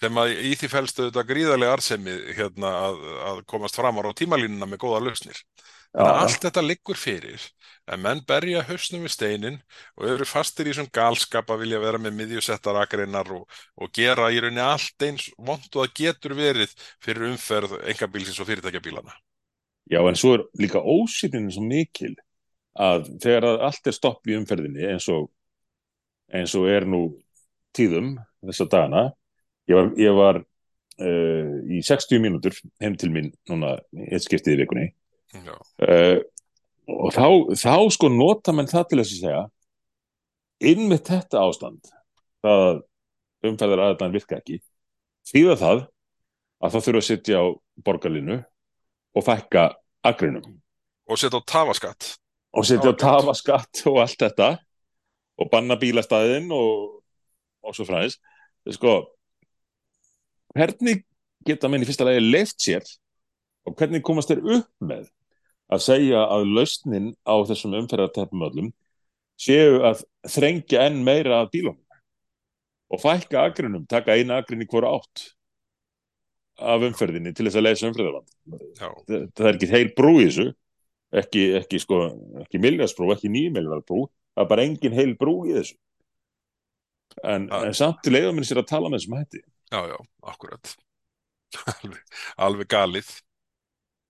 þeim 0.01 0.21
að 0.23 0.35
í 0.49 0.53
því 0.59 0.69
felstu 0.71 1.07
þetta 1.07 1.25
gríðarlega 1.29 1.75
arðsemi 1.77 2.15
hérna 2.37 2.71
að, 2.87 3.03
að 3.31 3.43
komast 3.51 3.77
framar 3.77 4.09
á 4.09 4.17
tímalínuna 4.17 4.69
með 4.69 4.81
góða 4.85 5.03
lausnir. 5.07 5.43
Að 5.89 6.05
já. 6.05 6.17
allt 6.21 6.43
þetta 6.45 6.61
liggur 6.61 6.99
fyrir 7.01 7.45
en 7.89 8.01
menn 8.03 8.21
berja 8.27 8.61
hausnum 8.67 9.05
við 9.07 9.13
steinin 9.15 9.57
og 9.97 10.05
eru 10.11 10.27
fastir 10.29 10.67
í 10.67 10.73
þessum 10.73 10.89
galskap 10.93 11.49
að 11.49 11.63
vilja 11.63 11.79
vera 11.81 12.01
með 12.01 12.17
miðjusettar 12.19 12.77
akreinar 12.83 13.31
og, 13.33 13.47
og 13.79 13.89
gera 13.95 14.29
í 14.29 14.37
rauninni 14.41 14.61
allt 14.61 15.07
eins 15.07 15.29
vont 15.37 15.65
og 15.73 15.87
það 15.87 15.95
getur 15.97 16.35
verið 16.37 16.75
fyrir 17.01 17.31
umferð 17.31 17.79
engabílsins 17.81 18.37
og 18.41 18.49
fyrirtækjabílana 18.51 19.15
Já, 19.89 20.03
en 20.05 20.19
svo 20.21 20.35
er 20.37 20.45
líka 20.61 20.81
ósýtnin 20.85 21.49
svo 21.49 21.65
mikil 21.65 22.13
að 22.77 23.09
þegar 23.23 23.47
að 23.49 23.63
allt 23.69 23.89
er 23.89 23.97
stopp 23.97 24.29
í 24.29 24.37
umferðinni 24.37 24.85
eins 24.91 25.09
og, 25.09 25.31
eins 26.29 26.53
og 26.59 26.69
er 26.69 26.85
nú 26.85 27.07
tíðum 27.75 28.15
þessa 28.45 28.67
dagana, 28.71 29.03
ég 29.69 29.77
var, 29.77 29.89
ég 29.99 30.17
var 30.17 30.39
uh, 30.41 31.53
í 31.69 31.81
60 31.85 32.23
mínútur 32.23 32.57
heim 32.81 32.97
til 32.99 33.11
mín 33.13 33.31
núna 33.49 33.77
eitt 34.07 34.25
skiptið 34.25 34.55
í 34.55 34.59
vikunni. 34.63 34.87
Uh, 35.35 36.19
og 36.89 37.13
þá, 37.13 37.25
þá 37.53 37.75
sko 37.93 38.09
nota 38.13 38.55
menn 38.55 38.69
það 38.69 38.87
til 38.89 39.01
þess 39.01 39.13
að 39.13 39.25
segja 39.25 39.43
innmitt 40.69 41.07
þetta 41.07 41.43
ástand 41.45 41.91
það 42.43 42.63
að 42.65 42.79
umferðar 43.49 43.83
aðeins 43.85 44.15
virka 44.17 44.39
ekki 44.39 44.57
þýða 45.29 45.59
það 45.61 45.83
að 46.59 46.73
það 46.73 46.87
þurfa 46.87 47.03
að 47.03 47.07
sitja 47.07 47.43
á 47.43 47.45
borgarlínu 47.85 48.39
og 49.15 49.25
fækka 49.27 49.69
agrinum 50.09 50.57
og 51.09 51.17
setja 51.17 51.41
á 51.41 51.43
tafaskatt. 51.43 52.15
Og 52.53 52.65
setja 52.65 52.93
á 52.93 52.93
Já, 52.93 53.01
tafa 53.01 53.33
skatt 53.37 53.83
og 53.89 53.99
allt 54.03 54.21
þetta. 54.21 54.49
Og 55.39 55.49
banna 55.51 55.77
bílastæðin 55.79 56.49
og, 56.53 56.98
og 57.63 57.75
svo 57.75 57.87
fræðis 57.87 58.17
sko 58.75 58.95
hvernig 60.55 61.03
geta 61.47 61.69
menn 61.71 61.85
í 61.85 61.87
fyrsta 61.87 62.07
lagi 62.07 62.23
leift 62.23 62.59
sér 62.63 62.85
og 63.67 63.75
hvernig 63.79 64.03
komast 64.05 64.31
þeir 64.31 64.59
upp 64.59 64.69
með 64.91 65.07
að 65.69 65.83
segja 65.85 66.23
að 66.33 66.47
lausnin 66.57 67.11
á 67.23 67.35
þessum 67.47 67.75
umferðartæpum 67.79 68.45
öllum 68.49 68.71
séu 69.39 69.81
að 69.87 70.03
þrengja 70.27 70.87
enn 70.89 71.03
meira 71.05 71.43
að 71.43 71.51
bílum 71.53 71.77
og 72.89 73.01
fækka 73.03 73.43
agrinum, 73.45 73.85
taka 73.85 74.15
eina 74.17 74.39
agrin 74.41 74.65
í 74.65 74.69
hvora 74.69 74.95
átt 74.97 75.27
af 76.59 76.83
umferðinni 76.87 77.35
til 77.35 77.45
þess 77.47 77.59
að 77.59 77.67
leysa 77.67 77.91
umferðarvand 77.91 78.33
Já, 78.79 78.89
það, 78.89 79.27
það 79.37 79.45
er 79.51 79.59
ekki 79.59 79.71
heil 79.75 79.91
brú 79.95 80.15
í 80.17 80.25
þessu 80.25 80.47
ekki, 81.21 81.43
ekki 81.61 81.81
sko, 81.83 82.01
ekki 82.43 82.61
miljarsbrú, 82.61 83.13
ekki 83.13 83.31
nýmiljarsbrú 83.33 84.07
það 84.09 84.43
er 84.43 84.49
bara 84.49 84.65
engin 84.65 84.97
heil 84.97 85.13
brú 85.19 85.37
í 85.47 85.55
þessu 85.55 85.77
en, 87.23 87.47
en 87.49 87.73
samt 87.77 88.11
leiðum 88.11 88.39
minn 88.39 88.47
sér 88.47 88.61
að 88.63 88.69
tala 88.73 88.91
með 88.91 89.01
þessum 89.01 89.17
hætti 89.19 89.41
já, 89.41 89.81
já, 89.91 89.97
akkurat 90.33 90.75
alveg, 91.75 92.21
alveg 92.37 92.71
galið 92.71 93.17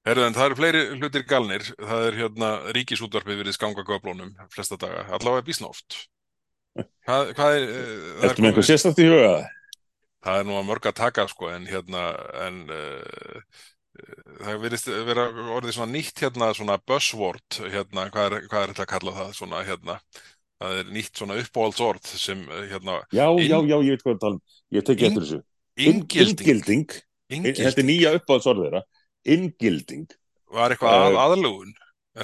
Herðu, 0.08 0.24
en 0.26 0.34
það 0.34 0.46
eru 0.48 0.56
fleiri 0.58 0.82
hlutir 0.96 1.24
galnir. 1.28 1.66
Það 1.76 2.06
er 2.08 2.16
hérna 2.18 2.48
ríkisútvarpið 2.74 3.42
verið 3.44 3.56
skanga 3.58 3.84
göflunum 3.86 4.30
flesta 4.50 4.78
daga, 4.80 5.04
allavega 5.14 5.44
býsna 5.46 5.68
oft. 5.68 5.98
Hvað, 6.80 7.34
hvað 7.36 7.58
er, 7.58 7.66
eh, 7.68 7.90
er 8.24 8.30
Ertu 8.30 8.46
með 8.46 8.50
eitthvað 8.50 8.68
sérstætt 8.70 9.02
í 9.04 9.10
huga? 9.12 9.34
það 10.26 10.42
er 10.42 10.48
nú 10.48 10.58
að 10.60 10.66
mörg 10.68 10.90
að 10.90 10.98
taka 11.00 11.26
sko, 11.32 11.50
en 11.54 11.68
hérna, 11.70 12.08
en 12.46 12.60
uh, 12.74 13.62
það 14.44 14.64
verðist 14.66 14.92
vera 15.08 15.28
orðið 15.56 15.78
svona 15.78 15.94
nýtt 15.94 16.24
hérna, 16.26 16.52
svona 16.58 16.80
buzzword, 16.92 17.62
hérna, 17.72 18.10
hvað 18.14 18.28
er, 18.28 18.50
hvað 18.52 18.66
er 18.66 18.74
þetta 18.74 18.86
að 18.86 18.92
kalla 18.94 19.16
það, 19.20 19.32
svona 19.38 19.64
hérna, 19.68 19.98
það 20.60 20.80
er 20.82 20.90
nýtt 20.96 21.20
svona 21.22 21.38
uppáhaldsorð 21.42 22.08
sem, 22.20 22.42
eh, 22.52 22.66
hérna, 22.74 22.98
Já, 23.16 23.28
já, 23.40 23.58
já, 23.64 23.78
ég 23.80 23.90
veit 23.96 24.04
hvað 24.04 24.16
það 24.16 24.20
tala 24.26 24.34
um. 24.36 24.42
Ég 24.76 24.86
tek 24.86 24.98
Inn- 25.00 25.08
eftir 25.10 25.24
þessu. 25.26 25.42
In- 25.80 25.94
inngilding, 25.94 26.90
Inngilding. 27.30 27.66
Þetta 27.66 27.80
er 27.84 27.88
nýja 27.88 28.14
uppáhaldsorð 28.20 28.64
þeirra. 28.66 28.82
Inngilding. 29.26 30.08
var 30.52 30.72
eitthvað 30.74 30.96
að 30.98 31.14
Eh, 31.14 31.20
aðlugun, 31.24 31.74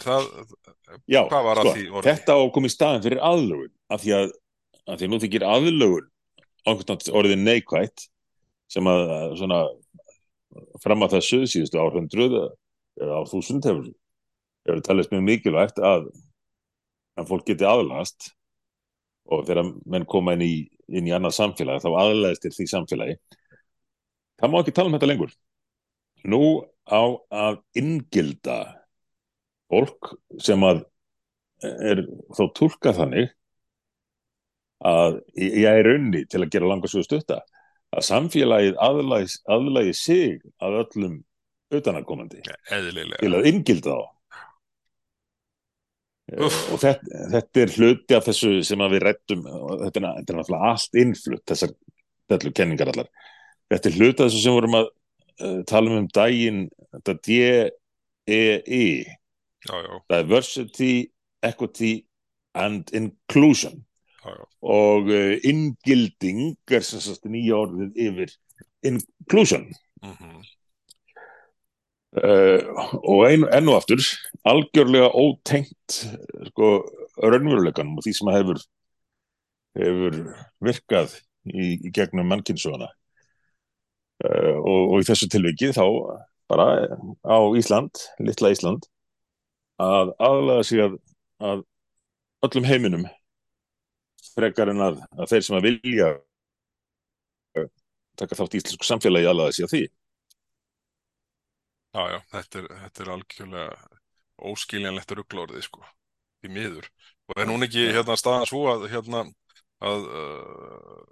það, 0.01 0.23
Já, 1.07 1.21
var 1.45 1.59
að 1.61 1.61
sko, 1.67 1.73
því 1.75 1.83
orði? 1.91 2.09
þetta 2.09 2.33
á 2.33 2.37
að 2.41 2.51
koma 2.55 2.67
í 2.67 2.73
staðin 2.73 3.03
fyrir 3.05 3.21
aðlögun 3.21 3.71
af 3.93 4.01
því 4.01 4.11
að, 4.17 4.31
að 4.89 4.97
því 4.97 5.05
að 5.05 5.11
nú 5.13 5.19
þykir 5.21 5.45
nátt 6.89 7.09
orðið 7.13 7.37
neikvætt 7.45 8.07
sem 8.67 8.83
að 8.89 9.03
að 9.13 9.35
svona 9.37 9.59
fram 10.81 11.03
að 11.05 11.13
þessu 11.19 11.39
síðustu 11.45 11.77
árhundruð 11.77 12.33
eða 12.97 13.19
árþúsund 13.21 13.63
hefur, 13.69 13.91
hefur 14.65 14.81
talist 14.81 15.11
mjög 15.13 15.23
mikilvægt 15.29 15.77
að, 15.85 16.09
að 17.15 17.29
fólk 17.31 17.47
geti 17.49 17.67
aðlagast 17.67 18.31
og 19.31 19.45
þegar 19.47 19.71
menn 19.89 20.05
koma 20.09 20.35
inn 20.35 20.45
í, 20.45 20.53
inn 20.91 21.07
í 21.09 21.13
annað 21.15 21.37
samfélag 21.39 21.81
þá 21.83 21.89
aðlagast 21.91 22.45
til 22.45 22.53
því 22.53 22.67
samfélagi. 22.71 23.15
Það 24.39 24.51
má 24.51 24.59
ekki 24.59 24.75
tala 24.75 24.91
um 24.91 24.97
þetta 24.97 25.09
lengur. 25.09 25.31
Nú 26.25 26.41
á 26.85 27.01
að 27.33 27.61
inngilda 27.79 28.59
fólk 29.71 30.13
sem 30.43 30.61
að 30.65 30.83
er 31.65 32.03
þó 32.35 32.45
túlkað 32.53 32.99
þannig 32.99 33.31
að 34.85 35.21
ég 35.39 35.69
er 35.71 35.89
unni 35.95 36.25
til 36.29 36.43
að 36.43 36.51
gera 36.53 36.69
langa 36.69 36.89
svo 36.91 37.01
stutta 37.05 37.39
að 37.95 38.05
samfélagið 38.09 38.75
aðlagi 38.83 39.95
sig 39.95 40.43
að 40.59 40.81
öllum 40.83 41.15
utanakomandi 41.73 42.43
til 42.43 43.31
að 43.33 43.47
inngilda 43.49 43.95
þá 43.95 44.14
Úff. 46.33 46.55
og 46.73 46.79
þetta, 46.81 47.25
þetta 47.35 47.61
er 47.61 47.71
hluti 47.77 48.15
af 48.17 48.25
þessu 48.25 48.51
sem 48.65 48.81
við 48.89 49.03
rættum 49.03 49.43
og 49.45 49.83
þetta 49.83 50.01
er, 50.01 50.05
er 50.07 50.37
náttúrulega 50.39 50.71
allt 50.71 50.97
innflutt 50.97 51.43
þessar 51.51 51.75
kenningar 52.57 52.89
allar. 52.89 53.09
Þetta 53.69 53.91
er 53.91 53.97
hluti 53.99 54.23
af 54.23 54.31
þessu 54.31 54.41
sem 54.41 54.55
vorum 54.55 54.77
að 54.79 54.87
uh, 54.89 55.59
tala 55.69 55.91
um 55.91 55.99
um 56.01 56.07
daginn 56.15 56.63
þetta 56.95 57.15
D-E-I 57.27 58.87
já, 59.05 59.75
já, 59.85 59.93
Diversity, 60.09 61.11
Equity 61.45 61.93
and 62.57 62.89
Inclusion. 62.97 63.83
Já, 64.23 64.33
já, 64.33 64.45
og 64.65 65.13
uh, 65.13 65.35
inngilding 65.45 66.55
er 66.73 66.85
sem 66.85 67.03
sagt 67.05 67.29
nýja 67.29 67.61
orðið 67.67 68.01
yfir 68.07 68.33
inclusion. 68.85 69.69
Mhm, 70.01 70.41
uh, 72.23 72.59
og 73.01 73.25
ein, 73.27 73.45
enn 73.55 73.71
og 73.71 73.79
aftur 73.81 74.03
algjörlega 74.47 75.09
ótengt 75.11 75.99
sko 76.51 76.71
raunveruleikanum 77.21 77.97
og 77.99 78.05
því 78.05 78.13
sem 78.17 78.31
hefur 78.35 78.61
hefur 79.75 80.19
virkað 80.63 81.17
í, 81.51 81.75
í 81.87 81.91
gegnum 81.93 82.29
mannkynsöguna 82.31 82.87
uh, 82.87 84.55
og, 84.59 84.81
og 84.95 84.97
í 85.01 85.07
þessu 85.07 85.29
tilviki 85.31 85.73
þá 85.75 85.85
bara 86.51 86.67
á 87.25 87.37
Ísland, 87.57 88.03
litla 88.21 88.53
Ísland 88.53 88.85
að 89.81 90.13
aðlaga 90.23 90.63
sig 90.67 90.83
að, 90.83 90.99
að 91.43 91.63
öllum 92.45 92.67
heiminum 92.69 93.07
frekar 94.35 94.71
en 94.71 94.83
að, 94.83 95.01
að 95.17 95.31
þeir 95.33 95.45
sem 95.47 95.57
að 95.57 95.67
vilja 95.69 96.09
uh, 97.59 97.69
taka 98.19 98.39
þátt 98.39 98.55
í 98.55 98.61
íslensku 98.61 98.87
samfélagi 98.87 99.31
aðlaga 99.31 99.55
sig 99.57 99.67
að 99.67 99.73
því 99.73 99.83
já, 101.95 102.03
já, 102.11 102.17
þetta 102.33 102.61
er, 102.61 102.69
þetta 102.83 103.03
er 103.03 103.11
algjörlega 103.13 103.67
óskiljanlegt 104.51 105.13
rugglorðið, 105.15 105.65
sko, 105.69 105.83
því 106.43 106.51
miður. 106.57 106.89
Og 107.31 107.39
er 107.41 107.47
núna 107.49 107.69
ekki 107.69 107.85
hérna 107.95 108.17
staðan 108.19 108.49
svo 108.49 108.65
að, 108.73 108.87
hérna, 108.91 109.23
að, 109.85 110.09
uh, 110.11 111.05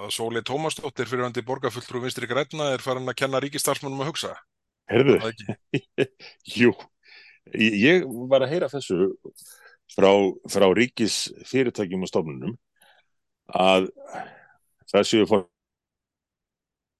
að 0.00 0.14
Sóley 0.16 0.44
Tómasdóttir 0.46 1.10
fyrirvændi 1.10 1.44
borgarfulltrú 1.46 2.02
vinstri 2.02 2.30
grænna 2.30 2.72
er 2.74 2.84
farin 2.84 3.10
að 3.10 3.18
kenna 3.20 3.42
ríkistarsmannum 3.44 4.02
að 4.04 4.12
hugsa? 4.14 4.32
Herðu, 4.90 5.20
jú. 6.60 6.72
Ég 7.54 8.08
var 8.30 8.44
að 8.44 8.54
heyra 8.54 8.70
þessu 8.72 9.12
frá, 9.94 10.10
frá 10.50 10.66
ríkis 10.76 11.28
fyrirtækjum 11.48 12.04
og 12.06 12.10
stofnunum 12.10 12.56
að 13.50 13.88
það 14.90 15.06
séu 15.08 15.40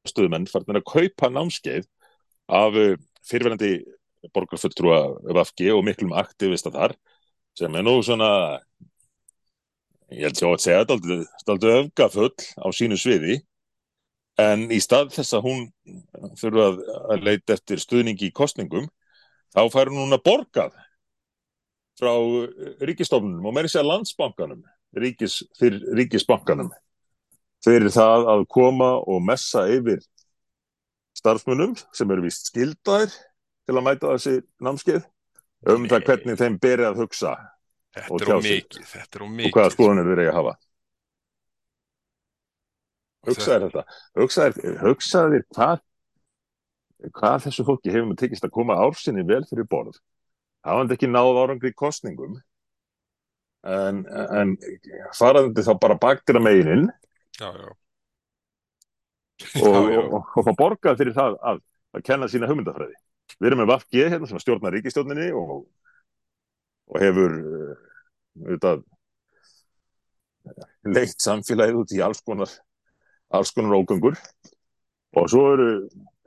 stöðumenn 0.09 0.49
farin 0.51 0.81
að 0.81 0.89
kaupa 0.89 1.31
námskeið 1.31 1.87
af 2.51 2.79
fyrirverandi 3.29 3.73
borgarfulltrúa 4.35 5.01
Vafki 5.37 5.71
og 5.73 5.85
miklum 5.87 6.13
aktivista 6.17 6.73
þar 6.75 6.97
sem 7.59 7.75
er 7.77 7.85
nú 7.85 7.97
svona 8.05 8.31
ég 10.11 10.27
held 10.27 10.39
sér 10.39 10.51
að 10.51 10.65
segja 10.65 10.83
aldrei 11.55 11.77
öfgafull 11.79 12.35
á 12.59 12.69
sínu 12.75 12.99
sviði. 12.99 13.41
En 14.41 14.71
í 14.73 14.79
stað 14.81 15.11
þess 15.15 15.37
að 15.37 15.47
hún 15.47 15.65
þurfa 16.41 16.67
að, 16.71 16.79
að 17.13 17.25
leita 17.27 17.57
eftir 17.59 17.83
stuðningi 17.83 18.31
í 18.31 18.35
kostningum 18.35 18.87
þá 19.53 19.63
fær 19.73 19.91
hún 19.91 20.05
núna 20.05 20.21
borgað 20.23 20.77
frá 22.01 22.13
ríkistofnunum 22.89 23.51
og 23.51 23.57
meiri 23.57 23.69
segja 23.69 23.85
landsbankanum 23.85 24.63
ríkis, 24.97 25.43
fyrir 25.59 25.83
ríkisbankanum 25.99 26.71
fyrir 27.65 27.93
það 27.93 28.31
að 28.35 28.47
koma 28.55 28.95
og 29.05 29.21
messa 29.27 29.67
yfir 29.69 30.01
starfsmunum 31.21 31.77
sem 31.97 32.11
eru 32.15 32.25
vist 32.27 32.51
skildaðir 32.51 33.13
til 33.15 33.77
að 33.77 33.87
mæta 33.87 34.15
þessi 34.17 34.35
námskeið 34.67 35.05
um 35.71 35.87
það 35.91 36.01
Nei. 36.01 36.07
hvernig 36.09 36.41
þeim 36.41 36.59
beri 36.63 36.89
að 36.89 37.03
hugsa 37.05 37.37
Þetta 37.91 38.13
Og 38.15 38.21
tjá 38.23 38.35
á 38.35 38.39
sig. 38.39 38.61
mikið, 38.63 38.85
þetta 38.87 39.19
er 39.19 39.23
á 39.23 39.27
og 39.27 39.55
hvaða 39.57 39.71
skoðanir 39.75 40.09
þeir 40.11 40.21
eiga 40.23 40.31
að 40.33 40.37
hafa 40.41 40.53
hugsaðir 43.29 43.65
þetta 43.67 43.83
hugsaðir, 44.21 44.77
hugsaðir 44.85 45.45
hvað 45.57 45.83
hvað 47.17 47.43
þessu 47.47 47.65
fólki 47.67 47.93
hefur 47.93 48.09
með 48.11 48.21
tekist 48.23 48.47
að 48.47 48.55
koma 48.55 48.77
ársinni 48.85 49.25
vel 49.29 49.43
fyrir 49.49 49.67
borð 49.69 49.99
hafandi 50.67 50.97
ekki 50.97 51.11
náð 51.11 51.41
árangri 51.43 51.73
kostningum 51.77 52.39
en, 53.67 54.03
en 54.09 54.55
faraðandi 55.17 55.65
þá 55.67 55.73
bara 55.83 55.99
baktir 56.01 56.39
að 56.41 56.47
meginin 56.47 56.89
Já, 57.41 57.49
já. 57.57 57.71
Og, 59.65 60.31
fá 60.47 60.53
borgað 60.59 61.01
fyrir 61.01 61.17
það 61.17 61.37
að, 61.53 61.61
að 61.97 62.07
kenna 62.07 62.29
sína 62.31 62.49
hugmyndafræði. 62.51 62.97
Við 63.39 63.51
erum 63.51 63.63
með 63.63 63.71
VFG 63.73 64.07
hérna 64.15 64.29
sem 64.31 64.43
stjórnar 64.43 64.75
ríkistjórninni 64.77 65.29
og, 65.37 65.53
og 66.91 67.01
hefur 67.01 67.37
uh, 67.39 67.75
auðvitað 68.47 68.83
leitt 70.91 71.21
samfélagið 71.23 71.81
út 71.83 71.95
í 71.95 72.03
alls 72.05 72.23
konar 72.27 72.53
alls 73.31 73.53
konar 73.55 73.79
ógöngur. 73.79 74.19
Og 75.19 75.27
svo 75.31 75.47
eru, 75.55 75.71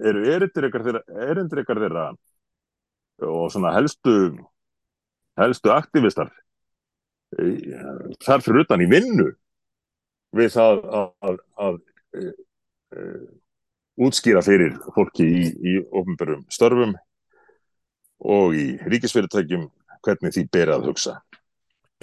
eru 0.04 0.24
erindir 0.28 0.68
ykkar 0.68 1.80
þeirra, 1.80 2.08
og 3.24 3.52
svona 3.52 3.72
helstu 3.76 4.16
helstu 5.40 5.72
aktivistar 5.74 6.30
eh, 7.40 7.74
þar 8.24 8.44
fyrir 8.46 8.66
utan 8.66 8.84
í 8.84 8.90
vinnu 8.90 9.30
við 10.38 10.52
það 10.54 10.84
að, 11.00 11.08
að, 11.30 11.40
að 11.66 11.80
útskýra 14.04 14.42
fyrir 14.46 14.76
fólki 14.96 15.26
í, 15.26 15.44
í 15.54 15.74
ofnbærum 15.94 16.46
störfum 16.54 16.96
og 18.24 18.56
í 18.58 18.66
ríkisfyrirtækjum 18.90 19.68
hvernig 20.04 20.36
því 20.36 20.44
ber 20.52 20.74
að 20.76 20.90
hugsa. 20.90 21.18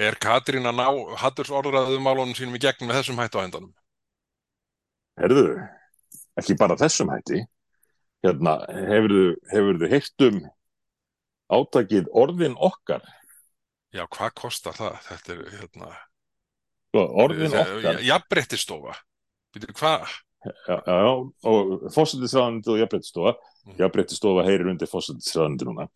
Er 0.01 0.17
Katrín 0.21 0.69
að 0.69 0.79
ná 0.81 0.87
hatturs 1.21 1.53
orðræðum 1.53 2.05
málunum 2.07 2.37
sínum 2.37 2.57
í 2.57 2.63
gegn 2.63 2.89
með 2.89 3.01
þessum 3.01 3.21
hættu 3.21 3.41
á 3.41 3.45
hendanum? 3.45 3.73
Herðu, 5.21 5.45
ekki 6.41 6.57
bara 6.57 6.79
þessum 6.81 7.11
hætti, 7.13 7.43
hérna, 8.25 8.57
hefurðu, 8.89 9.25
hefurðu 9.51 9.91
heyrt 9.93 10.27
um 10.31 10.39
átakið 11.51 12.09
orðin 12.17 12.55
okkar, 12.57 13.05
Já, 13.91 14.05
hvað 14.07 14.35
kostar 14.39 14.77
það? 14.79 14.99
Þetta 15.09 15.33
er, 15.35 15.39
hérna, 15.59 15.89
Sko, 16.91 17.03
orðin 17.23 17.55
okkar, 17.59 18.01
jafnbrettistofa. 18.07 18.95
Býtu, 19.55 19.73
hvað? 19.79 20.13
Já, 20.45 20.77
já, 20.87 20.99
og 21.45 21.91
fósættisræðandi 21.95 22.69
og 22.73 22.79
jafnbrettistofa, 22.81 23.35
Mhm. 23.67 23.77
jafnbrettistofa 23.79 24.45
heyrir 24.47 24.71
undir 24.71 24.87
fósættisræðandi 24.89 25.65
núna. 25.69 25.89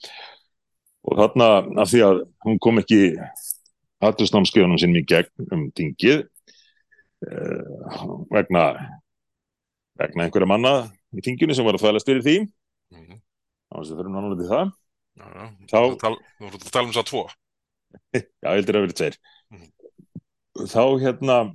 Og 1.04 1.18
þarna, 1.18 1.80
af 1.80 1.88
því 1.88 2.00
að 2.04 2.22
hún 2.46 2.58
kom 2.60 2.78
ekki 2.78 3.16
hattusnámskeiðunum 4.02 4.78
sinni 4.80 5.00
í 5.02 5.06
gegn 5.06 5.48
um 5.52 5.70
tingið, 5.72 6.26
eh, 7.24 7.64
vegna, 8.30 8.64
vegna 9.98 10.24
einhverja 10.24 10.46
manna 10.48 10.90
í 11.14 11.20
tinginu 11.24 11.54
sem 11.54 11.64
var 11.64 11.74
að 11.74 11.80
þvælast 11.84 12.06
fyrir 12.08 12.22
því, 12.22 12.36
Mhm. 12.92 13.20
þá 13.72 13.78
fyrir 13.96 14.10
náttúrulega 14.12 14.40
til 14.40 14.50
það, 14.50 14.72
Já. 15.16 15.22
Þá- 15.70 15.78
Þú 15.78 15.92
ert 15.94 15.94
að 15.94 16.70
tala- 16.72 16.84
um 16.84 16.90
þess 16.90 16.98
að 17.02 17.06
tvo. 17.06 17.28
já, 18.14 18.50
heldur 18.50 18.74
að 18.74 18.82
vera 18.82 18.96
tveir 18.98 19.16
Mhm. 19.52 19.68
þá 20.66 20.82
hérna 20.98 21.54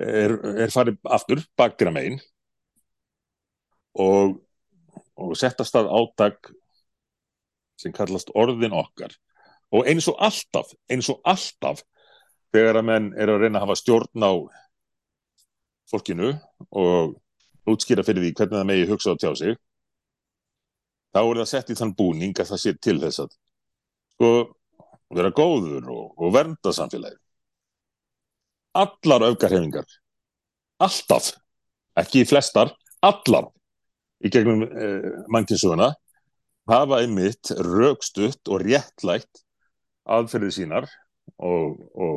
er, 0.00 0.34
er 0.64 0.72
farið 0.72 0.98
aftur 1.04 1.42
bakgra 1.58 1.92
megin 1.94 2.18
og, 3.98 4.38
og 5.20 5.36
settast 5.38 5.76
að 5.78 5.90
átak 5.92 6.52
sem 7.80 7.94
kallast 7.96 8.32
orðin 8.36 8.76
okkar. 8.76 9.14
Og 9.72 9.86
eins 9.88 10.08
og 10.10 10.18
alltaf, 10.20 10.72
eins 10.90 11.08
og 11.12 11.20
alltaf 11.24 11.82
þegar 12.52 12.80
að 12.80 12.88
menn 12.88 13.10
eru 13.14 13.36
að 13.36 13.44
reyna 13.44 13.60
að 13.60 13.66
hafa 13.68 13.78
stjórn 13.78 14.26
á 14.26 14.32
fólkinu 15.90 16.32
og 16.70 17.16
útskýra 17.70 18.04
fyrir 18.06 18.24
því 18.24 18.32
hvernig 18.34 18.58
það 18.58 18.70
megi 18.70 18.88
hugsa 18.90 19.14
og 19.14 19.20
tjá 19.22 19.30
sig 19.38 19.58
þá 21.14 21.20
er 21.22 21.40
það 21.40 21.50
sett 21.52 21.72
í 21.72 21.78
þann 21.78 21.96
búning 21.98 22.34
að 22.36 22.52
það 22.52 22.62
sé 22.62 22.74
til 22.78 22.96
þess 23.02 23.22
að 23.24 23.34
sko 24.14 24.30
vera 25.10 25.32
góður 25.34 25.90
og, 25.90 26.04
og 26.18 26.34
vernda 26.34 26.74
samfélagi 26.74 27.18
allar 28.76 29.26
öfgarhefingar 29.30 29.88
alltaf, 30.80 31.34
ekki 32.00 32.24
flestar 32.28 32.72
allar. 33.04 33.50
Í 34.20 34.28
gegnum 34.32 34.64
eh, 34.68 35.10
mannkinsuguna 35.32 35.94
hafa 36.70 37.00
einmitt 37.02 37.52
rögstutt 37.56 38.50
og 38.52 38.64
réttlætt 38.64 39.44
aðferðið 40.10 40.56
sínar 40.56 40.86
og, 41.40 41.78
og 41.94 42.16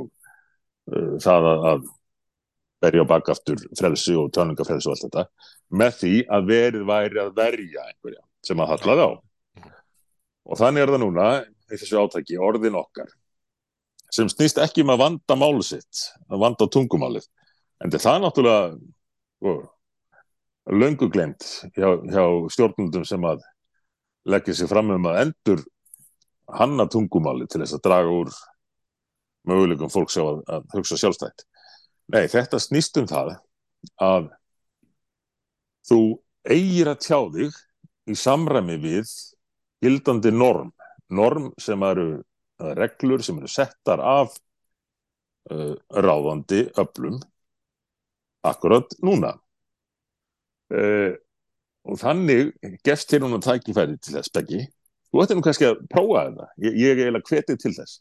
uh, 0.91 1.15
það 1.23 1.47
að, 1.53 1.87
berja 2.83 3.05
á 3.05 3.11
bakaftur 3.13 3.61
frelsi 3.79 4.15
og 4.19 4.31
tjáningafrelsi 4.35 4.89
og 4.89 4.95
allt 4.95 5.05
þetta 5.05 5.23
með 5.79 5.97
því 6.01 6.13
að 6.35 6.47
verið 6.49 6.85
væri 6.89 7.21
að 7.23 7.33
verja 7.37 7.85
einhverja 7.87 8.23
sem 8.43 8.59
að 8.59 8.71
hallaði 8.73 9.05
á. 9.07 9.11
Og 10.43 10.59
þannig 10.59 10.83
er 10.83 10.91
það 10.91 11.03
núna 11.05 11.27
í 11.71 11.79
þessu 11.79 12.01
átaki 12.01 12.39
orðin 12.49 12.79
okkar 12.81 13.13
sem 14.13 14.29
snýst 14.29 14.59
ekki 14.61 14.83
um 14.85 14.93
að 14.93 15.01
vanda 15.01 15.37
málu 15.39 15.63
sitt 15.65 16.07
að 16.29 16.43
vanda 16.43 16.69
tungumálið 16.69 17.25
en 17.81 17.89
þetta 17.89 17.99
er 17.99 18.05
það 18.05 18.19
náttúrulega 18.23 18.67
sko, 19.39 19.53
löngu 20.83 21.09
glemt 21.11 21.47
hjá, 21.75 21.89
hjá 22.13 22.25
stjórnundum 22.53 23.07
sem 23.07 23.25
að 23.27 23.41
leggja 24.29 24.55
sig 24.55 24.69
fram 24.71 24.93
um 24.93 25.09
að 25.09 25.21
endur 25.25 25.63
hanna 26.53 26.85
tungumáli 26.87 27.47
til 27.47 27.63
þess 27.63 27.77
að 27.77 27.83
draga 27.87 28.13
úr 28.13 28.31
möguleikum 29.47 29.91
fólks 29.91 30.17
á 30.19 30.23
að, 30.23 30.39
að 30.47 30.77
hugsa 30.77 30.99
sjálfstætt. 30.99 31.45
Nei, 32.13 32.25
þetta 32.31 32.59
snýst 32.61 32.99
um 32.99 33.07
það 33.09 33.35
að 34.03 34.29
þú 35.87 35.99
eigir 36.47 36.91
að 36.91 37.01
tjá 37.03 37.19
þig 37.33 37.57
í 38.11 38.17
samræmi 38.19 38.77
við 38.83 39.11
gildandi 39.83 40.31
norm, 40.31 40.71
norm 41.11 41.51
sem 41.59 41.83
eru 41.87 42.07
reglur 42.79 43.23
sem 43.25 43.37
eru 43.39 43.49
settar 43.51 44.01
af 44.03 44.35
uh, 45.51 45.75
ráðandi 45.89 46.65
öflum 46.79 47.19
akkurat 48.43 48.95
núna. 49.03 49.35
Uh, 50.73 51.13
og 51.83 51.99
þannig 51.99 52.53
gefst 52.85 53.11
þér 53.11 53.25
núna 53.25 53.41
tækifæri 53.43 53.99
til 53.99 54.15
þess 54.17 54.33
beggi. 54.33 54.63
Þú 55.11 55.23
ætti 55.23 55.37
nú 55.37 55.43
kannski 55.45 55.69
að 55.69 55.81
prófa 55.91 56.25
þetta. 56.29 56.49
Ég, 56.63 56.77
ég 56.79 56.91
er 56.93 57.01
eiginlega 57.03 57.29
hvetið 57.29 57.59
til 57.61 57.73
þess. 57.75 57.99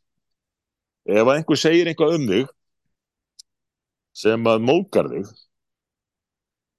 Ef 1.10 1.24
að 1.26 1.34
einhver 1.34 1.58
segir 1.58 1.90
eitthvað 1.90 2.16
um 2.16 2.28
þig 2.30 2.52
sem 4.22 4.46
að 4.48 4.64
mókar 4.68 5.08
þig 5.10 5.30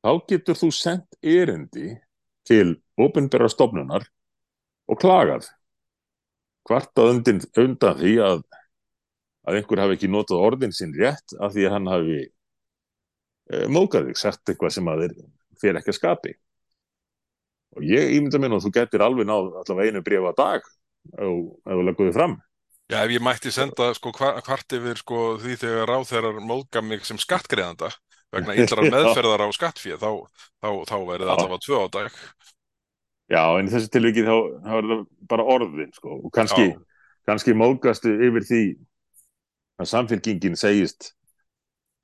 þá 0.04 0.12
getur 0.30 0.60
þú 0.60 0.70
sendt 0.76 1.18
erindi 1.24 1.94
til 2.48 2.78
ofinbæra 3.00 3.50
stofnunar 3.52 4.06
og 4.88 5.00
klagað 5.02 5.48
hvartað 6.70 7.16
undan, 7.16 7.41
undan 7.59 7.97
því 7.99 8.14
að 8.24 8.43
að 9.43 9.59
einhver 9.59 9.82
hafi 9.84 9.97
ekki 9.97 10.11
notað 10.11 10.45
orðin 10.47 10.76
sinn 10.76 10.93
rétt 10.95 11.36
af 11.43 11.51
því 11.55 11.68
að 11.68 11.76
hann 11.76 11.91
hafi 11.91 12.20
e, 12.24 13.66
mókað 13.68 14.09
þig, 14.09 14.20
sagt 14.22 14.51
eitthvað 14.51 14.76
sem 14.78 14.88
að 14.88 15.03
þeir 15.03 15.18
fyrir 15.59 15.80
ekki 15.82 15.91
að 15.91 15.99
skapi. 15.99 16.34
Og 17.74 17.86
ég 17.89 18.16
ímynda 18.16 18.39
mér 18.39 18.55
að 18.55 18.68
þú 18.68 18.74
getur 18.78 19.03
alveg 19.03 19.28
náð 19.28 19.51
allavega 19.64 19.91
einu 19.91 20.03
bréf 20.05 20.30
að 20.30 20.39
dag 20.39 20.72
ef 21.20 21.68
þú 21.68 21.86
leggur 21.89 22.09
þig 22.09 22.18
fram. 22.18 22.38
Já, 22.91 22.97
ef 23.01 23.14
ég 23.16 23.24
mætti 23.24 23.51
senda 23.51 23.89
sko 23.97 24.11
hvart 24.16 24.76
yfir 24.78 24.99
sko 24.99 25.22
því 25.41 25.55
þegar 25.59 25.89
ráþeirar 25.89 26.41
móðga 26.43 26.84
mig 26.86 27.05
sem 27.07 27.20
skattgreðanda 27.20 27.89
vegna 28.34 28.55
illrar 28.59 28.89
meðferðar 28.93 29.45
á 29.47 29.49
skattfíð 29.55 29.99
þá, 29.99 30.11
þá, 30.61 30.70
þá 30.88 30.97
verið 31.09 31.32
allavega 31.34 31.64
tvö 31.64 31.80
á 31.84 31.88
dag. 31.97 32.20
Já, 33.32 33.44
en 33.58 33.70
í 33.70 33.72
þessu 33.72 33.92
tilviki 33.94 34.26
þá, 34.26 34.34
þá 34.66 34.74
er 34.78 34.88
það 34.90 35.04
bara 35.32 35.46
orðin 35.56 35.94
sko. 35.96 36.18
og 36.20 36.34
kannski, 36.36 36.68
kannski 37.28 37.56
móðgastu 37.56 38.12
yfir 38.28 38.48
því 38.50 38.64
að 39.80 39.90
samfélkingin 39.94 40.60
segist 40.60 41.14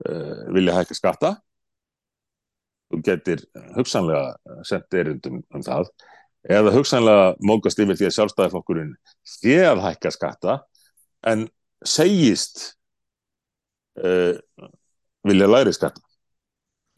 uh, 0.08 0.48
vilja 0.56 0.78
hækka 0.78 0.98
skatta. 0.98 1.34
Þú 2.90 3.02
getur 3.06 3.44
hugsanlega 3.76 4.64
sent 4.66 4.98
erindum 4.98 5.44
um 5.54 5.66
það. 5.66 5.92
Eða 6.50 6.74
hugsanlega 6.74 7.30
móðgast 7.46 7.84
yfir 7.84 8.00
því 8.00 8.08
að 8.08 8.16
sjálfstæðiflokkurinn 8.18 8.94
sé 9.28 9.60
að 9.68 9.84
hækka 9.86 10.14
skatta 10.16 10.60
en 11.28 11.50
segist 11.86 12.64
uh, 14.00 14.40
vilja 15.28 15.52
læri 15.52 15.76
skatta 15.76 16.09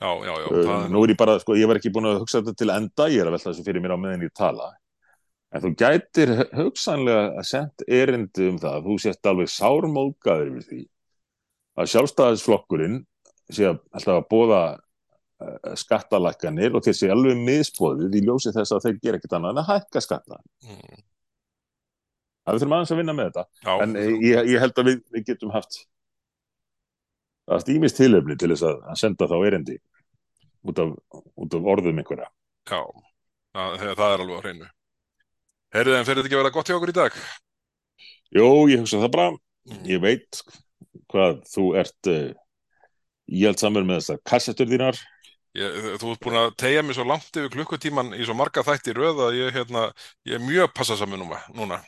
Já, 0.01 0.09
já, 0.25 0.33
já. 0.41 0.45
Uh, 0.49 0.61
það 0.65 0.85
nú 0.95 1.01
er 1.05 1.11
ég 1.13 1.17
bara, 1.21 1.35
sko, 1.43 1.55
ég 1.59 1.67
var 1.69 1.77
ekki 1.77 1.91
búin 1.93 2.07
að 2.09 2.19
hugsa 2.23 2.39
þetta 2.41 2.57
til 2.57 2.71
enda, 2.73 3.05
ég 3.13 3.21
er 3.21 3.29
að 3.29 3.35
velta 3.37 3.51
þessu 3.51 3.65
fyrir 3.67 3.83
mér 3.83 3.93
á 3.93 3.97
meðan 4.01 4.23
ég 4.25 4.31
tala 4.37 4.71
en 5.51 5.61
þú 5.65 5.69
gætir 5.77 6.31
hu- 6.39 6.47
hugsanlega 6.61 7.25
að 7.41 7.45
senda 7.51 7.85
erindi 8.01 8.47
um 8.49 8.57
það, 8.63 8.79
þú 8.87 8.95
sést 9.03 9.29
alveg 9.29 9.51
sármóðgaður 9.51 10.49
yfir 10.55 10.65
því 10.71 10.79
að 11.81 11.91
sjálfstæðisflokkurinn 11.93 12.97
sé 13.51 13.67
að 13.69 13.77
alltaf 13.91 14.15
að 14.21 14.25
bóða 14.31 14.61
uh, 14.71 15.75
skattalækkanir 15.83 16.75
og 16.79 16.85
þessi 16.87 17.11
alveg 17.13 17.37
misbóðið 17.45 18.17
í 18.17 18.23
ljósi 18.25 18.55
þess 18.55 18.73
að 18.77 18.85
þeir 18.87 18.99
gera 19.05 19.19
ekkert 19.21 19.37
annað 19.37 19.53
en 19.57 19.61
að 19.65 19.69
hækka 19.75 20.03
skatta. 20.07 20.41
Mm, 20.65 21.01
Það 22.41 22.55
við 22.55 22.61
þurfum 22.63 22.73
aðeins 22.79 22.91
að 22.95 22.99
vinna 23.03 23.13
með 23.13 23.27
þetta, 23.29 23.43
Já, 23.67 23.73
en 23.85 23.91
eh, 24.01 24.07
ég, 24.25 24.47
ég 24.49 24.63
held 24.63 24.79
að 24.81 24.87
við, 24.89 25.01
við 25.13 25.25
getum 25.29 25.51
haft 25.53 25.75
ímist 27.69 27.99
tilöfni 27.99 28.37
til 28.39 28.49
þess 28.53 28.63
að 28.65 28.79
senda 28.97 29.27
þá 29.29 29.35
erindi 29.45 29.75
út 30.67 30.81
af, 30.83 30.91
út 31.41 31.57
af 31.57 31.71
orðum 31.75 32.01
einhverja. 32.01 32.27
já. 32.69 32.81
Það, 33.51 33.81
það 33.99 34.13
er 34.13 34.23
alveg 34.23 34.37
á 34.37 34.43
hreinu. 34.45 34.67
Herrið, 35.71 35.95
en 35.97 36.05
fyrir 36.07 36.19
þetta 36.21 36.29
ekki 36.29 36.37
að 36.37 36.43
vera 36.43 36.53
gott 36.55 36.69
hjá 36.69 36.75
okkur 36.77 36.91
í 36.91 36.97
dag? 36.97 37.17
Jó, 38.31 38.45
ég 38.71 38.83
hugsa 38.83 38.99
það 39.01 39.13
bara. 39.15 39.31
Mm. 39.67 39.81
Ég 39.87 40.03
veit 40.03 40.41
hvað 41.11 41.41
þú 41.51 41.65
ert 41.79 42.09
uh, 42.11 42.29
íhaldsamur 43.31 43.87
með 43.87 44.01
þessar 44.01 44.21
kassettur 44.31 44.69
þínar. 44.71 44.99
Ég, 45.59 45.79
þú 45.99 46.13
ert 46.13 46.23
búin 46.23 46.39
að 46.39 46.53
tegja 46.63 46.83
mig 46.87 46.95
svo 46.95 47.05
langt 47.07 47.35
yfir 47.35 47.51
klukkutíman 47.51 48.13
í 48.15 48.23
svo 48.23 48.35
marga 48.39 48.63
þætti 48.63 48.95
röð 48.95 49.25
að 49.27 49.39
ég, 49.41 49.51
hérna, 49.57 49.89
ég 50.27 50.37
er 50.37 50.45
mjög 50.45 50.71
passasamur 50.77 51.19
núna. 51.19 51.81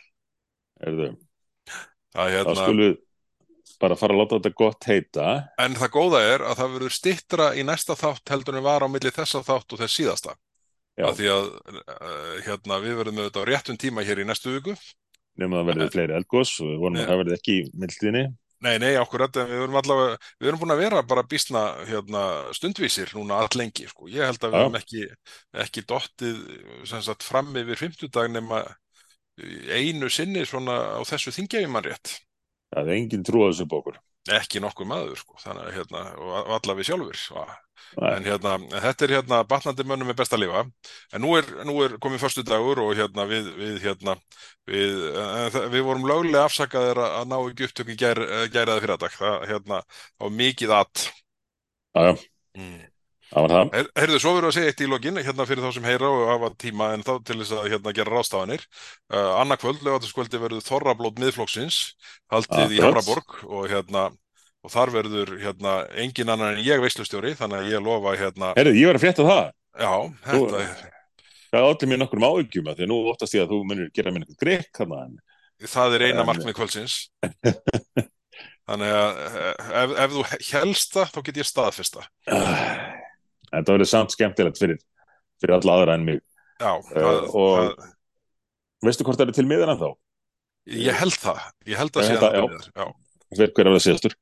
Erðu, 0.84 1.14
Það, 2.14 2.28
er, 2.28 2.36
hérna, 2.38 2.56
skulum 2.60 2.84
við 2.84 2.98
bara 3.82 3.98
fara 4.00 4.16
að 4.16 4.22
láta 4.22 4.40
þetta 4.40 4.54
gott 4.60 4.88
heita. 4.88 5.28
en 5.60 5.78
það 5.80 5.94
góða 5.98 6.24
er 6.30 6.46
að 6.48 6.60
það 6.62 6.74
verður 6.78 6.96
stittra 6.98 7.48
í 7.56 7.66
næsta 7.68 7.98
þátt 8.00 8.34
heldur 8.34 8.60
en 8.60 8.66
var 8.66 8.86
á 8.86 8.88
milli 8.92 9.12
þessa 9.14 9.44
þátt 9.44 9.76
og 9.76 9.84
þess 9.84 10.00
síðasta. 10.00 10.36
Af 11.04 11.18
því 11.18 11.30
að 11.34 11.48
uh, 11.74 12.36
hérna, 12.46 12.78
við 12.84 13.00
verðum 13.00 13.18
með 13.18 13.30
þetta 13.30 13.44
á 13.44 13.50
réttum 13.50 13.80
tíma 13.82 14.06
hér 14.06 14.22
í 14.22 14.28
næstu 14.30 14.54
viku. 14.54 14.76
Nefnum 15.34 15.58
að 15.58 15.64
það 15.64 15.70
verði 15.72 15.92
fleiri 15.96 16.16
eldgós 16.20 16.54
og 16.62 16.70
við 16.70 16.82
vonum 16.84 17.02
að 17.02 17.10
það 17.10 17.22
verði 17.24 17.38
ekki 17.40 17.56
í 17.56 17.64
mildinni. 17.82 18.24
Nei, 18.64 18.78
nei, 18.80 18.94
akkurat, 18.96 19.36
en 19.42 19.50
við 19.50 19.62
erum 19.66 19.76
allavega, 19.76 20.20
við 20.40 20.50
erum 20.50 20.62
búin 20.62 20.72
að 20.72 20.82
vera 20.86 21.02
bara 21.04 21.24
býstna 21.28 21.64
hérna, 21.90 22.22
stundvísir 22.56 23.10
núna 23.18 23.42
all 23.44 23.58
lengi, 23.60 23.90
sko. 23.90 24.08
Ég 24.08 24.24
held 24.24 24.46
að 24.46 24.54
við 24.54 24.62
Já. 24.62 24.64
erum 24.64 24.78
ekki, 24.80 25.02
ekki 25.66 25.84
dottið 25.90 27.26
fram 27.26 27.50
yfir 27.60 27.82
fimmtudag 27.82 28.30
nema 28.32 28.62
einu 29.74 30.08
sinni 30.14 30.46
svona 30.48 30.78
á 30.96 31.02
þessu 31.10 31.34
þingjafi 31.36 31.74
mann 31.74 31.84
rétt. 31.90 32.14
Það 32.74 32.90
er 32.90 32.96
engin 32.98 33.26
trú 33.28 33.44
á 33.46 33.48
þessu 33.52 33.68
bókur. 33.70 34.00
Ekki 34.34 34.62
nokkuð 34.64 34.88
maður, 34.88 35.20
sko, 35.20 35.36
þannig 35.42 35.66
að 35.68 35.78
hérna, 35.78 36.02
og 36.24 36.52
alla 36.58 36.76
við 36.78 36.88
sjálfur, 36.88 37.18
sko. 37.20 37.44
En 38.08 38.24
hérna, 38.26 38.54
þetta 38.86 39.06
er 39.06 39.14
hérna 39.18 39.40
batnandi 39.46 39.86
mönnum 39.86 40.08
með 40.10 40.22
besta 40.22 40.40
lifa. 40.40 40.64
En 41.14 41.22
nú 41.22 41.34
er, 41.38 41.50
nú 41.68 41.76
er 41.84 41.98
komið 42.02 42.24
förstu 42.24 42.46
dagur 42.48 42.80
og 42.86 42.94
hérna 42.98 43.28
við, 43.30 43.50
við 43.60 43.82
hérna, 43.84 44.16
við, 44.70 45.04
við 45.76 45.86
vorum 45.86 46.08
löglega 46.10 46.48
afsakaðir 46.48 47.04
að 47.04 47.18
að 47.20 47.28
ná 47.34 47.36
ekki 47.42 47.68
upptöku 47.68 47.98
gær, 48.00 48.24
gæraði 48.56 48.86
fyrir 48.86 49.04
dag. 49.04 49.18
Það 49.20 49.46
hérna, 49.52 49.82
á 50.18 50.26
mikið 50.42 50.78
að. 50.80 51.08
Já, 51.94 52.14
Mm. 52.54 52.93
Her, 53.74 53.88
herðu, 53.98 54.20
svo 54.22 54.34
verður 54.36 54.50
að 54.52 54.56
segja 54.58 54.72
eitt 54.74 54.82
í 54.86 54.88
lokin, 54.90 55.18
hérna 55.26 55.46
fyrir 55.50 55.64
þá 55.66 55.72
sem 55.76 55.88
heyra 55.90 56.10
og 56.14 56.24
hafa 56.30 56.50
tíma 56.62 56.90
en 56.94 57.06
þá 57.06 57.14
til 57.26 57.38
þess 57.40 57.56
að 57.58 57.70
hérna 57.74 57.94
gera 57.98 58.14
ráðstafanir. 58.14 58.66
Uh, 59.10 59.32
annarkvöld, 59.42 59.82
lögataskvöldi 59.86 60.42
verður 60.44 60.66
Þorrablót 60.68 61.22
miðflokksins, 61.24 61.80
haldið 62.34 62.78
í. 62.78 62.82
Hamraborg 62.86 63.40
og 63.50 63.68
hérna, 63.72 64.06
og 64.64 64.74
þar 64.74 64.94
verður 65.00 65.34
hérna 65.42 65.76
engin 66.06 66.30
annar 66.34 66.54
en 66.56 66.64
ég 66.66 66.82
veislustjóri, 66.86 67.34
þannig 67.40 67.64
að 67.64 67.74
ég 67.74 67.86
lofa 67.90 68.16
hérna, 68.22 68.54
Herðu, 68.60 68.78
ég 68.80 68.92
var 68.92 69.02
að 69.02 69.06
frétta 69.08 69.28
það. 69.28 69.44
já, 69.82 69.94
þetta 70.30 70.64
er, 70.64 70.88
það 71.54 71.70
allir 71.74 71.92
mér 71.94 72.04
nokkrum 72.06 72.28
áhyggjum 72.30 72.70
að 72.72 72.80
því 72.80 72.86
að 72.88 72.92
nú 72.94 73.02
óttast 73.12 73.38
ég 73.38 73.46
að 73.48 73.54
þú 73.56 73.62
munir 73.70 73.90
gera 73.98 74.14
mér 74.14 74.26
eitthvað 74.28 74.44
grek 74.46 74.70
þarna 74.78 75.06
en, 75.10 75.22
Það 75.64 75.94
er 75.96 76.04
eina 76.10 76.24
markmið 76.28 76.56
kvöldsins. 76.58 76.96
Þannig 78.68 78.94
að 78.96 79.22
eh, 79.28 79.62
ef, 79.84 79.94
ef 80.06 80.14
þú 80.16 80.24
helst 80.50 80.96
það, 80.96 81.12
þá 81.14 81.20
get 81.28 81.40
ég 81.40 81.48
staðfesta. 81.48 82.04
uh, 82.32 82.93
þetta 83.54 83.76
verður 83.78 83.90
samt 83.94 84.12
skemmtilegt 84.16 84.60
fyrir, 84.62 84.80
fyrir 85.42 85.56
alla 85.60 85.78
aðra 85.78 85.96
en 86.00 86.06
mig 86.08 86.22
Já, 86.60 86.72
það, 86.90 86.98
Eh, 86.98 87.36
og- 87.36 87.60
það, 87.60 87.94
veistu 88.86 89.04
hvort 89.08 89.20
það 89.20 89.28
er 89.32 89.38
til 89.40 89.46
miðan 89.50 89.80
þá? 89.80 89.90
ég 90.74 90.96
held 90.96 91.18
það. 91.20 91.40
Ég 91.68 91.78
held 91.78 91.92
það. 91.92 92.04
að, 92.24 92.34
Já. 92.34 92.70
Já. 92.76 92.86
hver 93.36 93.52
hver 93.52 93.68
er 93.68 93.74
það 93.74 93.86
síðastur? 93.88 94.14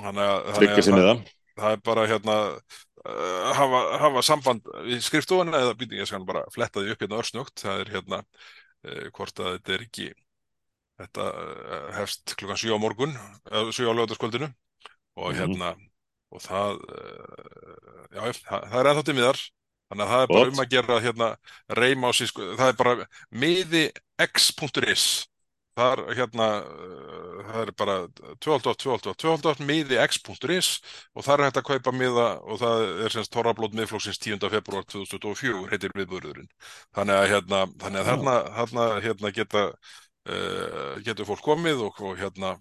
Tryggja 0.00 0.82
sér 0.84 0.94
það, 0.94 0.98
miða 0.98 1.14
það 1.60 1.72
er 1.76 1.80
bara 1.84 2.06
hérna 2.08 2.36
uh, 3.06 3.52
hafa, 3.56 3.80
hafa 4.00 4.22
samband 4.24 4.62
við 4.86 5.00
skrifstofuna 5.04 5.60
eða 5.60 5.74
ég 5.92 6.06
skal 6.08 6.24
bara 6.28 6.44
fletta 6.52 6.80
því 6.80 6.92
upp 6.94 7.00
hérna 7.04 7.20
örsnögt. 7.20 7.54
Það 7.64 7.80
er 7.84 7.92
hérna 7.94 8.18
uh, 8.20 9.06
hvort 9.16 9.40
að 9.40 9.56
þetta 9.58 9.74
er 9.76 9.84
ekki 9.86 10.08
þetta 11.00 11.26
uh, 11.32 11.86
hefst 11.96 12.34
klukkan 12.36 12.60
7 12.60 12.76
á 12.76 12.78
morgun, 12.80 13.16
uh, 13.52 13.70
7 13.72 13.88
á 13.88 13.92
lögataskvöldinu 13.96 14.50
og 15.16 15.32
Mhm. 15.32 15.38
hérna 15.40 15.70
og 16.30 16.44
það 16.44 16.82
uh, 16.86 18.04
já, 18.14 18.22
það, 18.44 18.76
er 18.80 18.90
ennþá 18.92 19.06
til 19.06 19.16
miðar 19.18 19.40
þannig 19.90 20.04
að 20.04 20.12
það 20.12 20.22
er 20.22 20.30
bara 20.30 20.44
Gott. 20.44 20.52
um 20.52 20.62
að 20.62 20.70
gera 20.76 21.00
hérna 21.02 21.28
reyma 21.80 22.10
á 22.10 22.12
sig, 22.14 22.30
sko, 22.30 22.52
það 22.60 22.72
er 22.72 22.78
bara 22.78 23.08
miði 23.42 23.84
x.is 24.26 25.06
það 25.78 25.92
er 25.92 26.18
hérna 26.18 26.48
uh, 26.60 27.40
það 27.48 27.60
er 27.62 27.72
bara 27.82 27.96
12.12.12 28.46 29.64
miði 29.66 29.98
x.is 30.04 30.70
og 31.14 31.26
það 31.26 31.34
er 31.34 31.44
hægt 31.48 31.60
að 31.62 31.68
kaupa 31.70 31.94
miða 31.96 32.28
og 32.44 32.62
það 32.62 32.86
er 33.06 33.16
semst 33.16 33.34
Torrablót 33.34 33.74
miðflóksins 33.78 34.22
10. 34.22 34.38
februar 34.54 34.86
2024 34.90 35.66
heitir 35.72 35.94
miðbúrðurinn 35.98 36.50
þannig 36.96 37.18
að 37.18 37.28
hérna, 37.34 37.64
þannig 37.82 38.14
að 38.14 38.50
þarna 38.60 38.88
hérna 39.06 39.34
geta 39.34 39.66
uh, 39.70 40.98
getur 41.06 41.28
fólk 41.28 41.46
komið 41.46 41.86
og, 41.88 42.02
og 42.04 42.18
hérna 42.20 42.54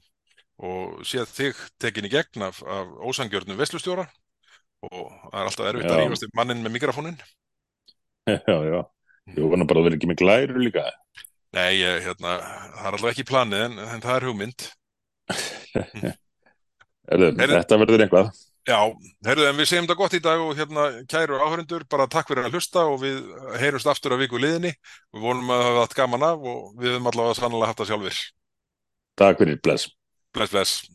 og 0.60 1.03
séð 1.07 1.30
þig 1.32 1.62
tekin 1.80 2.07
í 2.10 2.12
gegn 2.12 2.43
af, 2.49 2.60
af 2.64 2.89
ósangjörnum 3.07 3.60
veslustjóra 3.60 4.07
og 4.89 5.05
það 5.30 5.39
er 5.39 5.45
alltaf 5.49 5.70
erfitt 5.70 5.91
að 5.91 5.97
Já. 5.97 6.03
rífast 6.05 6.26
upp 6.28 6.36
mannin 6.39 6.64
með 6.64 6.76
mikrofónin 6.76 7.20
já, 8.49 8.57
já, 8.68 8.80
ég 9.36 9.49
vona 9.51 9.68
bara 9.68 9.82
að 9.82 9.89
vera 9.89 9.97
ekki 9.99 10.10
með 10.10 10.22
glæru 10.22 10.62
líka. 10.62 10.86
Nei, 11.55 11.80
ég, 11.80 12.03
hérna, 12.05 12.36
það 12.76 12.84
er 12.84 12.97
alltaf 12.97 13.12
ekki 13.14 13.26
planið 13.26 13.64
en, 13.66 13.80
en 13.82 14.03
það 14.03 14.16
er 14.16 14.26
hugmynd. 14.28 14.66
Erðu, 17.10 17.32
þetta 17.41 17.80
verður 17.82 18.03
eitthvað. 18.05 18.30
Já, 18.70 18.78
heyrðu, 19.26 19.45
en 19.49 19.57
við 19.57 19.70
segjum 19.72 19.88
þetta 19.88 19.97
gott 19.97 20.14
í 20.14 20.22
dag 20.22 20.41
og 20.45 20.51
hérna, 20.60 20.84
kæru 21.10 21.39
áhörendur, 21.41 21.86
bara 21.89 22.05
takk 22.12 22.30
fyrir 22.30 22.45
að 22.45 22.60
hlusta 22.60 22.84
og 22.86 22.99
við 23.01 23.24
heyrumst 23.57 23.89
aftur 23.89 24.14
að 24.14 24.28
viku 24.28 24.41
liðinni. 24.41 24.76
Við 25.16 25.26
vonum 25.26 25.55
að 25.55 25.64
hafa 25.66 25.86
haft 25.88 25.97
gaman 25.97 26.28
af 26.28 26.45
og 26.51 26.68
við 26.78 26.93
höfum 26.93 27.10
allavega 27.10 27.39
sannlega 27.39 27.72
haft 27.72 27.82
það 27.82 27.89
sjálfur. 27.93 28.20
takk 29.20 29.41
fyrir, 29.41 29.57
bless 29.66 29.89
Bless, 30.34 30.49
bless. 30.51 30.89